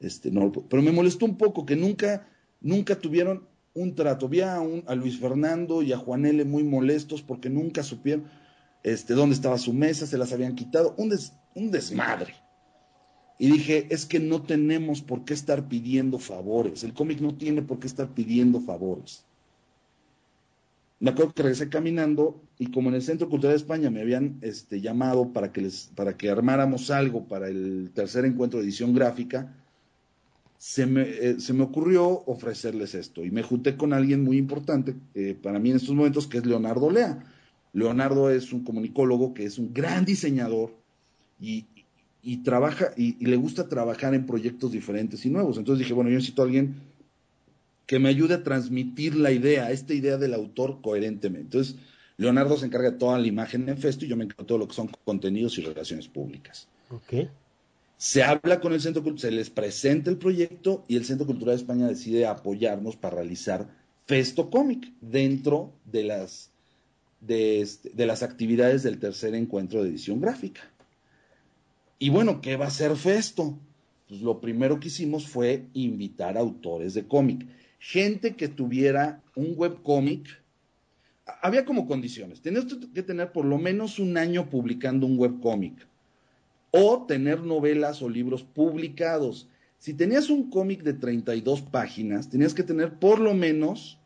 este, 0.00 0.30
no, 0.30 0.50
pero 0.50 0.82
me 0.82 0.92
molestó 0.92 1.26
un 1.26 1.36
poco 1.36 1.66
que 1.66 1.76
nunca, 1.76 2.26
nunca 2.60 2.98
tuvieron 2.98 3.46
un 3.74 3.94
trato. 3.94 4.28
Vi 4.28 4.40
a, 4.40 4.56
a 4.56 4.94
Luis 4.94 5.18
Fernando 5.18 5.82
y 5.82 5.92
a 5.92 5.98
Juan 5.98 6.26
L. 6.26 6.44
muy 6.44 6.64
molestos 6.64 7.22
porque 7.22 7.50
nunca 7.50 7.82
supieron 7.82 8.24
este, 8.82 9.14
dónde 9.14 9.34
estaba 9.34 9.58
su 9.58 9.72
mesa, 9.72 10.06
se 10.06 10.18
las 10.18 10.32
habían 10.32 10.54
quitado, 10.54 10.94
un, 10.96 11.16
un 11.54 11.70
desmadre. 11.70 12.34
Y 13.38 13.50
dije, 13.50 13.86
es 13.90 14.04
que 14.04 14.20
no 14.20 14.42
tenemos 14.42 15.00
por 15.00 15.24
qué 15.24 15.34
estar 15.34 15.68
pidiendo 15.68 16.18
favores, 16.18 16.84
el 16.84 16.92
cómic 16.92 17.20
no 17.20 17.34
tiene 17.34 17.62
por 17.62 17.78
qué 17.78 17.86
estar 17.86 18.08
pidiendo 18.08 18.60
favores. 18.60 19.24
Me 20.98 21.10
acuerdo 21.10 21.32
que 21.32 21.42
regresé 21.42 21.70
caminando 21.70 22.42
y 22.58 22.70
como 22.70 22.90
en 22.90 22.96
el 22.96 23.02
Centro 23.02 23.30
Cultural 23.30 23.54
de 23.54 23.62
España 23.62 23.88
me 23.88 24.02
habían 24.02 24.38
este, 24.42 24.82
llamado 24.82 25.32
para 25.32 25.50
que, 25.50 25.62
les, 25.62 25.90
para 25.94 26.18
que 26.18 26.28
armáramos 26.28 26.90
algo 26.90 27.26
para 27.26 27.48
el 27.48 27.90
tercer 27.94 28.26
encuentro 28.26 28.58
de 28.60 28.66
edición 28.66 28.94
gráfica, 28.94 29.56
se 30.60 30.84
me, 30.84 31.02
eh, 31.08 31.40
se 31.40 31.54
me, 31.54 31.62
ocurrió 31.62 32.06
ofrecerles 32.06 32.94
esto. 32.94 33.24
Y 33.24 33.30
me 33.30 33.42
junté 33.42 33.78
con 33.78 33.94
alguien 33.94 34.22
muy 34.22 34.36
importante 34.36 34.94
eh, 35.14 35.34
para 35.42 35.58
mí 35.58 35.70
en 35.70 35.76
estos 35.76 35.94
momentos, 35.94 36.26
que 36.26 36.36
es 36.36 36.44
Leonardo 36.44 36.90
Lea. 36.90 37.24
Leonardo 37.72 38.28
es 38.28 38.52
un 38.52 38.62
comunicólogo 38.62 39.32
que 39.32 39.46
es 39.46 39.56
un 39.56 39.72
gran 39.72 40.04
diseñador 40.04 40.74
y, 41.40 41.64
trabaja 42.44 42.90
y, 42.94 43.24
le 43.24 43.36
gusta 43.36 43.70
trabajar 43.70 44.12
en 44.12 44.26
proyectos 44.26 44.70
diferentes 44.70 45.24
y 45.24 45.30
nuevos. 45.30 45.56
Entonces 45.56 45.78
dije, 45.78 45.94
bueno, 45.94 46.10
yo 46.10 46.16
necesito 46.16 46.42
a 46.42 46.44
alguien 46.44 46.74
que 47.86 47.98
me 47.98 48.10
ayude 48.10 48.34
a 48.34 48.42
transmitir 48.42 49.14
la 49.14 49.32
idea, 49.32 49.70
esta 49.70 49.94
idea 49.94 50.18
del 50.18 50.34
autor 50.34 50.82
coherentemente. 50.82 51.56
Entonces, 51.56 51.76
Leonardo 52.18 52.58
se 52.58 52.66
encarga 52.66 52.90
de 52.90 52.98
toda 52.98 53.18
la 53.18 53.26
imagen 53.26 53.66
en 53.66 53.78
Festo 53.78 54.04
y 54.04 54.08
yo 54.08 54.16
me 54.18 54.24
encargo 54.24 54.42
de 54.42 54.48
todo 54.48 54.58
lo 54.58 54.68
que 54.68 54.74
son 54.74 54.90
contenidos 55.06 55.56
y 55.56 55.62
relaciones 55.62 56.06
públicas. 56.06 56.68
Se 58.00 58.22
habla 58.22 58.60
con 58.60 58.72
el 58.72 58.80
Centro 58.80 59.02
Cultural, 59.02 59.30
se 59.30 59.36
les 59.36 59.50
presenta 59.50 60.08
el 60.08 60.16
proyecto 60.16 60.86
y 60.88 60.96
el 60.96 61.04
Centro 61.04 61.26
Cultural 61.26 61.54
de 61.54 61.60
España 61.60 61.86
decide 61.86 62.24
apoyarnos 62.24 62.96
para 62.96 63.16
realizar 63.16 63.68
Festo 64.06 64.48
Cómic 64.48 64.90
dentro 65.02 65.74
de 65.84 66.04
las 66.04 66.50
este, 67.28 67.90
de, 67.90 68.06
las 68.06 68.22
actividades 68.22 68.82
del 68.84 68.98
tercer 68.98 69.34
encuentro 69.34 69.82
de 69.82 69.90
edición 69.90 70.18
gráfica. 70.18 70.62
Y 71.98 72.08
bueno, 72.08 72.40
¿qué 72.40 72.56
va 72.56 72.68
a 72.68 72.70
ser 72.70 72.96
Festo? 72.96 73.58
pues 74.08 74.22
lo 74.22 74.40
primero 74.40 74.80
que 74.80 74.88
hicimos 74.88 75.26
fue 75.26 75.66
invitar 75.74 76.38
autores 76.38 76.94
de 76.94 77.06
cómic. 77.06 77.46
Gente 77.80 78.34
que 78.34 78.48
tuviera 78.48 79.22
un 79.36 79.52
webcómic. 79.54 80.26
Había 81.42 81.66
como 81.66 81.86
condiciones. 81.86 82.40
Tenías 82.40 82.64
que 82.94 83.02
tener 83.02 83.30
por 83.30 83.44
lo 83.44 83.58
menos 83.58 83.98
un 83.98 84.16
año 84.16 84.48
publicando 84.48 85.06
un 85.06 85.18
webcómic. 85.18 85.89
O 86.70 87.04
tener 87.06 87.40
novelas 87.40 88.02
o 88.02 88.08
libros 88.08 88.42
publicados. 88.42 89.48
Si 89.78 89.94
tenías 89.94 90.30
un 90.30 90.50
cómic 90.50 90.82
de 90.82 90.92
32 90.92 91.62
páginas, 91.62 92.28
tenías 92.28 92.54
que 92.54 92.62
tener 92.62 92.98
por 92.98 93.18
lo 93.18 93.34
menos 93.34 93.98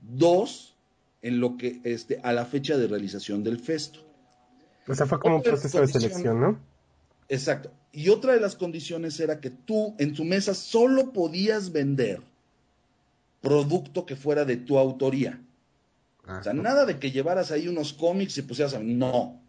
dos 0.00 0.76
en 1.22 1.40
lo 1.40 1.56
que 1.56 1.80
este, 1.84 2.20
a 2.22 2.32
la 2.32 2.46
fecha 2.46 2.76
de 2.76 2.86
realización 2.86 3.42
del 3.42 3.58
festo. 3.58 4.00
O 4.86 4.94
sea, 4.94 5.06
fue 5.06 5.18
como 5.20 5.36
un 5.36 5.42
proceso 5.42 5.80
de 5.80 5.88
selección, 5.88 6.40
¿no? 6.40 6.58
Exacto. 7.28 7.70
Y 7.92 8.08
otra 8.08 8.32
de 8.32 8.40
las 8.40 8.56
condiciones 8.56 9.18
era 9.20 9.40
que 9.40 9.50
tú 9.50 9.94
en 9.98 10.14
tu 10.14 10.24
mesa 10.24 10.54
solo 10.54 11.12
podías 11.12 11.72
vender 11.72 12.22
producto 13.40 14.06
que 14.06 14.16
fuera 14.16 14.44
de 14.44 14.56
tu 14.56 14.78
autoría. 14.78 15.40
o 16.26 16.42
sea, 16.42 16.52
nada 16.52 16.86
de 16.86 16.98
que 16.98 17.10
llevaras 17.10 17.50
ahí 17.50 17.68
unos 17.68 17.92
cómics 17.92 18.38
y 18.38 18.42
pusieras 18.42 18.74
a... 18.74 18.80
No. 18.80 19.40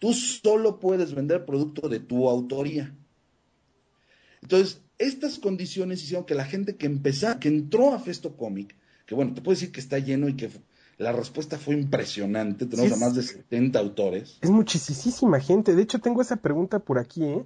Tú 0.00 0.14
solo 0.14 0.80
puedes 0.80 1.14
vender 1.14 1.44
producto 1.44 1.88
de 1.88 2.00
tu 2.00 2.28
autoría. 2.28 2.92
Entonces, 4.42 4.80
estas 4.98 5.38
condiciones 5.38 6.02
hicieron 6.02 6.24
que 6.24 6.34
la 6.34 6.46
gente 6.46 6.76
que 6.76 6.86
empezó, 6.86 7.38
que 7.38 7.48
entró 7.48 7.94
a 7.94 8.00
Festo 8.00 8.36
Comic, 8.36 8.74
que 9.06 9.14
bueno, 9.14 9.34
te 9.34 9.42
puedo 9.42 9.54
decir 9.54 9.70
que 9.70 9.80
está 9.80 9.98
lleno 9.98 10.28
y 10.28 10.36
que 10.36 10.50
la 10.96 11.12
respuesta 11.12 11.58
fue 11.58 11.74
impresionante. 11.74 12.64
Tenemos 12.66 12.92
a 12.92 12.96
más 12.96 13.14
de 13.14 13.22
70 13.22 13.78
autores. 13.78 14.38
Es 14.40 14.50
muchísima 14.50 15.38
gente. 15.38 15.74
De 15.74 15.82
hecho, 15.82 15.98
tengo 15.98 16.22
esa 16.22 16.36
pregunta 16.36 16.78
por 16.78 16.98
aquí, 16.98 17.24
¿eh? 17.24 17.44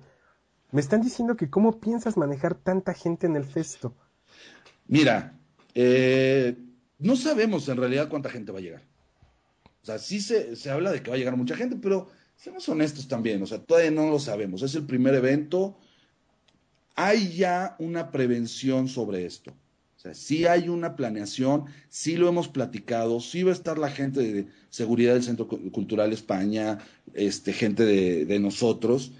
Me 0.70 0.80
están 0.80 1.02
diciendo 1.02 1.36
que 1.36 1.50
cómo 1.50 1.80
piensas 1.80 2.16
manejar 2.16 2.54
tanta 2.54 2.94
gente 2.94 3.26
en 3.26 3.36
el 3.36 3.44
festo. 3.44 3.94
Mira, 4.86 5.38
eh, 5.74 6.56
no 6.98 7.16
sabemos 7.16 7.68
en 7.68 7.76
realidad 7.76 8.08
cuánta 8.08 8.30
gente 8.30 8.52
va 8.52 8.58
a 8.58 8.62
llegar. 8.62 8.82
O 9.82 9.86
sea, 9.86 9.98
sí 9.98 10.20
se, 10.20 10.56
se 10.56 10.70
habla 10.70 10.92
de 10.92 11.02
que 11.02 11.10
va 11.10 11.16
a 11.16 11.18
llegar 11.18 11.36
mucha 11.36 11.56
gente, 11.56 11.76
pero 11.76 12.08
seamos 12.36 12.68
honestos 12.68 13.08
también. 13.08 13.42
O 13.42 13.46
sea, 13.46 13.58
todavía 13.58 13.90
no 13.90 14.10
lo 14.10 14.18
sabemos. 14.18 14.62
Es 14.62 14.74
el 14.74 14.86
primer 14.86 15.14
evento. 15.14 15.78
Hay 16.96 17.34
ya 17.34 17.76
una 17.78 18.10
prevención 18.10 18.88
sobre 18.88 19.26
esto 19.26 19.54
sea, 20.04 20.14
sí 20.14 20.46
hay 20.46 20.68
una 20.68 20.96
planeación, 20.96 21.64
sí 21.88 22.16
lo 22.16 22.28
hemos 22.28 22.48
platicado, 22.48 23.20
sí 23.20 23.42
va 23.42 23.50
a 23.50 23.54
estar 23.54 23.78
la 23.78 23.90
gente 23.90 24.20
de 24.20 24.46
seguridad 24.68 25.14
del 25.14 25.22
Centro 25.22 25.48
Cultural 25.48 26.12
España, 26.12 26.78
este, 27.14 27.52
gente 27.52 27.84
de, 27.84 28.38
nosotros, 28.38 29.12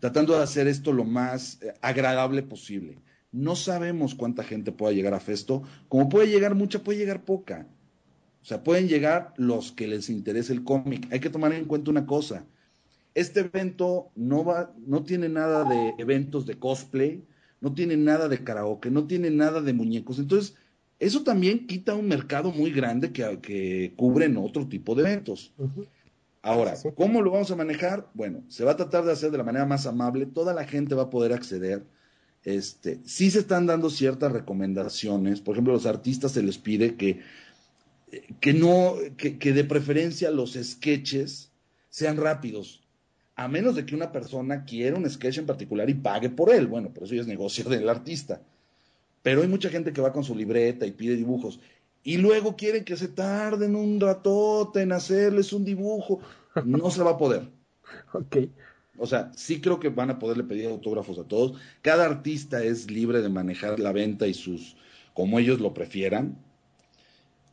tratando 0.00 0.34
de 0.36 0.42
hacer 0.42 0.66
esto 0.66 0.92
lo 0.92 1.04
más 1.04 1.60
eh, 1.62 1.74
agradable 1.82 2.42
posible. 2.42 2.98
No 3.32 3.56
sabemos 3.56 4.14
cuánta 4.14 4.44
gente 4.44 4.72
pueda 4.72 4.94
llegar 4.94 5.12
a 5.12 5.20
Festo, 5.20 5.62
como 5.88 6.08
puede 6.08 6.28
llegar 6.28 6.54
mucha, 6.54 6.82
puede 6.82 6.98
llegar 6.98 7.24
poca. 7.24 7.66
O 8.44 8.46
sea, 8.46 8.62
pueden 8.62 8.88
llegar 8.88 9.32
los 9.38 9.72
que 9.72 9.88
les 9.88 10.10
interese 10.10 10.52
el 10.52 10.64
cómic. 10.64 11.08
Hay 11.10 11.18
que 11.18 11.30
tomar 11.30 11.54
en 11.54 11.64
cuenta 11.64 11.90
una 11.90 12.04
cosa. 12.04 12.44
Este 13.14 13.40
evento 13.40 14.10
no 14.16 14.44
va, 14.44 14.70
no 14.86 15.02
tiene 15.02 15.30
nada 15.30 15.64
de 15.64 15.94
eventos 15.96 16.44
de 16.44 16.58
cosplay, 16.58 17.24
no 17.62 17.72
tiene 17.72 17.96
nada 17.96 18.28
de 18.28 18.44
karaoke, 18.44 18.90
no 18.90 19.06
tiene 19.06 19.30
nada 19.30 19.62
de 19.62 19.72
muñecos. 19.72 20.18
Entonces, 20.18 20.56
eso 20.98 21.22
también 21.22 21.66
quita 21.66 21.94
un 21.94 22.06
mercado 22.06 22.52
muy 22.52 22.70
grande 22.70 23.12
que, 23.12 23.38
que 23.40 23.94
cubren 23.96 24.36
otro 24.36 24.68
tipo 24.68 24.94
de 24.94 25.04
eventos. 25.04 25.54
Ahora, 26.42 26.74
¿cómo 26.96 27.22
lo 27.22 27.30
vamos 27.30 27.50
a 27.50 27.56
manejar? 27.56 28.10
Bueno, 28.12 28.44
se 28.48 28.62
va 28.62 28.72
a 28.72 28.76
tratar 28.76 29.06
de 29.06 29.12
hacer 29.12 29.30
de 29.30 29.38
la 29.38 29.44
manera 29.44 29.64
más 29.64 29.86
amable, 29.86 30.26
toda 30.26 30.52
la 30.52 30.64
gente 30.64 30.94
va 30.94 31.04
a 31.04 31.10
poder 31.10 31.32
acceder. 31.32 31.86
Este, 32.42 33.00
sí 33.06 33.30
se 33.30 33.38
están 33.38 33.64
dando 33.64 33.88
ciertas 33.88 34.32
recomendaciones, 34.32 35.40
por 35.40 35.54
ejemplo, 35.54 35.72
a 35.72 35.76
los 35.76 35.86
artistas 35.86 36.32
se 36.32 36.42
les 36.42 36.58
pide 36.58 36.96
que, 36.96 37.22
que 38.40 38.52
no, 38.52 38.96
que, 39.16 39.38
que 39.38 39.52
de 39.52 39.64
preferencia 39.64 40.30
los 40.30 40.54
sketches 40.54 41.50
sean 41.90 42.16
rápidos, 42.16 42.82
a 43.36 43.48
menos 43.48 43.74
de 43.74 43.84
que 43.84 43.94
una 43.94 44.12
persona 44.12 44.64
quiera 44.64 44.96
un 44.96 45.08
sketch 45.08 45.38
en 45.38 45.46
particular 45.46 45.88
y 45.90 45.94
pague 45.94 46.30
por 46.30 46.52
él. 46.52 46.66
Bueno, 46.66 46.90
pero 46.92 47.06
eso 47.06 47.14
ya 47.14 47.20
es 47.22 47.26
negocio 47.26 47.64
del 47.70 47.88
artista. 47.88 48.40
Pero 49.22 49.42
hay 49.42 49.48
mucha 49.48 49.70
gente 49.70 49.92
que 49.92 50.00
va 50.00 50.12
con 50.12 50.24
su 50.24 50.34
libreta 50.34 50.86
y 50.86 50.92
pide 50.92 51.16
dibujos. 51.16 51.60
Y 52.02 52.18
luego 52.18 52.56
quieren 52.56 52.84
que 52.84 52.96
se 52.96 53.08
tarden 53.08 53.74
un 53.74 53.98
ratote 53.98 54.82
en 54.82 54.92
hacerles 54.92 55.52
un 55.52 55.64
dibujo. 55.64 56.20
No 56.64 56.90
se 56.90 57.02
va 57.02 57.12
a 57.12 57.18
poder. 57.18 57.48
ok. 58.12 58.36
O 58.98 59.06
sea, 59.06 59.32
sí 59.34 59.60
creo 59.60 59.80
que 59.80 59.88
van 59.88 60.10
a 60.10 60.18
poderle 60.18 60.44
pedir 60.44 60.68
autógrafos 60.68 61.18
a 61.18 61.24
todos. 61.24 61.58
Cada 61.82 62.04
artista 62.04 62.62
es 62.62 62.90
libre 62.90 63.22
de 63.22 63.28
manejar 63.28 63.80
la 63.80 63.92
venta 63.92 64.26
y 64.26 64.34
sus, 64.34 64.76
como 65.14 65.38
ellos 65.38 65.60
lo 65.60 65.74
prefieran 65.74 66.36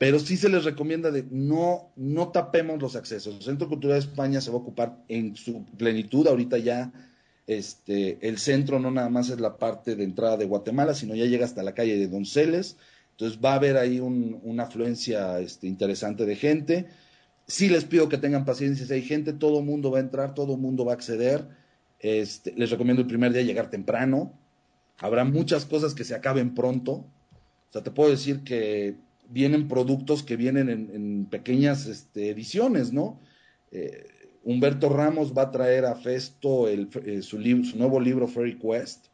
pero 0.02 0.18
sí 0.18 0.36
se 0.36 0.50
les 0.50 0.64
recomienda 0.64 1.12
de 1.12 1.28
no, 1.30 1.92
no 1.96 2.30
tapemos 2.30 2.82
los 2.82 2.96
accesos. 2.96 3.36
El 3.36 3.44
Centro 3.44 3.70
Cultural 3.70 4.00
de 4.00 4.08
España 4.08 4.42
se 4.42 4.50
va 4.50 4.56
a 4.56 4.62
ocupar 4.62 4.98
en 5.08 5.36
su 5.36 5.64
plenitud. 5.78 6.26
Ahorita 6.26 6.58
ya 6.58 6.92
este, 7.46 8.18
el 8.28 8.40
centro 8.40 8.80
no 8.80 8.90
nada 8.90 9.10
más 9.10 9.30
es 9.30 9.40
la 9.40 9.60
parte 9.60 9.96
de 9.96 10.04
entrada 10.04 10.38
de 10.38 10.46
Guatemala, 10.46 10.96
sino 10.96 11.14
ya 11.14 11.26
llega 11.26 11.46
hasta 11.46 11.62
la 11.62 11.76
calle 11.76 12.00
de 12.00 12.08
Donceles. 12.08 12.78
Entonces 13.12 13.38
va 13.46 13.52
a 13.52 13.58
haber 13.58 13.78
ahí 13.78 14.00
una 14.00 14.64
afluencia 14.64 15.40
este, 15.40 15.68
interesante 15.68 16.26
de 16.26 16.36
gente. 16.36 16.88
Sí 17.46 17.70
les 17.70 17.86
pido 17.86 18.10
que 18.10 18.18
tengan 18.18 18.44
paciencia. 18.44 18.88
Si 18.88 18.94
hay 18.94 19.04
gente, 19.04 19.34
todo 19.34 19.60
el 19.60 19.66
mundo 19.66 19.92
va 19.92 20.00
a 20.00 20.02
entrar, 20.02 20.34
todo 20.34 20.56
el 20.56 20.60
mundo 20.62 20.84
va 20.84 20.94
a 20.94 20.96
acceder. 20.96 21.48
Este, 22.00 22.56
les 22.58 22.72
recomiendo 22.72 23.04
el 23.04 23.08
primer 23.08 23.34
día 23.34 23.44
llegar 23.44 23.70
temprano. 23.70 24.34
Habrá 24.98 25.26
muchas 25.26 25.66
cosas 25.66 25.94
que 25.94 26.06
se 26.06 26.16
acaben 26.16 26.56
pronto. 26.56 26.92
O 26.94 27.72
sea, 27.72 27.84
te 27.84 27.92
puedo 27.92 28.10
decir 28.10 28.44
que 28.44 28.96
vienen 29.32 29.68
productos 29.68 30.24
que 30.24 30.36
vienen 30.36 30.70
en, 30.70 31.26
pequeñas 31.26 31.88
este, 31.88 32.30
ediciones, 32.30 32.92
¿no? 32.92 33.20
Eh, 33.72 34.06
Humberto 34.44 34.90
Ramos 34.90 35.34
va 35.38 35.44
a 35.44 35.52
traer 35.52 35.86
a 35.86 35.96
Festo 35.96 36.68
el, 36.68 36.90
eh, 37.06 37.22
su, 37.22 37.42
su, 37.42 37.78
nuevo 37.78 38.00
libro 38.00 38.28
Fairy 38.28 38.58
Quest, 38.58 39.08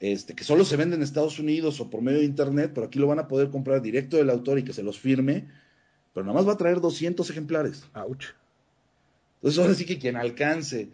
este, 0.00 0.34
que 0.34 0.42
solo 0.42 0.64
se 0.64 0.76
vende 0.76 0.96
en 0.96 1.02
Estados 1.02 1.38
Unidos 1.38 1.80
o 1.80 1.90
por 1.90 2.02
medio 2.02 2.18
de 2.18 2.24
Internet, 2.24 2.72
pero 2.74 2.86
aquí 2.86 2.98
lo 2.98 3.06
van 3.06 3.20
a 3.20 3.28
poder 3.28 3.50
comprar 3.50 3.82
directo 3.82 4.16
del 4.16 4.30
autor 4.30 4.58
y 4.58 4.64
que 4.64 4.72
se 4.72 4.82
los 4.82 4.98
firme, 4.98 5.48
pero 6.12 6.26
nada 6.26 6.36
más 6.36 6.48
va 6.48 6.54
a 6.54 6.58
traer 6.58 6.80
200 6.80 7.28
ejemplares. 7.30 7.84
Ouch. 7.94 8.26
Entonces 9.36 9.60
ahora 9.60 9.74
sí 9.74 9.84
que 9.84 9.98
quien 9.98 10.16
alcance. 10.16 10.90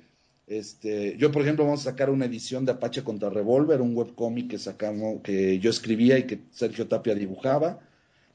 Este, 0.47 1.17
yo, 1.19 1.31
por 1.31 1.43
ejemplo, 1.43 1.65
vamos 1.65 1.81
a 1.81 1.91
sacar 1.91 2.09
una 2.09 2.25
edición 2.25 2.65
de 2.65 2.73
Apache 2.73 3.05
contra 3.05 3.29
Revolver, 3.29 3.83
un 3.83 3.95
webcómic 3.95 4.49
que 4.49 4.59
sacamos, 4.59 5.21
que 5.23 5.59
yo 5.59 5.71
escribía 5.71 6.19
y 6.19 6.25
que 6.25 6.41
Sergio 6.51 6.89
Tapia 6.89 7.15
dibujaba. 7.15 7.81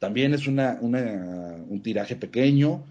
También 0.04 0.34
es 0.34 0.48
una, 0.48 0.80
un 0.82 1.82
tiraje 1.82 2.18
pequeño. 2.18 2.84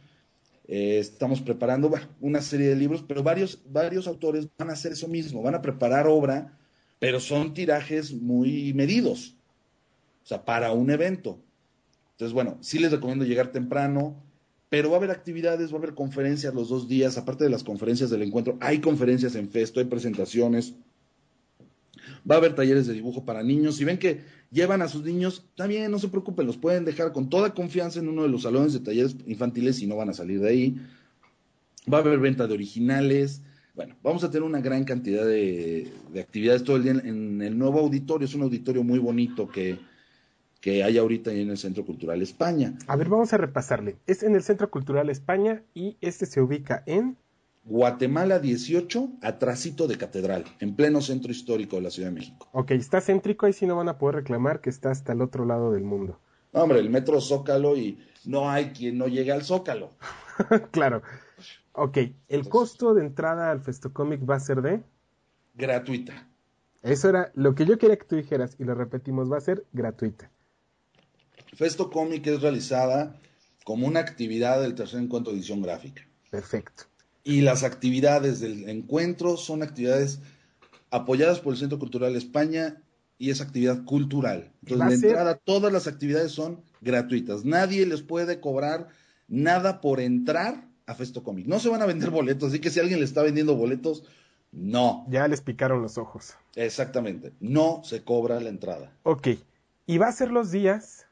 Eh, 0.67 0.97
estamos 0.99 1.43
preparando 1.43 1.93
una 2.23 2.41
serie 2.41 2.69
de 2.69 2.75
libros, 2.75 3.05
pero 3.07 3.23
varios, 3.23 3.59
varios 3.67 4.07
autores 4.07 4.49
van 4.57 4.71
a 4.71 4.73
hacer 4.73 4.93
eso 4.93 5.09
mismo, 5.09 5.43
van 5.43 5.55
a 5.55 5.61
preparar 5.61 6.07
obra, 6.07 6.59
pero 6.99 7.21
son 7.21 7.53
tirajes 7.53 8.15
muy 8.15 8.73
medidos, 8.73 9.35
o 10.25 10.27
sea, 10.27 10.47
para 10.47 10.73
un 10.73 10.91
evento. 10.91 11.39
Entonces, 12.13 12.33
bueno, 12.33 12.57
sí 12.63 12.79
les 12.79 12.93
recomiendo 12.93 13.27
llegar 13.27 13.53
temprano, 13.53 14.17
pero 14.71 14.89
va 14.89 14.97
a 14.97 14.99
haber 14.99 15.11
actividades, 15.11 15.71
va 15.71 15.75
a 15.75 15.79
haber 15.81 15.93
conferencias 15.93 16.55
los 16.55 16.71
dos 16.71 16.89
días, 16.89 17.19
aparte 17.19 17.45
de 17.45 17.51
las 17.51 17.63
conferencias 17.63 18.09
del 18.09 18.23
encuentro, 18.23 18.57
hay 18.63 18.81
conferencias 18.81 19.35
en 19.35 19.51
Festo, 19.51 19.81
hay 19.81 19.87
presentaciones, 19.87 20.73
va 22.29 22.37
a 22.37 22.39
haber 22.39 22.55
talleres 22.55 22.87
de 22.87 22.95
dibujo 22.95 23.27
para 23.27 23.43
niños. 23.43 23.77
Si 23.77 23.85
ven 23.85 23.99
que 23.99 24.23
llevan 24.53 24.83
a 24.83 24.89
sus 24.89 25.03
niños, 25.03 25.45
también 25.57 25.91
no 25.91 25.99
se 25.99 26.09
preocupen, 26.09 26.47
los 26.47 26.59
pueden 26.59 26.85
dejar 26.85 27.13
con 27.13 27.29
toda 27.29 27.55
confianza 27.55 27.99
en 27.99 28.09
uno 28.09 28.23
de 28.23 28.29
los 28.29 28.43
salones 28.43 28.75
de 28.75 28.81
talleres 28.81 29.17
infantiles 29.27 29.81
y 29.81 29.87
no 29.87 29.97
van 29.97 30.11
a 30.11 30.15
salir 30.15 30.41
de 30.41 30.49
ahí. 30.49 30.77
Va 31.93 31.99
a 31.99 32.01
haber 32.03 32.19
venta 32.19 32.47
de 32.47 32.55
originales. 32.55 33.43
Bueno, 33.75 33.97
vamos 34.03 34.23
a 34.23 34.31
tener 34.31 34.43
una 34.43 34.61
gran 34.61 34.85
cantidad 34.85 35.25
de, 35.25 35.91
actividades 36.21 36.63
todo 36.63 36.77
el 36.77 36.83
día 36.83 36.93
en, 36.93 37.41
el 37.41 37.59
nuevo 37.59 37.81
auditorio. 37.81 38.27
Es 38.27 38.35
un 38.35 38.43
auditorio 38.43 38.85
muy 38.85 38.99
bonito 38.99 39.49
que, 39.49 39.79
que 40.61 40.85
hay 40.85 40.99
ahorita 40.99 41.33
en 41.33 41.51
el 41.51 41.59
Centro 41.59 41.85
Cultural 41.85 42.21
España. 42.21 42.77
A 42.87 42.97
ver, 42.97 43.09
vamos 43.09 43.33
a 43.33 43.39
repasarle. 43.39 43.97
Es 44.07 44.23
en 44.23 44.37
el 44.37 44.43
Centro 44.43 44.71
Cultural 44.71 45.09
España 45.09 45.63
y 45.75 45.97
este 46.03 46.27
se 46.27 46.43
ubica 46.43 46.85
en 46.87 47.17
Guatemala 47.65 48.41
18, 48.41 49.19
atrásito 49.23 49.87
de 49.87 49.97
Catedral, 49.97 50.45
en 50.59 50.75
pleno 50.75 51.01
centro 51.01 51.31
histórico 51.31 51.77
de 51.77 51.83
la 51.83 51.91
Ciudad 51.91 52.09
de 52.09 52.17
México. 52.17 52.49
Ok, 52.53 52.73
está 52.73 53.01
céntrico, 53.01 53.47
ahí 53.47 53.53
sí 53.53 53.67
no 53.67 53.77
van 53.77 53.89
a 53.89 53.99
poder 53.99 54.17
reclamar 54.17 54.61
que 54.61 54.71
está 54.71 54.91
hasta 54.91 55.13
el 55.13 55.23
otro 55.23 55.45
lado 55.45 55.73
del 55.73 55.85
mundo. 55.85 56.19
hombre, 56.53 56.81
el 56.81 56.91
metro 56.91 57.21
Zócalo 57.21 57.77
y 57.77 57.99
no 58.25 58.51
hay 58.51 58.71
quien 58.73 58.99
no 58.99 59.07
llegue 59.07 59.31
al 59.31 59.45
Zócalo. 59.45 59.91
claro. 60.73 61.03
Ok, 61.73 61.99
¿el 62.29 62.49
costo 62.49 62.95
de 62.95 63.03
entrada 63.03 63.51
al 63.51 63.61
Festocomic 63.61 64.29
va 64.29 64.37
a 64.37 64.41
ser 64.41 64.61
de? 64.61 64.83
Gratuita. 65.55 66.29
Eso 66.83 67.09
era 67.09 67.31
lo 67.35 67.55
que 67.55 67.65
yo 67.65 67.79
quería 67.79 67.97
que 67.97 68.05
tú 68.05 68.17
dijeras 68.17 68.57
y 68.59 68.65
lo 68.65 68.75
repetimos, 68.75 69.31
va 69.31 69.39
a 69.39 69.41
ser 69.41 69.65
gratuita. 69.73 70.31
Festocomic 71.55 72.27
es 72.27 72.43
realizada 72.43 73.17
como 73.65 73.87
una 73.87 74.01
actividad 74.01 74.61
del 74.61 74.75
tercer 74.75 75.01
encuentro 75.01 75.33
de 75.33 75.39
edición 75.39 75.63
gráfica. 75.63 76.03
Perfecto. 76.31 76.85
Y 77.25 77.43
las 77.43 77.63
actividades 77.63 78.41
del 78.41 78.69
encuentro 78.69 79.37
son 79.37 79.63
actividades 79.63 80.21
apoyadas 80.91 81.41
por 81.41 81.55
el 81.55 81.59
Centro 81.59 81.79
Cultural 81.79 82.17
España 82.17 82.83
y 83.19 83.31
es 83.31 83.41
actividad 83.41 83.85
cultural. 83.85 84.51
Entonces, 84.67 85.01
de 85.01 85.09
entrada, 85.09 85.37
todas 85.37 85.73
las 85.73 85.87
actividades 85.87 86.33
son 86.33 86.61
gratuitas. 86.81 87.45
Nadie 87.45 87.87
les 87.87 88.03
puede 88.03 88.41
cobrar 88.41 88.89
nada 89.29 89.81
por 89.81 90.01
entrar 90.01 90.67
a 90.87 90.95
Festo 90.95 91.23
Comic. 91.23 91.47
No 91.47 91.61
se 91.61 91.69
van 91.69 91.83
a 91.83 91.87
vender 91.87 92.11
boletos, 92.11 92.51
así 92.51 92.59
que 92.61 92.71
si 92.71 92.81
alguien 92.81 92.99
le 92.99 93.05
está 93.05 93.23
vendiendo 93.23 93.55
boletos, 93.57 94.05
no. 94.53 95.07
Ya 95.09 95.27
les 95.29 95.41
picaron 95.41 95.83
los 95.83 95.99
ojos. 95.99 96.35
Exactamente. 96.57 97.33
No 97.41 97.83
se 97.85 98.03
cobra 98.03 98.41
la 98.41 98.51
entrada. 98.51 98.93
Ok. 99.03 99.29
¿Y 99.87 99.99
va 99.99 100.09
a 100.09 100.13
ser 100.13 100.31
los 100.31 100.51
días? 100.51 101.07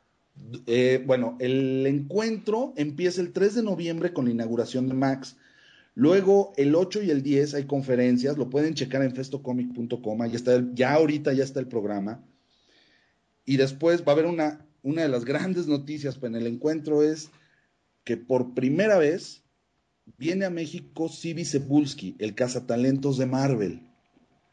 Eh, 0.67 1.03
bueno, 1.07 1.37
el 1.41 1.87
encuentro 1.87 2.73
empieza 2.77 3.21
el 3.21 3.33
3 3.33 3.57
de 3.57 3.63
noviembre 3.63 4.13
con 4.13 4.27
la 4.27 4.31
inauguración 4.31 4.89
de 4.89 4.95
Max. 4.95 5.37
Luego, 5.95 6.53
el 6.57 6.75
8 6.75 7.03
y 7.03 7.11
el 7.11 7.23
10 7.23 7.55
hay 7.55 7.65
conferencias, 7.65 8.39
lo 8.39 8.49
pueden 8.49 8.75
checar 8.75 9.03
en 9.03 9.15
festocomic.com, 9.15 10.27
ya, 10.27 10.37
está 10.37 10.65
ya 10.73 10.95
ahorita 10.95 11.33
ya 11.33 11.45
está 11.45 11.61
el 11.61 11.67
programa. 11.67 12.25
Y 13.45 13.57
después 13.57 14.03
va 14.03 14.09
a 14.09 14.13
haber 14.13 14.27
una, 14.27 14.65
una 14.83 15.03
de 15.03 15.09
las 15.09 15.25
grandes 15.25 15.67
noticias 15.67 16.19
en 16.23 16.37
el 16.37 16.47
encuentro 16.47 17.03
es 17.03 17.31
que 18.05 18.17
por 18.17 18.55
primera 18.55 18.99
vez 18.99 19.43
viene 20.17 20.45
a 20.45 20.51
México 20.51 21.09
Sibi 21.09 21.45
Sepulski, 21.45 22.17
el 22.19 22.35
cazatalentos 22.35 23.19
de 23.19 23.27
Marvel. 23.27 23.83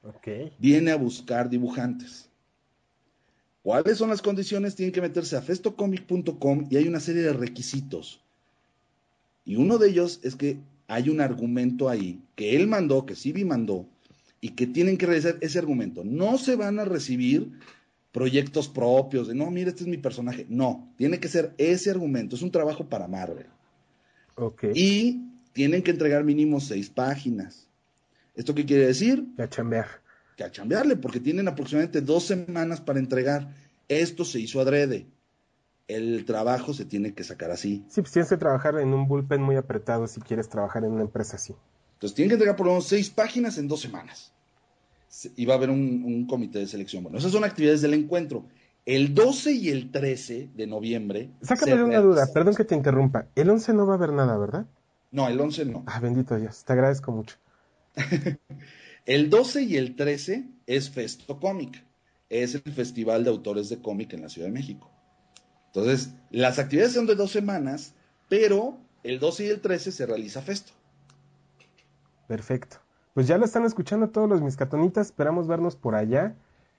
Okay. 0.04 0.54
Viene 0.58 0.92
a 0.92 0.96
buscar 0.96 1.50
dibujantes. 1.50 2.30
¿Cuáles 3.62 3.98
son 3.98 4.10
las 4.10 4.22
condiciones? 4.22 4.76
Tienen 4.76 4.94
que 4.94 5.02
meterse 5.02 5.36
a 5.36 5.42
festocomic.com 5.42 6.68
y 6.70 6.78
hay 6.78 6.88
una 6.88 7.02
serie 7.02 7.22
de 7.22 7.34
requisitos. 7.34 8.22
Y 9.44 9.58
uno 9.58 9.78
de 9.78 9.90
ellos 9.90 10.22
es 10.24 10.36
que 10.36 10.60
hay 10.88 11.10
un 11.10 11.22
argumento 11.22 11.90
ahí 11.90 12.22
que 12.36 12.56
él 12.56 12.68
mandó, 12.68 13.06
que 13.06 13.16
Sibi 13.16 13.44
mandó, 13.46 13.86
y 14.40 14.50
que 14.50 14.68
tienen 14.68 14.98
que 14.98 15.06
realizar 15.06 15.38
ese 15.42 15.60
argumento. 15.60 16.04
No 16.04 16.38
se 16.38 16.56
van 16.56 16.80
a 16.80 16.86
recibir 16.86 17.52
proyectos 18.12 18.70
propios 18.70 19.28
de, 19.28 19.36
no, 19.36 19.52
mira, 19.52 19.70
este 19.70 19.84
es 19.84 19.90
mi 19.90 19.98
personaje. 19.98 20.46
No, 20.50 20.92
tiene 20.98 21.20
que 21.20 21.28
ser 21.28 21.54
ese 21.58 21.90
argumento. 21.90 22.36
Es 22.36 22.42
un 22.42 22.52
trabajo 22.52 22.86
para 22.86 23.08
Marvel. 23.08 23.48
Okay. 24.36 24.72
Y 24.76 25.24
tienen 25.54 25.82
que 25.82 25.92
entregar 25.92 26.24
mínimo 26.24 26.60
seis 26.60 26.90
páginas. 26.90 27.68
¿Esto 28.36 28.54
qué 28.54 28.66
quiere 28.66 28.86
decir? 28.88 29.26
Que 29.36 29.44
a 29.44 29.50
chambear. 29.50 29.88
Que 30.36 30.44
a 30.44 30.52
chambearle, 30.52 30.96
porque 30.96 31.20
tienen 31.20 31.48
aproximadamente 31.48 32.02
dos 32.02 32.26
semanas 32.26 32.80
para 32.80 33.00
entregar. 33.00 33.56
Esto 33.90 34.24
se 34.24 34.40
hizo 34.40 34.60
adrede 34.62 35.08
el 35.88 36.26
trabajo 36.26 36.74
se 36.74 36.86
tiene 36.86 37.14
que 37.14 37.24
sacar 37.24 37.52
así. 37.52 37.86
Sí, 37.90 38.02
pues 38.02 38.12
tienes 38.12 38.30
que 38.30 38.38
trabajar 38.38 38.78
en 38.80 38.94
un 38.94 39.08
bullpen 39.08 39.42
muy 39.42 39.56
apretado 39.56 40.08
si 40.08 40.20
quieres 40.22 40.50
trabajar 40.50 40.84
en 40.84 40.92
una 40.92 41.04
empresa 41.04 41.38
así. 41.38 41.56
Entonces 41.94 42.16
tienen 42.16 42.30
que 42.30 42.34
entregar 42.36 42.56
por 42.56 42.68
lo 42.68 42.74
menos 42.74 42.88
seis 42.88 43.10
páginas 43.10 43.58
en 43.58 43.68
dos 43.68 43.82
semanas. 43.82 44.34
Y 45.36 45.46
va 45.46 45.56
a 45.56 45.58
haber 45.58 45.70
un, 45.70 46.28
comité 46.28 46.60
de 46.60 46.68
selección. 46.68 47.04
Bueno, 47.04 47.18
esas 47.18 47.32
son 47.32 47.44
actividades 47.44 47.82
del 47.82 47.94
encuentro. 47.94 48.46
El 48.86 49.16
12 49.16 49.52
y 49.54 49.70
el 49.70 49.92
13 49.92 50.50
de 50.54 50.68
noviembre. 50.68 51.32
Sácame 51.42 51.76
de 51.76 51.84
una 51.84 52.00
duda, 52.00 52.28
perdón 52.34 52.56
que 52.56 52.66
te 52.66 52.76
interrumpa. 52.76 53.28
El 53.36 53.50
11 53.50 53.74
no 53.74 53.88
va 53.88 53.94
a 53.94 53.98
haber 53.98 54.14
nada, 54.14 54.38
¿verdad? 54.38 54.66
No, 55.12 55.28
el 55.28 55.40
11 55.40 55.66
no. 55.66 55.84
Ah, 55.88 56.00
bendito 56.00 56.38
Dios, 56.38 56.64
te 56.64 56.74
agradezco 56.74 57.12
mucho. 57.12 57.38
el 59.06 59.30
12 59.30 59.64
y 59.64 59.78
el 59.78 59.96
13 59.96 60.46
es 60.68 60.90
Festo 60.90 61.40
Cómic. 61.40 61.84
Es 62.30 62.56
el 62.56 62.74
festival 62.74 63.24
de 63.24 63.30
autores 63.30 63.70
de 63.70 63.82
cómic 63.82 64.14
en 64.14 64.22
la 64.22 64.30
Ciudad 64.30 64.50
de 64.50 64.54
México. 64.54 64.92
Entonces, 65.78 66.12
las 66.32 66.58
actividades 66.58 66.94
son 66.94 67.06
de 67.06 67.14
dos 67.14 67.30
semanas, 67.30 67.94
pero 68.30 68.78
el 69.04 69.20
12 69.20 69.46
y 69.46 69.50
el 69.50 69.62
13 69.62 69.92
se 69.92 70.08
realiza 70.08 70.42
festo. 70.42 70.74
Perfecto. 72.28 72.78
Pues 73.14 73.28
ya 73.28 73.38
lo 73.38 73.46
están 73.46 73.64
escuchando 73.64 74.10
todos 74.10 74.28
los 74.28 74.42
miscatonitas, 74.42 75.06
esperamos 75.06 75.48
vernos 75.48 75.76
por 75.76 75.94
allá. 75.94 76.36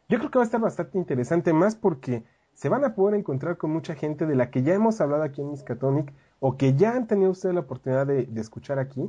Yo 0.08 0.18
creo 0.18 0.32
que 0.32 0.38
va 0.40 0.42
a 0.42 0.46
estar 0.46 0.60
bastante 0.60 0.98
interesante, 0.98 1.52
más 1.52 1.76
porque 1.76 2.24
se 2.54 2.68
van 2.68 2.84
a 2.84 2.96
poder 2.96 3.14
encontrar 3.14 3.56
con 3.56 3.70
mucha 3.70 3.94
gente 3.94 4.26
de 4.26 4.34
la 4.34 4.50
que 4.50 4.64
ya 4.64 4.74
hemos 4.74 5.00
hablado 5.00 5.22
aquí 5.22 5.42
en 5.42 5.52
Miscatonic 5.52 6.12
o 6.40 6.56
que 6.56 6.74
ya 6.74 6.90
han 6.90 7.06
tenido 7.06 7.30
ustedes 7.30 7.54
la 7.54 7.60
oportunidad 7.60 8.04
de, 8.04 8.28
escuchar 8.34 8.80
aquí 8.80 9.08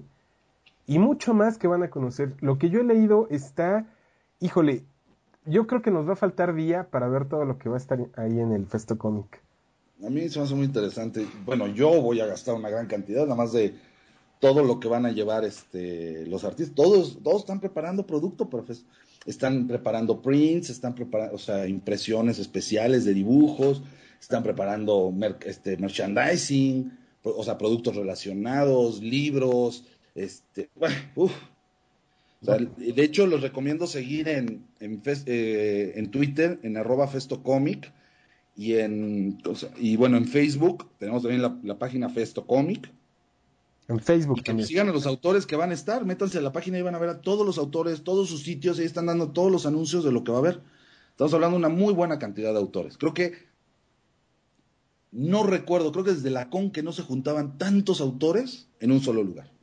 y 0.85 0.99
mucho 0.99 1.33
más 1.33 1.57
que 1.57 1.67
van 1.67 1.81
a 1.81 1.89
conocer. 1.89 2.35
Lo 2.41 2.59
que 2.59 2.69
yo 2.69 2.81
he 2.81 2.83
leído 2.83 3.27
está, 3.31 3.87
híjole, 4.39 4.83
yo 5.45 5.65
creo 5.65 5.81
que 5.81 5.89
nos 5.89 6.07
va 6.07 6.13
a 6.13 6.15
faltar 6.15 6.53
día 6.53 6.91
para 6.91 7.07
ver 7.07 7.25
todo 7.25 7.43
lo 7.43 7.57
que 7.57 7.69
va 7.69 7.75
a 7.75 7.79
estar 7.79 7.97
ahí 8.17 8.39
en 8.39 8.51
el 8.51 8.67
Festo 8.67 8.99
Comic. 8.99 9.48
A 10.05 10.09
mí 10.09 10.29
se 10.29 10.39
me 10.39 10.45
hace 10.45 10.55
muy 10.55 10.65
interesante. 10.65 11.27
Bueno, 11.45 11.67
yo 11.67 12.01
voy 12.01 12.21
a 12.21 12.25
gastar 12.25 12.55
una 12.55 12.69
gran 12.69 12.87
cantidad, 12.87 13.23
nada 13.23 13.35
más 13.35 13.51
de 13.51 13.73
todo 14.39 14.63
lo 14.63 14.79
que 14.79 14.87
van 14.87 15.05
a 15.05 15.11
llevar 15.11 15.43
este, 15.43 16.25
los 16.25 16.45
artistas. 16.45 16.75
Todos, 16.75 17.19
todos 17.21 17.41
están 17.41 17.59
preparando 17.59 18.07
producto, 18.07 18.49
pues, 18.49 18.85
están 19.25 19.67
preparando 19.67 20.21
prints, 20.21 20.69
están 20.69 20.95
preparando, 20.95 21.35
o 21.35 21.37
sea, 21.37 21.67
impresiones 21.67 22.39
especiales 22.39 23.03
de 23.03 23.13
dibujos, 23.13 23.83
están 24.21 24.43
preparando 24.43 25.13
este, 25.45 25.75
merchandising, 25.75 26.97
o 27.23 27.43
sea, 27.43 27.57
productos 27.57 27.97
relacionados, 27.97 29.01
libros, 29.01 29.83
este, 30.15 30.69
bueno, 30.75 30.95
uff. 31.15 31.33
de 32.41 33.03
hecho, 33.03 33.27
los 33.27 33.41
recomiendo 33.41 33.85
seguir 33.85 34.29
en, 34.29 34.65
en, 34.79 35.01
eh, 35.05 35.93
en 35.95 36.09
Twitter, 36.09 36.59
en 36.63 36.77
arroba 36.77 37.07
festocomic, 37.07 37.91
y 38.59 38.77
en 38.77 39.41
y 39.77 39.95
bueno 39.95 40.17
en 40.17 40.25
Facebook 40.25 40.89
tenemos 40.97 41.23
también 41.23 41.41
la, 41.63 41.79
página 41.79 42.09
Festo 42.09 42.45
Comic. 42.45 42.91
En 43.87 44.01
Facebook 44.01 44.43
que 44.43 44.63
sigan 44.65 44.89
a 44.89 44.91
los 44.91 45.05
autores 45.05 45.45
que 45.45 45.55
van 45.55 45.71
a 45.71 45.73
estar 45.73 46.03
métanse 46.03 46.39
a 46.39 46.41
la 46.41 46.51
página 46.51 46.77
y 46.77 46.81
van 46.81 46.93
a 46.93 46.99
ver 46.99 47.07
a 47.07 47.21
todos 47.21 47.45
los 47.45 47.57
autores 47.57 48.03
todos 48.03 48.27
sus 48.27 48.43
sitios 48.43 48.77
ahí 48.77 48.83
están 48.83 49.05
dando 49.05 49.31
todos 49.31 49.49
los 49.49 49.65
anuncios 49.65 50.03
de 50.03 50.11
lo 50.11 50.25
que 50.25 50.33
va 50.33 50.39
a 50.39 50.41
haber. 50.41 50.61
Estamos 51.11 51.33
hablando 51.33 51.57
de 51.57 51.65
una 51.65 51.73
muy 51.73 51.93
buena 51.93 52.19
cantidad 52.19 52.51
de 52.51 52.59
autores. 52.59 52.97
Creo 52.97 53.13
que 53.13 53.31
no 55.13 55.43
recuerdo 55.43 55.93
creo 55.93 56.03
que 56.03 56.11
desde 56.11 56.29
la 56.29 56.49
con 56.49 56.71
que 56.71 56.83
no 56.83 56.91
se 56.91 57.03
juntaban 57.03 57.57
tantos 57.57 58.01
autores 58.01 58.67
en 58.81 58.91
un 58.91 58.99
solo 58.99 59.23
lugar. 59.23 59.53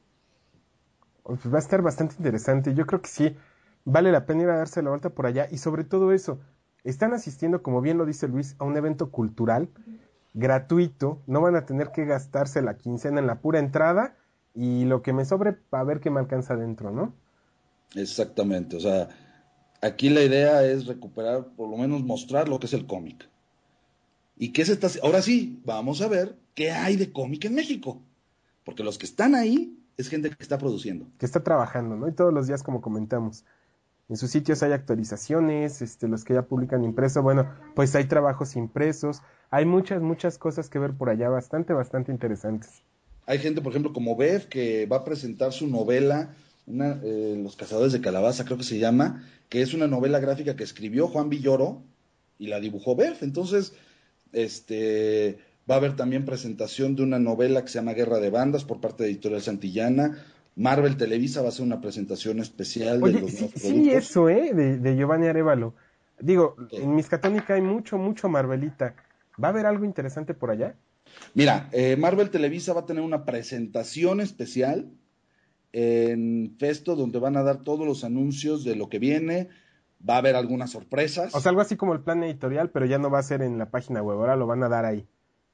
Pues 1.22 1.53
va 1.53 1.57
a 1.57 1.61
estar 1.61 1.82
bastante 1.82 2.14
interesante. 2.16 2.72
Yo 2.72 2.86
creo 2.86 3.03
que 3.03 3.11
sí 3.11 3.36
vale 3.84 4.11
la 4.11 4.24
pena 4.24 4.44
ir 4.44 4.49
a 4.49 4.57
darse 4.57 4.82
la 4.82 4.88
vuelta 4.88 5.11
por 5.11 5.26
allá. 5.26 5.49
Y 5.51 5.59
sobre 5.59 5.84
todo 5.84 6.12
eso 6.12 6.40
están 6.85 7.12
asistiendo, 7.12 7.62
como 7.62 7.81
bien 7.81 7.99
lo 7.99 8.07
dice 8.07 8.29
Luis, 8.29 8.57
a 8.59 8.64
un 8.64 8.77
evento 8.77 9.11
cultural 9.11 9.68
gratuito, 10.35 11.22
no 11.27 11.41
van 11.41 11.57
a 11.57 11.64
tener 11.64 11.91
que 11.93 12.05
gastarse 12.05 12.61
la 12.62 12.77
quincena 12.77 13.20
en 13.20 13.27
la 13.27 13.41
pura 13.41 13.59
entrada 13.59 14.16
y 14.55 14.85
lo 14.85 15.03
que 15.03 15.12
me 15.12 15.24
sobre 15.24 15.53
para 15.53 15.85
ver 15.85 16.01
qué 16.01 16.11
me 16.11 16.20
alcanza 16.20 16.55
adentro, 16.55 16.91
¿no? 16.91 17.14
Exactamente, 17.95 18.77
o 18.77 18.81
sea, 18.81 19.09
aquí 19.81 20.11
la 20.11 20.22
idea 20.22 20.64
es 20.64 20.87
recuperar, 20.87 21.47
por 21.57 21.70
lo 21.70 21.77
menos 21.77 22.03
mostrar 22.03 22.49
lo 22.49 22.59
que 22.59 22.66
es 22.66 22.72
el 22.74 22.87
cómic. 22.87 23.29
¿Y 24.39 24.53
qué 24.53 24.64
se 24.64 24.74
está 24.74 24.89
Ahora 25.03 25.22
sí, 25.22 25.61
vamos 25.64 26.03
a 26.03 26.09
ver 26.09 26.37
qué 26.55 26.70
hay 26.70 26.97
de 26.97 27.11
cómic 27.11 27.47
en 27.47 27.55
México. 27.55 28.03
Porque 28.64 28.85
los 28.85 28.99
que 28.99 29.07
están 29.07 29.35
ahí 29.35 29.79
es 29.97 30.09
gente 30.09 30.29
que 30.29 30.43
está 30.43 30.59
produciendo. 30.59 31.07
Que 31.18 31.24
está 31.24 31.43
trabajando, 31.43 31.97
¿no? 31.97 32.09
Y 32.09 32.12
todos 32.12 32.35
los 32.35 32.47
días, 32.47 32.62
como 32.62 32.83
comentamos. 32.83 33.45
En 34.09 34.16
sus 34.16 34.30
sitios 34.30 34.62
hay 34.62 34.72
actualizaciones, 34.72 35.82
este, 35.82 36.07
los 36.07 36.24
que 36.24 36.34
ya 36.34 36.42
publican 36.42 36.84
impreso, 36.84 37.22
bueno, 37.22 37.50
pues 37.74 37.94
hay 37.96 38.04
trabajos 38.04 38.54
impresos, 38.54 39.20
hay 39.50 39.64
muchas, 39.64 40.00
muchas 40.00 40.38
cosas 40.38 40.70
que 40.70 40.78
ver 40.78 40.92
por 40.92 41.11
allá, 41.11 41.28
bastante, 41.28 41.72
bastante 41.72 42.12
interesantes. 42.12 42.82
Hay 43.26 43.38
gente, 43.38 43.61
por 43.61 43.72
ejemplo, 43.72 43.92
como 43.92 44.14
Bev, 44.14 44.48
que 44.48 44.86
va 44.86 44.98
a 44.98 45.04
presentar 45.04 45.52
su 45.52 45.66
novela, 45.66 46.36
una, 46.66 47.00
eh, 47.02 47.36
Los 47.42 47.57
Cazadores 47.57 47.92
de 47.92 48.00
Calabaza, 48.00 48.44
creo 48.44 48.57
que 48.57 48.62
se 48.64 48.78
llama, 48.78 49.24
que 49.48 49.62
es 49.62 49.74
una 49.74 49.88
novela 49.88 50.20
gráfica 50.20 50.54
que 50.54 50.62
escribió 50.62 51.09
Juan 51.09 51.28
Villoro 51.28 51.82
y 52.38 52.46
la 52.46 52.61
dibujó 52.61 52.94
Bev. 52.94 53.16
Entonces, 53.22 53.72
este, 54.32 55.38
va 55.68 55.74
a 55.74 55.78
haber 55.78 55.96
también 55.96 56.24
presentación 56.24 56.94
de 56.94 57.02
una 57.02 57.18
novela 57.18 57.62
que 57.62 57.68
se 57.68 57.78
llama 57.78 57.94
Guerra 57.94 58.20
de 58.20 58.30
Bandas 58.30 58.64
por 58.64 58.80
parte 58.80 59.02
de 59.02 59.11
Editorial 59.11 59.42
Santillana 59.42 60.24
Marvel 60.57 60.96
Televisa 60.96 61.42
va 61.42 61.46
a 61.46 61.48
hacer 61.50 61.64
una 61.64 61.82
presentación 61.82 62.40
especial 62.40 63.00
de 63.00 63.12
los 63.12 63.30
sí, 63.30 63.50
sí, 63.54 63.90
eso, 63.90 64.30
¿eh? 64.30 64.54
De, 64.54 64.96
Giovanni 64.96 65.26
Arevalo. 65.26 65.74
Digo, 66.18 66.57
en 66.72 66.94
Miscatónica 66.94 67.54
hay 67.54 67.61
mucho, 67.61 67.98
mucho 67.98 68.28
Marvelita. 68.30 68.94
¿Va 69.42 69.48
a 69.48 69.50
haber 69.50 69.66
algo 69.66 69.84
interesante 69.84 70.32
por 70.32 70.50
allá? 70.50 70.74
Mira, 71.34 71.68
eh, 71.72 71.96
Marvel 71.96 72.30
Televisa 72.30 72.72
va 72.72 72.80
a 72.80 72.86
tener 72.86 73.02
una 73.02 73.26
presentación 73.26 74.22
especial 74.22 74.90
en 75.72 76.57
Festo 76.59 76.96
donde 76.96 77.18
van 77.18 77.36
a 77.36 77.42
dar 77.42 77.62
todos 77.62 77.86
los 77.86 78.02
anuncios 78.02 78.64
de 78.64 78.76
lo 78.76 78.88
que 78.88 78.98
viene. 78.98 79.50
Va 80.09 80.14
a 80.14 80.18
haber 80.18 80.36
algunas 80.36 80.70
sorpresas. 80.70 81.34
O 81.34 81.40
sea, 81.40 81.50
algo 81.50 81.61
así 81.61 81.76
como 81.76 81.92
el 81.92 82.00
plan 82.00 82.22
editorial, 82.24 82.70
pero 82.70 82.86
ya 82.86 82.96
no 82.96 83.11
va 83.11 83.18
a 83.18 83.22
ser 83.22 83.42
en 83.42 83.59
la 83.59 83.70
página 83.70 84.02
web, 84.02 84.18
ahora 84.18 84.36
lo 84.36 84.46
van 84.46 84.62
a 84.62 84.70
dar 84.70 84.86
ahí. 84.86 85.07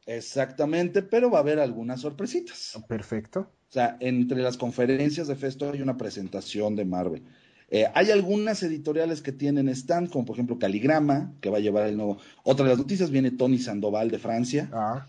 Exactamente, 0.07 1.03
pero 1.03 1.28
va 1.28 1.38
a 1.38 1.40
haber 1.40 1.59
algunas 1.59 2.00
sorpresitas. 2.00 2.80
Perfecto. 2.88 3.50
O 3.73 3.75
sea, 3.75 3.97
entre 4.01 4.43
las 4.43 4.59
conferencias 4.59 5.29
de 5.29 5.35
Festo 5.35 5.70
hay 5.70 5.81
una 5.81 5.97
presentación 5.97 6.77
de 6.77 6.85
Marvel. 6.85 7.23
Eh, 7.70 7.87
hay 7.95 8.11
algunas 8.11 8.62
editoriales 8.62 9.23
que 9.23 9.33
tienen 9.33 9.70
stand, 9.70 10.11
como 10.11 10.27
por 10.27 10.37
ejemplo 10.37 10.59
Caligrama, 10.59 11.33
que 11.41 11.49
va 11.49 11.57
a 11.57 11.61
llevar 11.62 11.87
el 11.87 11.97
nuevo. 11.97 12.18
Otra 12.45 12.66
de 12.66 12.73
las 12.73 12.79
noticias 12.79 13.11
viene 13.11 13.31
Tony 13.31 13.57
Sandoval 13.57 14.11
de 14.11 14.18
Francia. 14.18 14.68
Ah. 14.75 15.07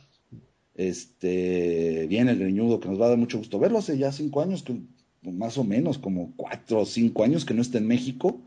Este, 0.75 2.07
viene 2.07 2.31
el 2.31 2.39
greñudo, 2.39 2.79
que 2.79 2.87
nos 2.87 3.01
va 3.01 3.07
a 3.07 3.09
dar 3.09 3.17
mucho 3.17 3.37
gusto 3.37 3.59
verlo. 3.59 3.79
Hace 3.79 3.97
ya 3.97 4.13
cinco 4.13 4.41
años, 4.41 4.63
que, 4.63 4.79
más 5.29 5.57
o 5.57 5.65
menos, 5.65 5.97
como 5.97 6.31
cuatro 6.37 6.79
o 6.79 6.85
cinco 6.85 7.25
años 7.25 7.43
que 7.43 7.53
no 7.53 7.61
está 7.61 7.79
en 7.79 7.87
México. 7.87 8.39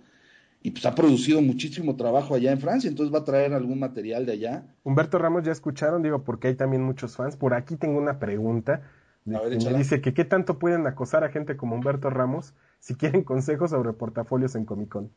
y 0.63 0.71
pues 0.71 0.87
ha 0.87 0.95
producido 0.95 1.43
muchísimo 1.43 1.95
trabajo 1.97 2.35
allá 2.35 2.53
en 2.53 2.59
Francia, 2.59 2.89
entonces 2.89 3.15
va 3.15 3.19
a 3.19 3.25
traer 3.25 3.53
algún 3.53 3.81
material 3.81 4.25
de 4.25 4.33
allá. 4.33 4.65
Humberto 4.83 5.19
Ramos, 5.19 5.45
¿ya 5.45 5.53
escucharon? 5.53 6.03
Digo, 6.03 6.25
porque 6.25 6.49
hay 6.49 6.55
también 6.55 6.83
muchos 6.83 7.17
fans. 7.17 7.37
Por 7.37 7.53
aquí 7.53 7.77
tengo 7.77 7.99
una 7.99 8.19
pregunta. 8.19 8.81
Me 9.27 9.75
dice 9.75 10.01
que 10.01 10.15
qué 10.15 10.25
tanto 10.25 10.59
pueden 10.59 10.87
acosar 10.87 11.25
a 11.25 11.31
gente 11.31 11.57
como 11.57 11.75
Humberto 11.75 12.11
Ramos 12.11 12.55
si 12.79 12.95
quieren 12.95 13.25
consejos 13.25 13.71
sobre 13.71 13.93
portafolios 13.93 14.55
en 14.55 14.65
Comic 14.65 14.89
Con. 14.89 15.11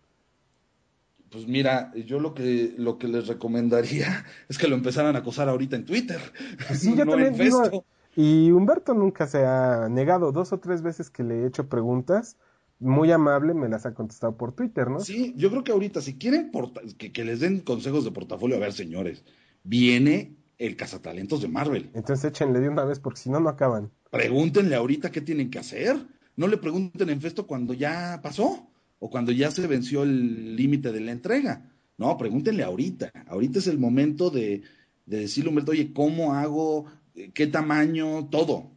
Pues 1.32 1.47
mira, 1.47 1.93
yo 1.93 2.20
lo 2.20 2.34
que, 2.34 2.74
lo 2.78 2.97
que 2.97 3.07
les 3.07 3.28
recomendaría 3.28 4.26
es 4.49 4.57
que 4.57 4.68
lo 4.68 4.76
empezaran 4.76 5.16
a 5.16 5.20
acosar 5.20 5.47
ahorita 5.47 5.76
en 5.76 5.86
Twitter. 5.86 6.20
Pues 6.68 6.80
sí, 6.80 6.95
yo 6.97 7.05
también 7.05 7.36
digo, 7.36 7.86
y 8.16 8.51
Humberto 8.51 8.93
nunca 8.93 9.28
se 9.28 9.45
ha 9.45 9.88
negado 9.89 10.32
dos 10.32 10.51
o 10.51 10.60
tres 10.60 10.82
veces 10.82 11.10
que 11.10 11.24
le 11.24 11.43
he 11.43 11.47
hecho 11.47 11.70
preguntas. 11.70 12.38
Muy 12.80 13.12
amable, 13.12 13.53
me 13.53 13.68
las 13.68 13.86
ha 13.86 13.93
contestado 13.93 14.38
por 14.38 14.53
Twitter, 14.53 14.89
¿no? 14.89 15.01
Sí, 15.01 15.34
yo 15.36 15.49
creo 15.49 15.66
que 15.66 15.74
ahorita, 15.74 16.01
si 16.01 16.18
quieren 16.18 16.49
que, 16.97 17.12
que 17.12 17.26
les 17.26 17.41
den 17.41 17.60
consejos 17.60 18.05
de 18.05 18.12
portafolio, 18.12 18.55
a 18.55 18.60
ver, 18.60 18.72
señores, 18.72 19.26
viene 19.64 20.38
el 20.57 20.78
cazatalentos 20.78 21.41
de 21.41 21.49
Marvel. 21.49 21.89
Entonces 21.93 22.32
échenle 22.32 22.62
de 22.62 22.70
una 22.70 22.86
vez, 22.86 22.99
porque 22.99 23.20
si 23.20 23.30
no, 23.30 23.41
no 23.41 23.49
acaban. 23.49 23.91
Pregúntenle 24.10 24.76
ahorita 24.76 25.12
qué 25.12 25.22
tienen 25.22 25.49
que 25.49 25.60
hacer. 25.60 25.97
No 26.36 26.47
le 26.47 26.57
pregunten 26.57 27.10
en 27.10 27.22
Festo 27.22 27.45
cuando 27.45 27.74
ya 27.74 28.20
pasó 28.24 28.70
o 28.99 29.10
cuando 29.10 29.32
ya 29.32 29.51
se 29.51 29.68
venció 29.68 30.03
el 30.03 30.55
límite 30.55 30.91
de 30.91 31.01
la 31.01 31.12
entrega. 31.12 31.70
No, 31.97 32.18
pregúntenle 32.18 32.64
ahorita. 32.64 33.12
Ahorita 33.28 33.60
es 33.60 33.68
el 33.68 33.78
momento 33.78 34.30
de, 34.30 34.64
de 35.05 35.20
decirle, 35.20 35.49
Humberto, 35.49 35.72
oye, 35.72 35.91
¿cómo 35.93 36.34
hago? 36.34 36.86
¿Qué 37.34 37.47
tamaño? 37.47 38.30
Todo. 38.30 38.72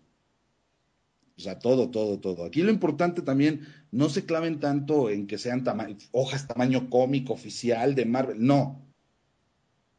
O 1.37 1.41
sea, 1.41 1.59
todo, 1.59 1.91
todo, 1.91 2.21
todo. 2.21 2.45
Aquí 2.45 2.63
lo 2.63 2.71
importante 2.71 3.23
también, 3.23 3.67
no 3.91 4.09
se 4.09 4.25
claven 4.25 4.61
tanto 4.61 5.11
en 5.11 5.27
que 5.27 5.39
sean 5.39 5.65
hojas 6.13 6.47
tamaño 6.47 6.91
cómico 6.91 7.33
oficial 7.33 7.95
de 7.95 8.05
Marvel. 8.05 8.45
No. 8.45 8.83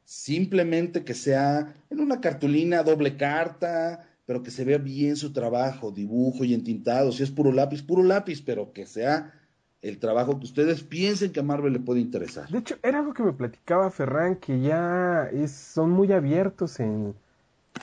Simplemente 0.06 1.04
que 1.04 1.14
sea 1.14 1.76
en 1.90 2.00
una 2.00 2.22
cartulina 2.22 2.84
doble 2.84 3.18
carta, 3.18 4.08
pero 4.26 4.44
que 4.44 4.52
se 4.52 4.64
vea 4.64 4.78
bien 4.78 5.16
su 5.16 5.34
trabajo, 5.34 5.92
dibujo 5.92 6.44
y 6.44 6.54
entintado. 6.54 7.12
Si 7.12 7.24
es 7.24 7.32
puro 7.32 7.52
lápiz, 7.52 7.84
puro 7.84 8.04
lápiz, 8.04 8.42
pero 8.42 8.72
que 8.72 8.86
sea 8.86 9.34
el 9.82 10.00
trabajo 10.00 10.40
que 10.40 10.46
ustedes 10.46 10.82
piensen 10.82 11.32
que 11.32 11.42
a 11.42 11.44
Marvel 11.44 11.74
le 11.74 11.80
puede 11.80 12.00
interesar. 12.00 12.48
De 12.50 12.60
hecho, 12.60 12.78
era 12.84 13.00
algo 13.00 13.14
que 13.14 13.22
me 13.22 13.34
platicaba 13.34 13.92
Ferran, 13.92 14.38
que 14.38 14.62
ya 14.62 15.30
es, 15.34 15.52
son 15.52 15.92
muy 15.92 16.12
abiertos 16.14 16.80
en, 16.80 17.14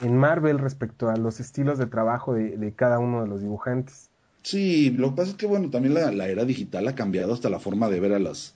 en 0.01 0.17
Marvel 0.17 0.57
respecto 0.57 1.09
a 1.09 1.15
los 1.15 1.39
estilos 1.39 1.77
de 1.77 1.85
trabajo 1.85 2.33
de, 2.33 2.73
cada 2.75 2.97
uno 2.97 3.21
de 3.21 3.27
los 3.27 3.41
dibujantes. 3.41 4.09
Sí, 4.41 4.89
lo 4.89 5.11
que 5.11 5.17
pasa 5.17 5.31
es 5.31 5.37
que, 5.37 5.45
bueno, 5.45 5.69
también 5.69 5.93
la, 5.93 6.27
era 6.27 6.43
digital 6.43 6.87
ha 6.87 6.95
cambiado 6.95 7.33
hasta 7.33 7.51
la 7.51 7.59
forma 7.59 7.87
de 7.87 7.99
ver 7.99 8.13
a 8.13 8.19
las, 8.19 8.55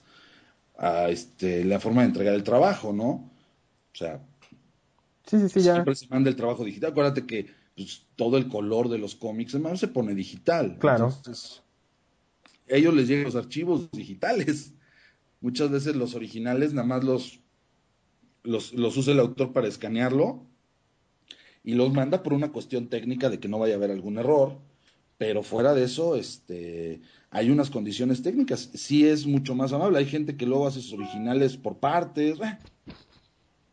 a 0.76 1.08
este, 1.08 1.64
la 1.64 1.78
forma 1.78 2.02
de 2.02 2.08
entregar 2.08 2.34
el 2.34 2.42
trabajo, 2.42 2.92
¿no? 2.92 3.06
O 3.06 3.94
sea, 3.94 4.18
sí, 5.24 5.38
sí, 5.38 5.48
sí, 5.48 5.60
ya. 5.60 5.74
siempre 5.74 5.94
se 5.94 6.08
manda 6.08 6.28
el 6.28 6.36
trabajo 6.36 6.64
digital. 6.64 6.90
Acuérdate 6.90 7.24
que 7.24 7.46
pues, 7.76 8.06
todo 8.16 8.38
el 8.38 8.48
color 8.48 8.88
de 8.88 8.98
los 8.98 9.14
cómics, 9.14 9.54
además, 9.54 9.78
se 9.78 9.88
pone 9.88 10.14
digital. 10.14 10.78
Claro. 10.78 11.12
Entonces, 11.14 11.62
ellos 12.66 12.94
les 12.94 13.06
llegan 13.06 13.24
los 13.24 13.36
archivos 13.36 13.90
digitales. 13.92 14.72
Muchas 15.40 15.70
veces 15.70 15.94
los 15.94 16.14
originales 16.14 16.72
nada 16.72 16.88
más 16.88 17.04
los, 17.04 17.40
los, 18.42 18.72
los 18.72 18.96
usa 18.96 19.12
el 19.12 19.20
autor 19.20 19.52
para 19.52 19.68
escanearlo 19.68 20.46
y 21.62 21.74
los 21.74 21.92
manda 21.92 22.22
por 22.22 22.32
una 22.32 22.50
cuestión 22.50 22.88
técnica 22.88 23.28
de 23.28 23.38
que 23.38 23.48
no 23.48 23.58
vaya 23.58 23.74
a 23.74 23.76
haber 23.76 23.90
algún 23.90 24.18
error, 24.18 24.58
pero 25.18 25.42
fuera 25.42 25.74
de 25.74 25.84
eso, 25.84 26.16
este, 26.16 27.02
hay 27.30 27.50
unas 27.50 27.70
condiciones 27.70 28.22
técnicas. 28.22 28.70
Sí 28.74 29.06
es 29.06 29.26
mucho 29.26 29.54
más 29.54 29.72
amable. 29.72 29.98
Hay 29.98 30.06
gente 30.06 30.36
que 30.36 30.46
luego 30.46 30.66
hace 30.66 30.80
sus 30.80 30.94
originales 30.94 31.56
por 31.56 31.78
partes. 31.78 32.38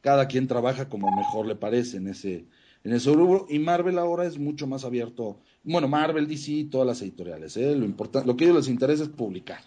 cada 0.02 0.28
quien 0.28 0.48
trabaja 0.48 0.90
como 0.90 1.16
mejor 1.16 1.46
le 1.46 1.56
parece 1.56 1.98
en 1.98 2.08
ese, 2.08 2.46
en 2.84 2.94
ese 2.94 3.12
rubro. 3.12 3.46
Y 3.50 3.60
Marvel 3.60 3.98
ahora 3.98 4.26
es 4.26 4.38
mucho 4.38 4.68
más 4.68 4.86
abierto 4.86 5.40
bueno, 5.64 5.88
Marvel, 5.88 6.28
DC, 6.28 6.68
todas 6.70 6.86
las 6.86 7.02
editoriales, 7.02 7.56
¿eh? 7.56 7.76
lo, 7.76 7.86
importante, 7.86 8.28
lo 8.28 8.36
que 8.36 8.44
a 8.44 8.48
ellos 8.48 8.66
les 8.66 8.70
interesa 8.70 9.04
es 9.04 9.10
publicar. 9.10 9.62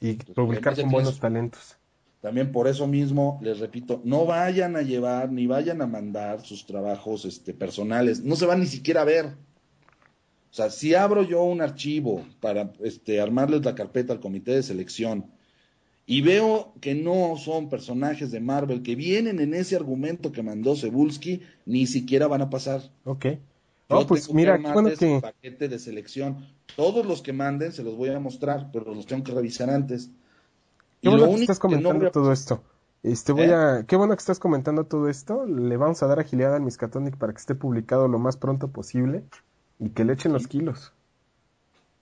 Y 0.00 0.14
publicar 0.14 0.76
con 0.76 0.90
buenos 0.90 1.18
talentos. 1.18 1.76
También 2.20 2.52
por 2.52 2.68
eso 2.68 2.86
mismo, 2.86 3.38
les 3.42 3.58
repito, 3.58 4.00
no 4.04 4.26
vayan 4.26 4.76
a 4.76 4.82
llevar 4.82 5.30
ni 5.30 5.46
vayan 5.46 5.82
a 5.82 5.86
mandar 5.86 6.40
sus 6.40 6.66
trabajos 6.66 7.24
este, 7.24 7.52
personales, 7.52 8.22
no 8.22 8.36
se 8.36 8.46
van 8.46 8.60
ni 8.60 8.66
siquiera 8.66 9.02
a 9.02 9.04
ver. 9.04 9.26
O 9.26 10.54
sea, 10.56 10.70
si 10.70 10.94
abro 10.94 11.22
yo 11.22 11.42
un 11.42 11.60
archivo 11.60 12.24
para 12.40 12.72
este, 12.82 13.20
armarles 13.20 13.64
la 13.64 13.74
carpeta 13.74 14.12
al 14.12 14.20
comité 14.20 14.52
de 14.52 14.62
selección 14.62 15.26
y 16.06 16.22
veo 16.22 16.72
que 16.80 16.94
no 16.94 17.36
son 17.36 17.68
personajes 17.68 18.30
de 18.30 18.40
Marvel 18.40 18.82
que 18.82 18.94
vienen 18.94 19.40
en 19.40 19.54
ese 19.54 19.74
argumento 19.74 20.30
que 20.30 20.42
mandó 20.42 20.76
Cebulski, 20.76 21.42
ni 21.66 21.86
siquiera 21.86 22.28
van 22.28 22.42
a 22.42 22.50
pasar. 22.50 22.82
Ok. 23.04 23.26
No, 23.88 24.06
pues 24.06 24.32
mira, 24.32 24.58
bueno 24.72 24.90
que... 24.96 25.20
paquete 25.20 25.68
de 25.68 25.78
selección. 25.78 26.46
Todos 26.76 27.06
los 27.06 27.22
que 27.22 27.32
manden 27.32 27.72
se 27.72 27.82
los 27.82 27.96
voy 27.96 28.10
a 28.10 28.20
mostrar, 28.20 28.70
pero 28.72 28.94
los 28.94 29.06
tengo 29.06 29.24
que 29.24 29.32
revisar 29.32 29.68
antes. 29.70 30.10
Qué 31.02 31.08
bueno 31.08 31.28
que 31.28 31.40
estás 31.40 31.58
comentando 31.58 32.10
todo 32.10 32.32
esto. 32.32 32.62
Este, 33.02 33.32
voy 33.32 33.44
¿Eh? 33.44 33.54
a... 33.54 33.84
Qué 33.86 33.96
bueno 33.96 34.14
que 34.14 34.20
estás 34.20 34.38
comentando 34.38 34.84
todo 34.84 35.08
esto. 35.08 35.46
Le 35.46 35.76
vamos 35.76 36.02
a 36.02 36.06
dar 36.06 36.18
agilidad 36.18 36.54
al 36.54 36.62
Miskatonic 36.62 37.16
para 37.16 37.32
que 37.32 37.38
esté 37.38 37.54
publicado 37.54 38.08
lo 38.08 38.18
más 38.18 38.36
pronto 38.36 38.68
posible 38.68 39.24
y 39.78 39.90
que 39.90 40.04
le 40.04 40.14
echen 40.14 40.32
los 40.32 40.48
kilos. 40.48 40.92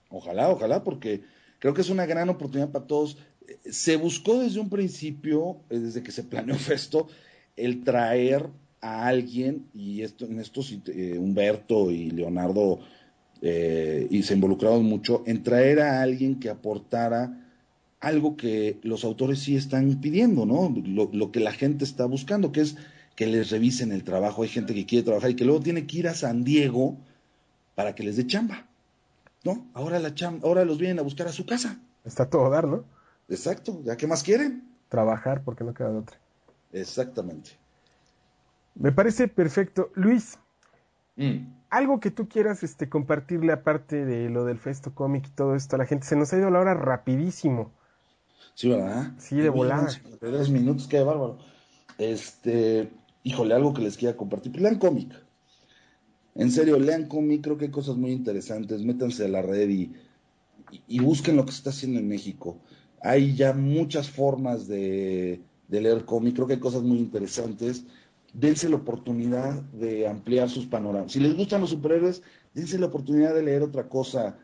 Ojalá, 0.09 0.49
ojalá, 0.49 0.83
porque 0.83 1.23
creo 1.59 1.73
que 1.73 1.81
es 1.81 1.89
una 1.89 2.05
gran 2.05 2.29
oportunidad 2.29 2.71
para 2.71 2.87
todos. 2.87 3.17
Se 3.69 3.95
buscó 3.95 4.39
desde 4.39 4.59
un 4.59 4.69
principio, 4.69 5.57
eh, 5.69 5.79
desde 5.79 6.03
que 6.03 6.11
se 6.11 6.23
planeó 6.23 6.55
esto, 6.71 7.07
el 7.55 7.83
traer 7.83 8.47
a 8.81 9.07
alguien, 9.07 9.65
y 9.73 10.01
esto, 10.01 10.25
en 10.25 10.39
esto 10.39 10.61
eh, 10.87 11.17
Humberto 11.17 11.91
y 11.91 12.11
Leonardo 12.11 12.79
eh, 13.41 14.07
y 14.09 14.23
se 14.23 14.33
involucraron 14.33 14.83
mucho, 14.85 15.23
en 15.25 15.43
traer 15.43 15.79
a 15.79 16.01
alguien 16.01 16.39
que 16.39 16.49
aportara 16.49 17.41
algo 17.99 18.37
que 18.37 18.79
los 18.83 19.03
autores 19.03 19.39
sí 19.39 19.55
están 19.55 19.99
pidiendo, 19.99 20.45
¿no? 20.45 20.73
Lo, 20.85 21.31
que 21.31 21.39
la 21.39 21.51
gente 21.51 21.83
está 21.83 22.05
buscando, 22.05 22.51
que 22.51 22.61
es 22.61 22.75
que 23.15 23.25
les 23.25 23.49
revisen 23.49 23.91
el 23.91 24.03
trabajo. 24.03 24.43
Hay 24.43 24.49
gente 24.49 24.73
que 24.73 24.85
quiere 24.85 25.05
trabajar 25.05 25.31
y 25.31 25.35
que 25.35 25.45
luego 25.45 25.61
tiene 25.61 25.87
que 25.87 25.97
ir 25.97 26.07
a 26.07 26.13
San 26.13 26.43
Diego 26.43 26.97
para 27.73 27.95
que 27.95 28.03
les 28.03 28.17
dé 28.17 28.27
chamba, 28.27 28.67
¿no? 29.43 29.67
Ahora, 29.73 29.99
la 29.99 30.13
chamba, 30.13 30.47
ahora 30.47 30.65
los 30.65 30.77
vienen 30.77 30.99
a 30.99 31.03
buscar 31.03 31.27
a 31.27 31.31
su 31.31 31.45
casa. 31.45 31.79
Está 32.03 32.29
todo 32.29 32.49
dar, 32.49 32.67
¿no? 32.67 32.85
Exacto, 33.27 33.81
¿ya 33.83 33.97
qué 33.97 34.07
más 34.07 34.23
quieren? 34.23 34.69
Trabajar 34.89 35.43
porque 35.43 35.63
no 35.63 35.73
queda 35.73 35.91
de 35.91 35.97
otra. 35.97 36.17
Exactamente. 36.71 37.51
Me 38.75 38.91
parece 38.91 39.27
perfecto. 39.27 39.91
Luis, 39.95 40.37
mm. 41.15 41.47
algo 41.69 41.99
que 41.99 42.11
tú 42.11 42.27
quieras 42.27 42.63
este, 42.63 42.89
compartirle 42.89 43.53
aparte 43.53 44.05
de 44.05 44.29
lo 44.29 44.45
del 44.45 44.59
Festo 44.59 44.93
Comic 44.93 45.27
y 45.27 45.31
todo 45.31 45.55
esto 45.55 45.75
a 45.75 45.79
la 45.79 45.85
gente. 45.85 46.05
Se 46.05 46.15
nos 46.15 46.33
ha 46.33 46.37
ido 46.37 46.49
la 46.49 46.59
hora 46.59 46.73
rapidísimo. 46.73 47.71
Sí, 48.53 48.69
¿verdad? 48.69 49.13
Sí, 49.17 49.37
de 49.37 49.49
volada. 49.49 49.89
Tres 50.19 50.49
minutos, 50.49 50.87
qué 50.87 51.01
bárbaro. 51.01 51.39
Este, 51.97 52.91
híjole, 53.23 53.53
algo 53.53 53.73
que 53.73 53.81
les 53.81 53.97
quiera 53.97 54.15
compartir. 54.15 54.51
Pues 54.51 54.63
lean 54.63 54.77
cómic. 54.77 55.13
En 56.35 56.51
serio, 56.51 56.77
lean 56.77 57.07
cómic, 57.07 57.41
creo 57.41 57.57
que 57.57 57.65
hay 57.65 57.71
cosas 57.71 57.95
muy 57.95 58.11
interesantes. 58.11 58.81
Métanse 58.83 59.25
a 59.25 59.29
la 59.29 59.41
red 59.41 59.69
y, 59.69 59.93
y, 60.87 60.99
busquen 60.99 61.37
lo 61.37 61.45
que 61.45 61.51
se 61.51 61.59
está 61.59 61.69
haciendo 61.69 61.99
en 61.99 62.07
México. 62.07 62.59
Hay 63.05 63.35
ya 63.35 63.53
muchas 63.53 64.09
formas 64.09 64.67
de, 64.67 65.39
leer 65.69 66.05
cómic, 66.05 66.33
creo 66.33 66.47
que 66.47 66.53
hay 66.53 66.59
cosas 66.59 66.81
muy 66.81 66.97
interesantes 66.97 67.85
dense 68.33 68.67
la 68.67 68.75
oportunidad 68.75 69.61
de 69.71 70.07
ampliar 70.07 70.49
sus 70.49 70.65
panoramas. 70.65 71.11
Si 71.11 71.19
les 71.19 71.35
gustan 71.35 71.61
los 71.61 71.69
superhéroes, 71.69 72.21
dense 72.53 72.77
la 72.77 72.87
oportunidad 72.87 73.33
de 73.33 73.43
leer 73.43 73.61
otra 73.61 73.87
cosa, 73.87 74.37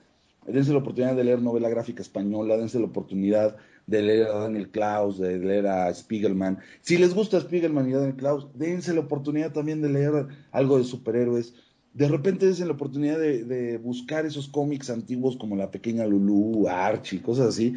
dense 0.47 0.71
la 0.71 0.77
oportunidad 0.77 1.15
de 1.15 1.23
leer 1.23 1.41
novela 1.41 1.69
gráfica 1.69 2.01
española, 2.01 2.55
dense 2.55 2.79
la 2.79 2.85
oportunidad 2.85 3.57
de 3.87 4.01
leer 4.01 4.27
a 4.27 4.39
Daniel 4.39 4.69
Klaus, 4.69 5.17
de 5.17 5.39
leer 5.39 5.67
a 5.67 5.93
Spiegelman. 5.93 6.59
Si 6.81 6.97
les 6.97 7.13
gusta 7.13 7.41
Spiegelman 7.41 7.89
y 7.89 7.93
Daniel 7.93 8.15
Klaus, 8.15 8.47
dense 8.53 8.93
la 8.93 9.01
oportunidad 9.01 9.51
también 9.51 9.81
de 9.81 9.89
leer 9.89 10.27
algo 10.51 10.77
de 10.77 10.85
superhéroes. 10.85 11.53
De 11.93 12.07
repente 12.07 12.45
dense 12.45 12.65
la 12.65 12.73
oportunidad 12.73 13.19
de, 13.19 13.43
de 13.43 13.77
buscar 13.77 14.25
esos 14.25 14.47
cómics 14.47 14.89
antiguos 14.89 15.35
como 15.35 15.57
La 15.57 15.71
Pequeña 15.71 16.05
Lulú, 16.05 16.69
Archie, 16.69 17.21
cosas 17.21 17.49
así, 17.49 17.75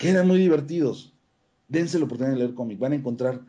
que 0.00 0.08
eran 0.08 0.26
muy 0.26 0.38
divertidos. 0.38 1.12
Dense 1.68 1.98
la 1.98 2.06
oportunidad 2.06 2.32
de 2.32 2.40
leer 2.40 2.54
cómics, 2.54 2.80
van 2.80 2.92
a 2.92 2.96
encontrar 2.96 3.42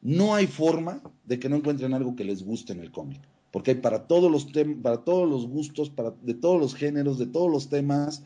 no 0.00 0.34
hay 0.34 0.46
forma 0.46 1.02
de 1.24 1.38
que 1.38 1.50
no 1.50 1.56
encuentren 1.56 1.92
algo 1.92 2.16
que 2.16 2.24
les 2.24 2.42
guste 2.42 2.72
en 2.72 2.80
el 2.80 2.90
cómic, 2.90 3.20
porque 3.52 3.72
hay 3.72 3.76
para 3.76 4.06
todos 4.06 4.30
los 4.32 4.46
para 4.82 5.04
todos 5.04 5.28
los 5.28 5.46
gustos, 5.46 5.90
para 5.90 6.12
de 6.22 6.32
todos 6.32 6.58
los 6.58 6.74
géneros, 6.74 7.18
de 7.18 7.26
todos 7.26 7.50
los 7.50 7.68
temas. 7.68 8.22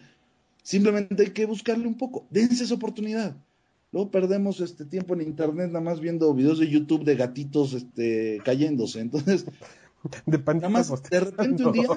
Simplemente 0.62 1.20
hay 1.20 1.30
que 1.30 1.44
buscarle 1.44 1.88
un 1.88 1.96
poco. 1.96 2.24
Dense 2.30 2.62
esa 2.62 2.74
oportunidad. 2.74 3.36
Luego 3.90 4.12
perdemos 4.12 4.60
este 4.60 4.84
tiempo 4.84 5.14
en 5.14 5.22
internet 5.22 5.66
nada 5.66 5.84
más 5.84 5.98
viendo 5.98 6.32
videos 6.34 6.60
de 6.60 6.68
YouTube 6.68 7.04
de 7.04 7.16
gatitos 7.16 7.72
este 7.72 8.40
cayéndose. 8.44 9.00
Entonces, 9.00 9.44
de 10.26 10.38
nada 10.38 10.68
más 10.68 11.02
de 11.10 11.20
repente 11.20 11.64
un 11.64 11.72
día 11.72 11.88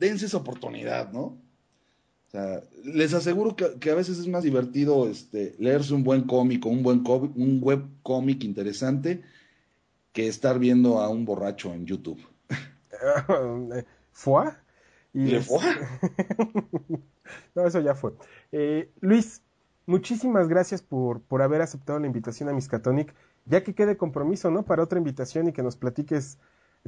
dense 0.00 0.26
esa 0.26 0.38
oportunidad, 0.38 1.12
¿no? 1.12 1.45
O 2.26 2.30
sea, 2.30 2.62
les 2.84 3.14
aseguro 3.14 3.54
que, 3.54 3.90
a 3.90 3.94
veces 3.94 4.18
es 4.18 4.26
más 4.26 4.42
divertido 4.42 5.08
este, 5.08 5.54
leerse 5.58 5.94
un 5.94 6.02
buen 6.02 6.22
cómic 6.22 6.66
o 6.66 6.68
un 6.68 6.82
buen 6.82 7.04
un 7.06 7.60
web 7.62 7.84
cómic 8.02 8.42
interesante 8.42 9.22
que 10.12 10.26
estar 10.26 10.58
viendo 10.58 10.98
a 11.00 11.08
un 11.08 11.24
borracho 11.24 11.72
en 11.72 11.86
YouTube. 11.86 12.20
¿Fue? 14.12 14.46
¿Le 15.12 15.40
fue? 15.40 15.62
no, 17.54 17.66
eso 17.66 17.80
ya 17.80 17.94
fue. 17.94 18.12
Eh, 18.50 18.90
Luis, 19.00 19.42
muchísimas 19.86 20.48
gracias 20.48 20.82
por, 20.82 21.20
por 21.20 21.42
haber 21.42 21.62
aceptado 21.62 21.98
la 21.98 22.06
invitación 22.06 22.48
a 22.48 22.52
Miskatonic, 22.52 23.14
ya 23.46 23.62
que 23.62 23.74
quede 23.74 23.96
compromiso, 23.96 24.50
¿no? 24.50 24.64
Para 24.64 24.82
otra 24.82 24.98
invitación 24.98 25.48
y 25.48 25.52
que 25.52 25.62
nos 25.62 25.76
platiques. 25.76 26.38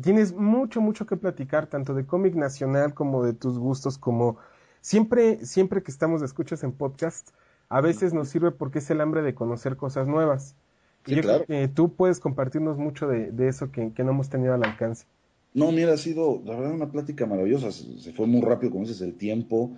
Tienes 0.03 0.33
mucho, 0.33 0.81
mucho 0.81 1.07
que 1.07 1.17
platicar, 1.17 1.69
tanto 1.69 1.95
de 1.95 2.07
cómic 2.07 2.35
nacional 2.35 2.95
como 2.95 3.25
de 3.25 3.33
tus 3.33 3.59
gustos, 3.59 3.99
como 3.99 4.39
siempre, 4.89 5.45
siempre 5.45 5.83
que 5.83 5.91
estamos 5.91 6.21
de 6.21 6.27
escuchas 6.27 6.65
en 6.65 6.73
podcast, 6.73 7.29
a 7.69 7.83
veces 7.83 8.15
nos 8.15 8.31
sirve 8.31 8.53
porque 8.53 8.79
es 8.79 8.89
el 8.89 9.03
hambre 9.03 9.21
de 9.21 9.35
conocer 9.35 9.77
cosas 9.77 10.09
nuevas. 10.09 10.55
y 11.05 11.17
yo 11.17 11.21
creo 11.21 11.45
que 11.45 11.69
tú 11.69 11.93
puedes 11.93 12.21
compartirnos 12.21 12.79
mucho 12.79 13.07
de, 13.07 13.31
eso 13.47 13.71
que, 13.71 13.93
no 13.99 14.11
hemos 14.11 14.31
tenido 14.31 14.55
al 14.55 14.65
alcance. 14.65 15.05
No, 15.53 15.73
mira, 15.73 15.93
ha 15.93 15.99
sido, 15.99 16.41
la 16.43 16.55
verdad, 16.55 16.73
una 16.73 16.91
plática 16.91 17.27
maravillosa. 17.27 17.71
Se, 17.71 18.15
fue 18.15 18.27
muy 18.27 18.41
rápido, 18.41 18.73
como 18.73 18.85
dices, 18.87 19.03
el 19.03 19.15
tiempo. 19.15 19.73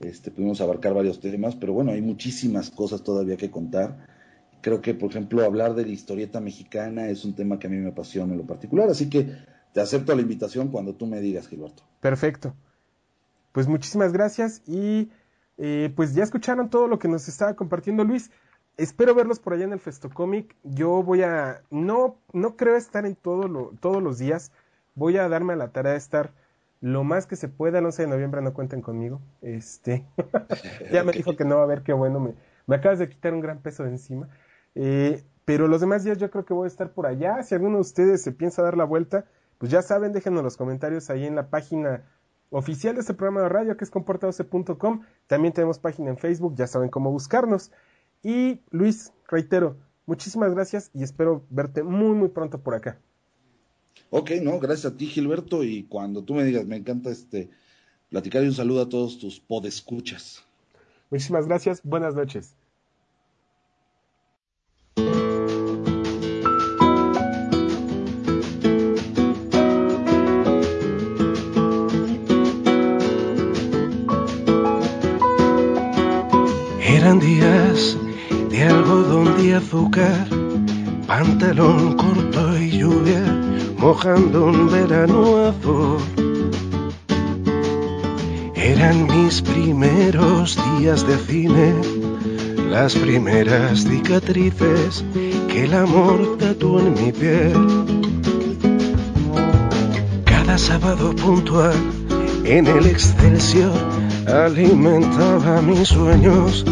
Este, 0.00 0.32
pudimos 0.32 0.60
abarcar 0.60 0.92
varios 0.92 1.20
temas, 1.20 1.54
pero 1.54 1.72
bueno, 1.72 1.92
hay 1.92 2.02
muchísimas 2.02 2.70
cosas 2.70 3.04
todavía 3.04 3.36
que 3.36 3.52
contar. 3.52 4.08
Creo 4.60 4.80
que, 4.80 4.92
por 4.92 5.10
ejemplo, 5.10 5.44
hablar 5.44 5.76
de 5.76 5.86
la 5.86 5.92
historieta 5.92 6.40
mexicana 6.40 7.08
es 7.10 7.24
un 7.24 7.34
tema 7.34 7.60
que 7.60 7.68
a 7.68 7.70
mí 7.70 7.76
me 7.76 7.90
apasiona 7.90 8.32
en 8.32 8.38
lo 8.38 8.46
particular, 8.46 8.90
así 8.90 9.08
que 9.08 9.36
te 9.72 9.80
acepto 9.80 10.16
la 10.16 10.22
invitación 10.22 10.68
cuando 10.68 10.96
tú 10.96 11.06
me 11.06 11.20
digas, 11.20 11.46
Gilberto. 11.46 11.84
Perfecto. 12.00 12.54
Pues 13.52 13.66
muchísimas 13.66 14.12
gracias 14.12 14.62
y 14.66 15.10
eh, 15.56 15.92
pues 15.96 16.14
ya 16.14 16.22
escucharon 16.22 16.70
todo 16.70 16.86
lo 16.86 16.98
que 16.98 17.08
nos 17.08 17.28
estaba 17.28 17.54
compartiendo 17.54 18.04
Luis. 18.04 18.30
Espero 18.76 19.14
verlos 19.14 19.40
por 19.40 19.52
allá 19.52 19.64
en 19.64 19.72
el 19.72 19.80
Festocomic. 19.80 20.54
Yo 20.62 21.02
voy 21.02 21.22
a, 21.22 21.62
no, 21.70 22.16
no 22.32 22.56
creo 22.56 22.76
estar 22.76 23.06
en 23.06 23.16
todo 23.16 23.48
lo, 23.48 23.72
todos 23.80 24.02
los 24.02 24.18
días. 24.18 24.52
Voy 24.94 25.16
a 25.16 25.28
darme 25.28 25.54
a 25.54 25.56
la 25.56 25.72
tarea 25.72 25.92
de 25.92 25.98
estar 25.98 26.32
lo 26.80 27.02
más 27.02 27.26
que 27.26 27.34
se 27.34 27.48
pueda. 27.48 27.80
El 27.80 27.86
11 27.86 28.02
de 28.02 28.08
noviembre 28.08 28.40
no 28.40 28.54
cuenten 28.54 28.82
conmigo. 28.82 29.20
Este, 29.42 30.04
ya 30.92 31.02
me 31.02 31.12
dijo 31.12 31.36
que 31.36 31.44
no, 31.44 31.58
a 31.58 31.66
ver 31.66 31.82
qué 31.82 31.92
bueno. 31.92 32.20
Me, 32.20 32.34
me 32.66 32.76
acabas 32.76 33.00
de 33.00 33.08
quitar 33.08 33.34
un 33.34 33.40
gran 33.40 33.58
peso 33.58 33.82
de 33.82 33.90
encima. 33.90 34.28
Eh, 34.76 35.24
pero 35.44 35.66
los 35.66 35.80
demás 35.80 36.04
días 36.04 36.18
yo 36.18 36.30
creo 36.30 36.44
que 36.44 36.54
voy 36.54 36.66
a 36.66 36.68
estar 36.68 36.92
por 36.92 37.06
allá. 37.06 37.42
Si 37.42 37.54
alguno 37.54 37.76
de 37.76 37.80
ustedes 37.80 38.22
se 38.22 38.30
piensa 38.30 38.62
dar 38.62 38.76
la 38.76 38.84
vuelta, 38.84 39.24
pues 39.58 39.72
ya 39.72 39.82
saben, 39.82 40.12
déjenos 40.12 40.44
los 40.44 40.56
comentarios 40.56 41.10
ahí 41.10 41.26
en 41.26 41.34
la 41.34 41.48
página 41.48 42.04
oficial 42.50 42.94
de 42.94 43.00
este 43.00 43.14
programa 43.14 43.42
de 43.42 43.48
radio 43.48 43.76
que 43.76 43.84
es 43.84 43.90
comportadose.com. 43.90 45.02
También 45.26 45.52
tenemos 45.52 45.78
página 45.78 46.10
en 46.10 46.18
Facebook, 46.18 46.54
ya 46.56 46.66
saben 46.66 46.88
cómo 46.88 47.10
buscarnos. 47.10 47.70
Y 48.22 48.60
Luis, 48.70 49.12
reitero, 49.28 49.76
muchísimas 50.06 50.54
gracias 50.54 50.90
y 50.94 51.02
espero 51.02 51.44
verte 51.50 51.82
muy, 51.82 52.14
muy 52.14 52.28
pronto 52.28 52.60
por 52.60 52.74
acá. 52.74 52.98
Ok, 54.10 54.32
no, 54.42 54.58
gracias 54.58 54.92
a 54.92 54.96
ti, 54.96 55.06
Gilberto. 55.06 55.62
Y 55.64 55.84
cuando 55.84 56.22
tú 56.22 56.34
me 56.34 56.44
digas, 56.44 56.66
me 56.66 56.76
encanta 56.76 57.10
este 57.10 57.50
platicar 58.08 58.42
y 58.42 58.46
un 58.46 58.54
saludo 58.54 58.82
a 58.82 58.88
todos 58.88 59.18
tus 59.18 59.40
podescuchas. 59.40 60.44
Muchísimas 61.10 61.46
gracias, 61.46 61.82
buenas 61.82 62.14
noches. 62.14 62.57
Eran 77.08 77.20
días 77.20 77.96
de 78.50 78.64
algodón 78.64 79.38
de 79.38 79.54
azúcar, 79.54 80.28
pantalón 81.06 81.94
corto 81.94 82.58
y 82.58 82.80
lluvia, 82.80 83.24
mojando 83.78 84.44
un 84.44 84.70
verano 84.70 85.46
azul. 85.46 85.96
Eran 88.54 89.06
mis 89.06 89.40
primeros 89.40 90.58
días 90.76 91.06
de 91.06 91.16
cine, 91.16 91.72
las 92.68 92.94
primeras 92.94 93.84
cicatrices 93.84 95.02
que 95.48 95.64
el 95.64 95.72
amor 95.72 96.36
tatuó 96.38 96.78
en 96.80 96.92
mi 96.92 97.10
piel. 97.10 97.54
Cada 100.26 100.58
sábado 100.58 101.16
puntual 101.16 101.72
en 102.44 102.66
el 102.66 102.84
Excelsior 102.84 103.87
alimentaba 104.28 105.62
mis 105.62 105.88
sueños 105.88 106.64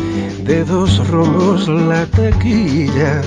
de 0.43 0.65
dos 0.65 1.09
rombos 1.09 1.69
la 1.69 2.05
taquilla. 2.07 3.23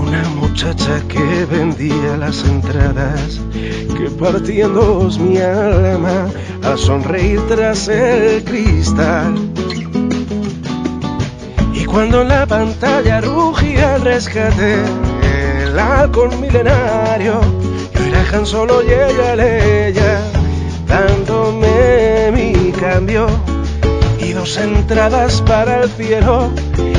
Una 0.00 0.22
muchacha 0.40 1.00
que 1.08 1.44
vendía 1.46 2.16
las 2.18 2.44
entradas, 2.44 3.40
que 3.52 4.10
partiendo 4.18 5.08
mi 5.20 5.38
alma 5.38 6.26
a 6.62 6.76
sonreír 6.76 7.40
tras 7.48 7.88
el 7.88 8.44
cristal. 8.44 9.34
Y 11.72 11.84
cuando 11.84 12.24
la 12.24 12.46
pantalla 12.46 13.20
rugía 13.20 13.94
al 13.94 14.02
rescate, 14.02 14.76
el 15.62 15.78
halcón 15.78 16.40
milenario, 16.40 17.40
yo 17.94 18.04
era 18.04 18.24
Han 18.32 18.44
Solo 18.46 18.82
y 18.82 18.90
ella 18.90 19.34
dándome 20.88 22.32
mi 22.32 22.72
cambio. 22.72 23.26
Y 24.20 24.32
dos 24.32 24.56
entradas 24.56 25.42
para 25.42 25.82
el 25.84 25.90
cielo 25.90 26.50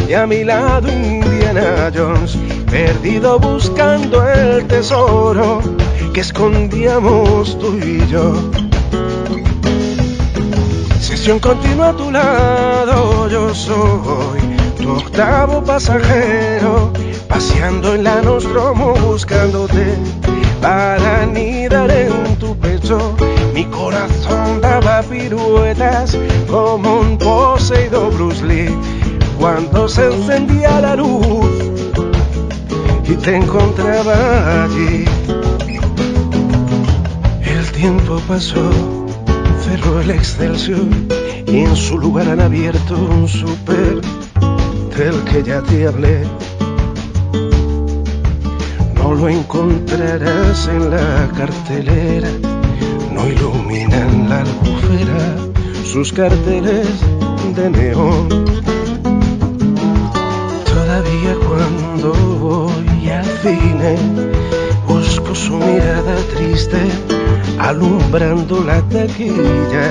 y 0.08 0.14
a 0.14 0.26
mi 0.26 0.44
lado 0.44 0.88
Indiana 0.88 1.92
Jones 1.96 2.38
perdido 2.72 3.40
buscando 3.40 4.28
el 4.28 4.66
tesoro 4.66 5.62
que 6.14 6.22
escondíamos 6.22 7.60
tú 7.60 7.78
y 7.78 8.08
yo. 8.08 8.34
Sesión 11.00 11.40
continua 11.40 11.90
a 11.90 11.94
tu 11.94 12.12
lado 12.12 13.28
yo 13.30 13.54
soy 13.54 14.40
tu 14.82 14.92
octavo 14.92 15.64
pasajero 15.64 16.92
paseando 17.28 17.94
en 17.94 18.04
la 18.04 18.22
Nostromo 18.22 18.94
buscándote 18.94 19.96
para 20.62 21.22
anidar 21.24 21.92
en 21.92 22.36
tu 22.38 22.58
pecho 22.58 23.16
mi 23.60 23.66
corazón 23.66 24.62
daba 24.62 25.02
piruetas 25.02 26.18
como 26.48 27.02
un 27.02 27.18
poseído 27.18 28.10
Bruce 28.10 28.46
Lee 28.46 28.74
cuando 29.38 29.90
se 29.90 30.06
encendía 30.06 30.80
la 30.80 30.96
luz 30.96 31.52
y 33.04 33.16
te 33.16 33.36
encontraba 33.36 34.64
allí. 34.64 35.04
El 37.44 37.72
tiempo 37.74 38.22
pasó, 38.30 38.72
cerró 39.62 40.00
el 40.00 40.12
Excelsior 40.12 40.88
y 41.46 41.58
en 41.58 41.76
su 41.76 41.98
lugar 41.98 42.30
han 42.30 42.40
abierto 42.40 42.96
un 42.96 43.28
super 43.28 44.00
del 44.96 45.22
que 45.26 45.44
ya 45.44 45.62
te 45.64 45.86
hablé. 45.86 46.24
No 48.96 49.16
lo 49.16 49.28
encontrarás 49.28 50.66
en 50.68 50.92
la 50.92 51.30
cartelera 51.36 52.59
no 53.20 53.28
iluminan 53.28 54.30
la 54.30 54.42
albufera 54.42 55.36
sus 55.84 56.14
carteles 56.14 56.88
de 57.56 57.70
neón. 57.70 58.30
Todavía 60.66 61.36
cuando 61.48 62.14
voy 62.40 63.10
al 63.10 63.26
cine 63.44 63.96
busco 64.88 65.36
su 65.36 65.54
mirada 65.58 66.16
triste 66.36 66.78
alumbrando 67.60 68.64
la 68.64 68.82
taquilla. 68.84 69.88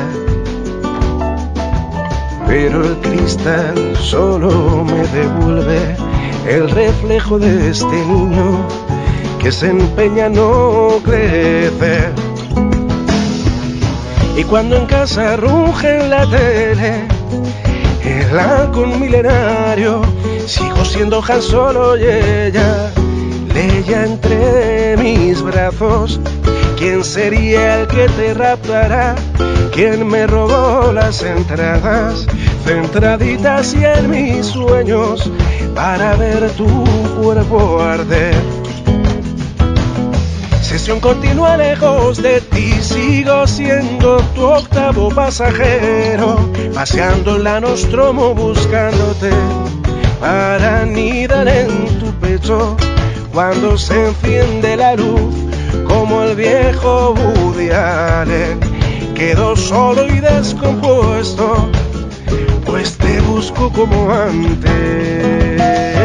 Pero 2.46 2.84
el 2.84 2.96
cristal 2.98 3.96
solo 3.96 4.84
me 4.84 5.06
devuelve 5.08 5.96
el 6.48 6.70
reflejo 6.70 7.38
de 7.38 7.70
este 7.70 8.06
niño 8.06 8.66
que 9.38 9.52
se 9.52 9.68
empeña 9.68 10.26
a 10.26 10.30
no 10.30 11.00
crecer 11.04 12.27
y 14.38 14.44
cuando 14.44 14.76
en 14.76 14.86
casa 14.86 15.36
ruge 15.36 16.08
la 16.08 16.24
tele 16.30 17.08
el 18.04 18.38
halcón 18.38 19.00
milenario, 19.00 20.02
sigo 20.46 20.84
siendo 20.84 21.22
Han 21.26 21.42
Solo 21.42 21.96
y 21.96 22.04
ella, 22.04 22.92
leya 23.52 24.04
entre 24.04 24.96
mis 24.96 25.42
brazos. 25.42 26.20
¿Quién 26.78 27.02
sería 27.04 27.80
el 27.80 27.88
que 27.88 28.08
te 28.08 28.34
raptará? 28.34 29.16
¿Quién 29.74 30.06
me 30.06 30.26
robó 30.26 30.92
las 30.92 31.22
entradas? 31.22 32.26
Centraditas 32.64 33.74
y 33.74 33.84
en 33.84 34.10
mis 34.10 34.46
sueños 34.46 35.30
para 35.74 36.14
ver 36.16 36.50
tu 36.52 36.66
cuerpo 37.20 37.80
arder 37.82 38.57
Continúa 40.88 41.56
lejos 41.58 42.20
de 42.22 42.40
ti, 42.40 42.72
sigo 42.80 43.46
siendo 43.46 44.16
tu 44.34 44.42
octavo 44.46 45.10
pasajero, 45.10 46.50
paseando 46.74 47.38
la 47.38 47.60
Nostromo 47.60 48.34
buscándote 48.34 49.30
para 50.18 50.80
anidar 50.80 51.46
en 51.46 51.98
tu 52.00 52.10
pecho 52.14 52.76
cuando 53.32 53.76
se 53.76 54.06
enciende 54.06 54.76
la 54.76 54.96
luz, 54.96 55.34
como 55.86 56.22
el 56.22 56.34
viejo 56.34 57.14
Woody. 57.14 57.68
Quedo 59.14 59.56
solo 59.56 60.06
y 60.08 60.20
descompuesto, 60.20 61.68
pues 62.64 62.96
te 62.96 63.20
busco 63.20 63.70
como 63.70 64.10
antes. 64.10 65.97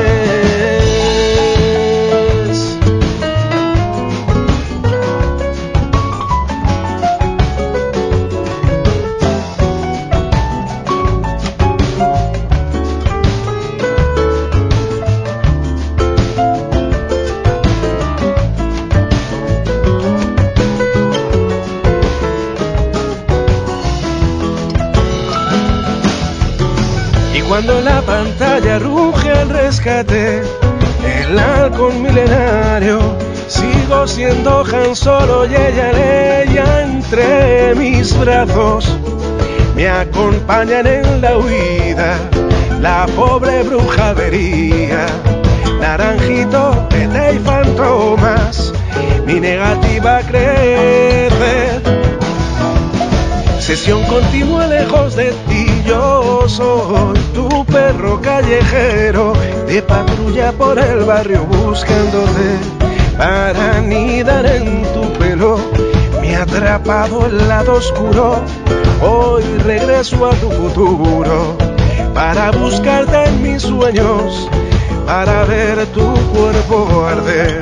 Cuando 27.53 27.81
la 27.81 28.01
pantalla 28.01 28.79
ruge 28.79 29.29
al 29.29 29.47
rescate, 29.47 30.41
el 30.41 31.37
halcón 31.37 32.01
milenario, 32.01 32.99
sigo 33.47 34.07
siendo 34.07 34.63
Han 34.65 34.95
Solo 34.95 35.45
y 35.45 35.49
ella 35.49 36.41
ella 36.41 36.81
entre 36.81 37.75
mis 37.75 38.17
brazos. 38.17 38.97
Me 39.75 39.87
acompañan 39.87 40.87
en 40.87 41.21
la 41.21 41.37
huida, 41.37 42.17
la 42.81 43.05
pobre 43.15 43.61
bruja 43.61 44.13
vería, 44.13 45.05
naranjito, 45.79 46.87
de 46.89 47.35
y 47.35 47.37
fantomas, 47.37 48.73
mi 49.27 49.39
negativa 49.39 50.21
crece. 50.21 51.81
Sesión 53.59 54.03
continua 54.05 54.65
lejos 54.65 55.15
de 55.15 55.31
ti, 55.47 55.62
yo 55.85 56.47
soy 56.47 57.17
tu 57.33 57.65
perro 57.65 58.21
callejero 58.21 59.33
de 59.67 59.81
patrulla 59.81 60.51
por 60.51 60.77
el 60.79 61.03
barrio 61.03 61.45
buscándote 61.45 62.57
para 63.17 63.77
anidar 63.77 64.45
en 64.45 64.83
tu 64.93 65.13
pelo. 65.19 65.57
Me 66.21 66.35
ha 66.35 66.43
atrapado 66.43 67.25
el 67.25 67.47
lado 67.47 67.73
oscuro, 67.73 68.41
hoy 69.01 69.43
regreso 69.65 70.25
a 70.25 70.31
tu 70.35 70.49
futuro 70.49 71.57
para 72.13 72.51
buscarte 72.51 73.25
en 73.25 73.41
mis 73.41 73.61
sueños, 73.63 74.49
para 75.05 75.43
ver 75.45 75.85
tu 75.87 76.13
cuerpo 76.33 77.05
arder. 77.05 77.61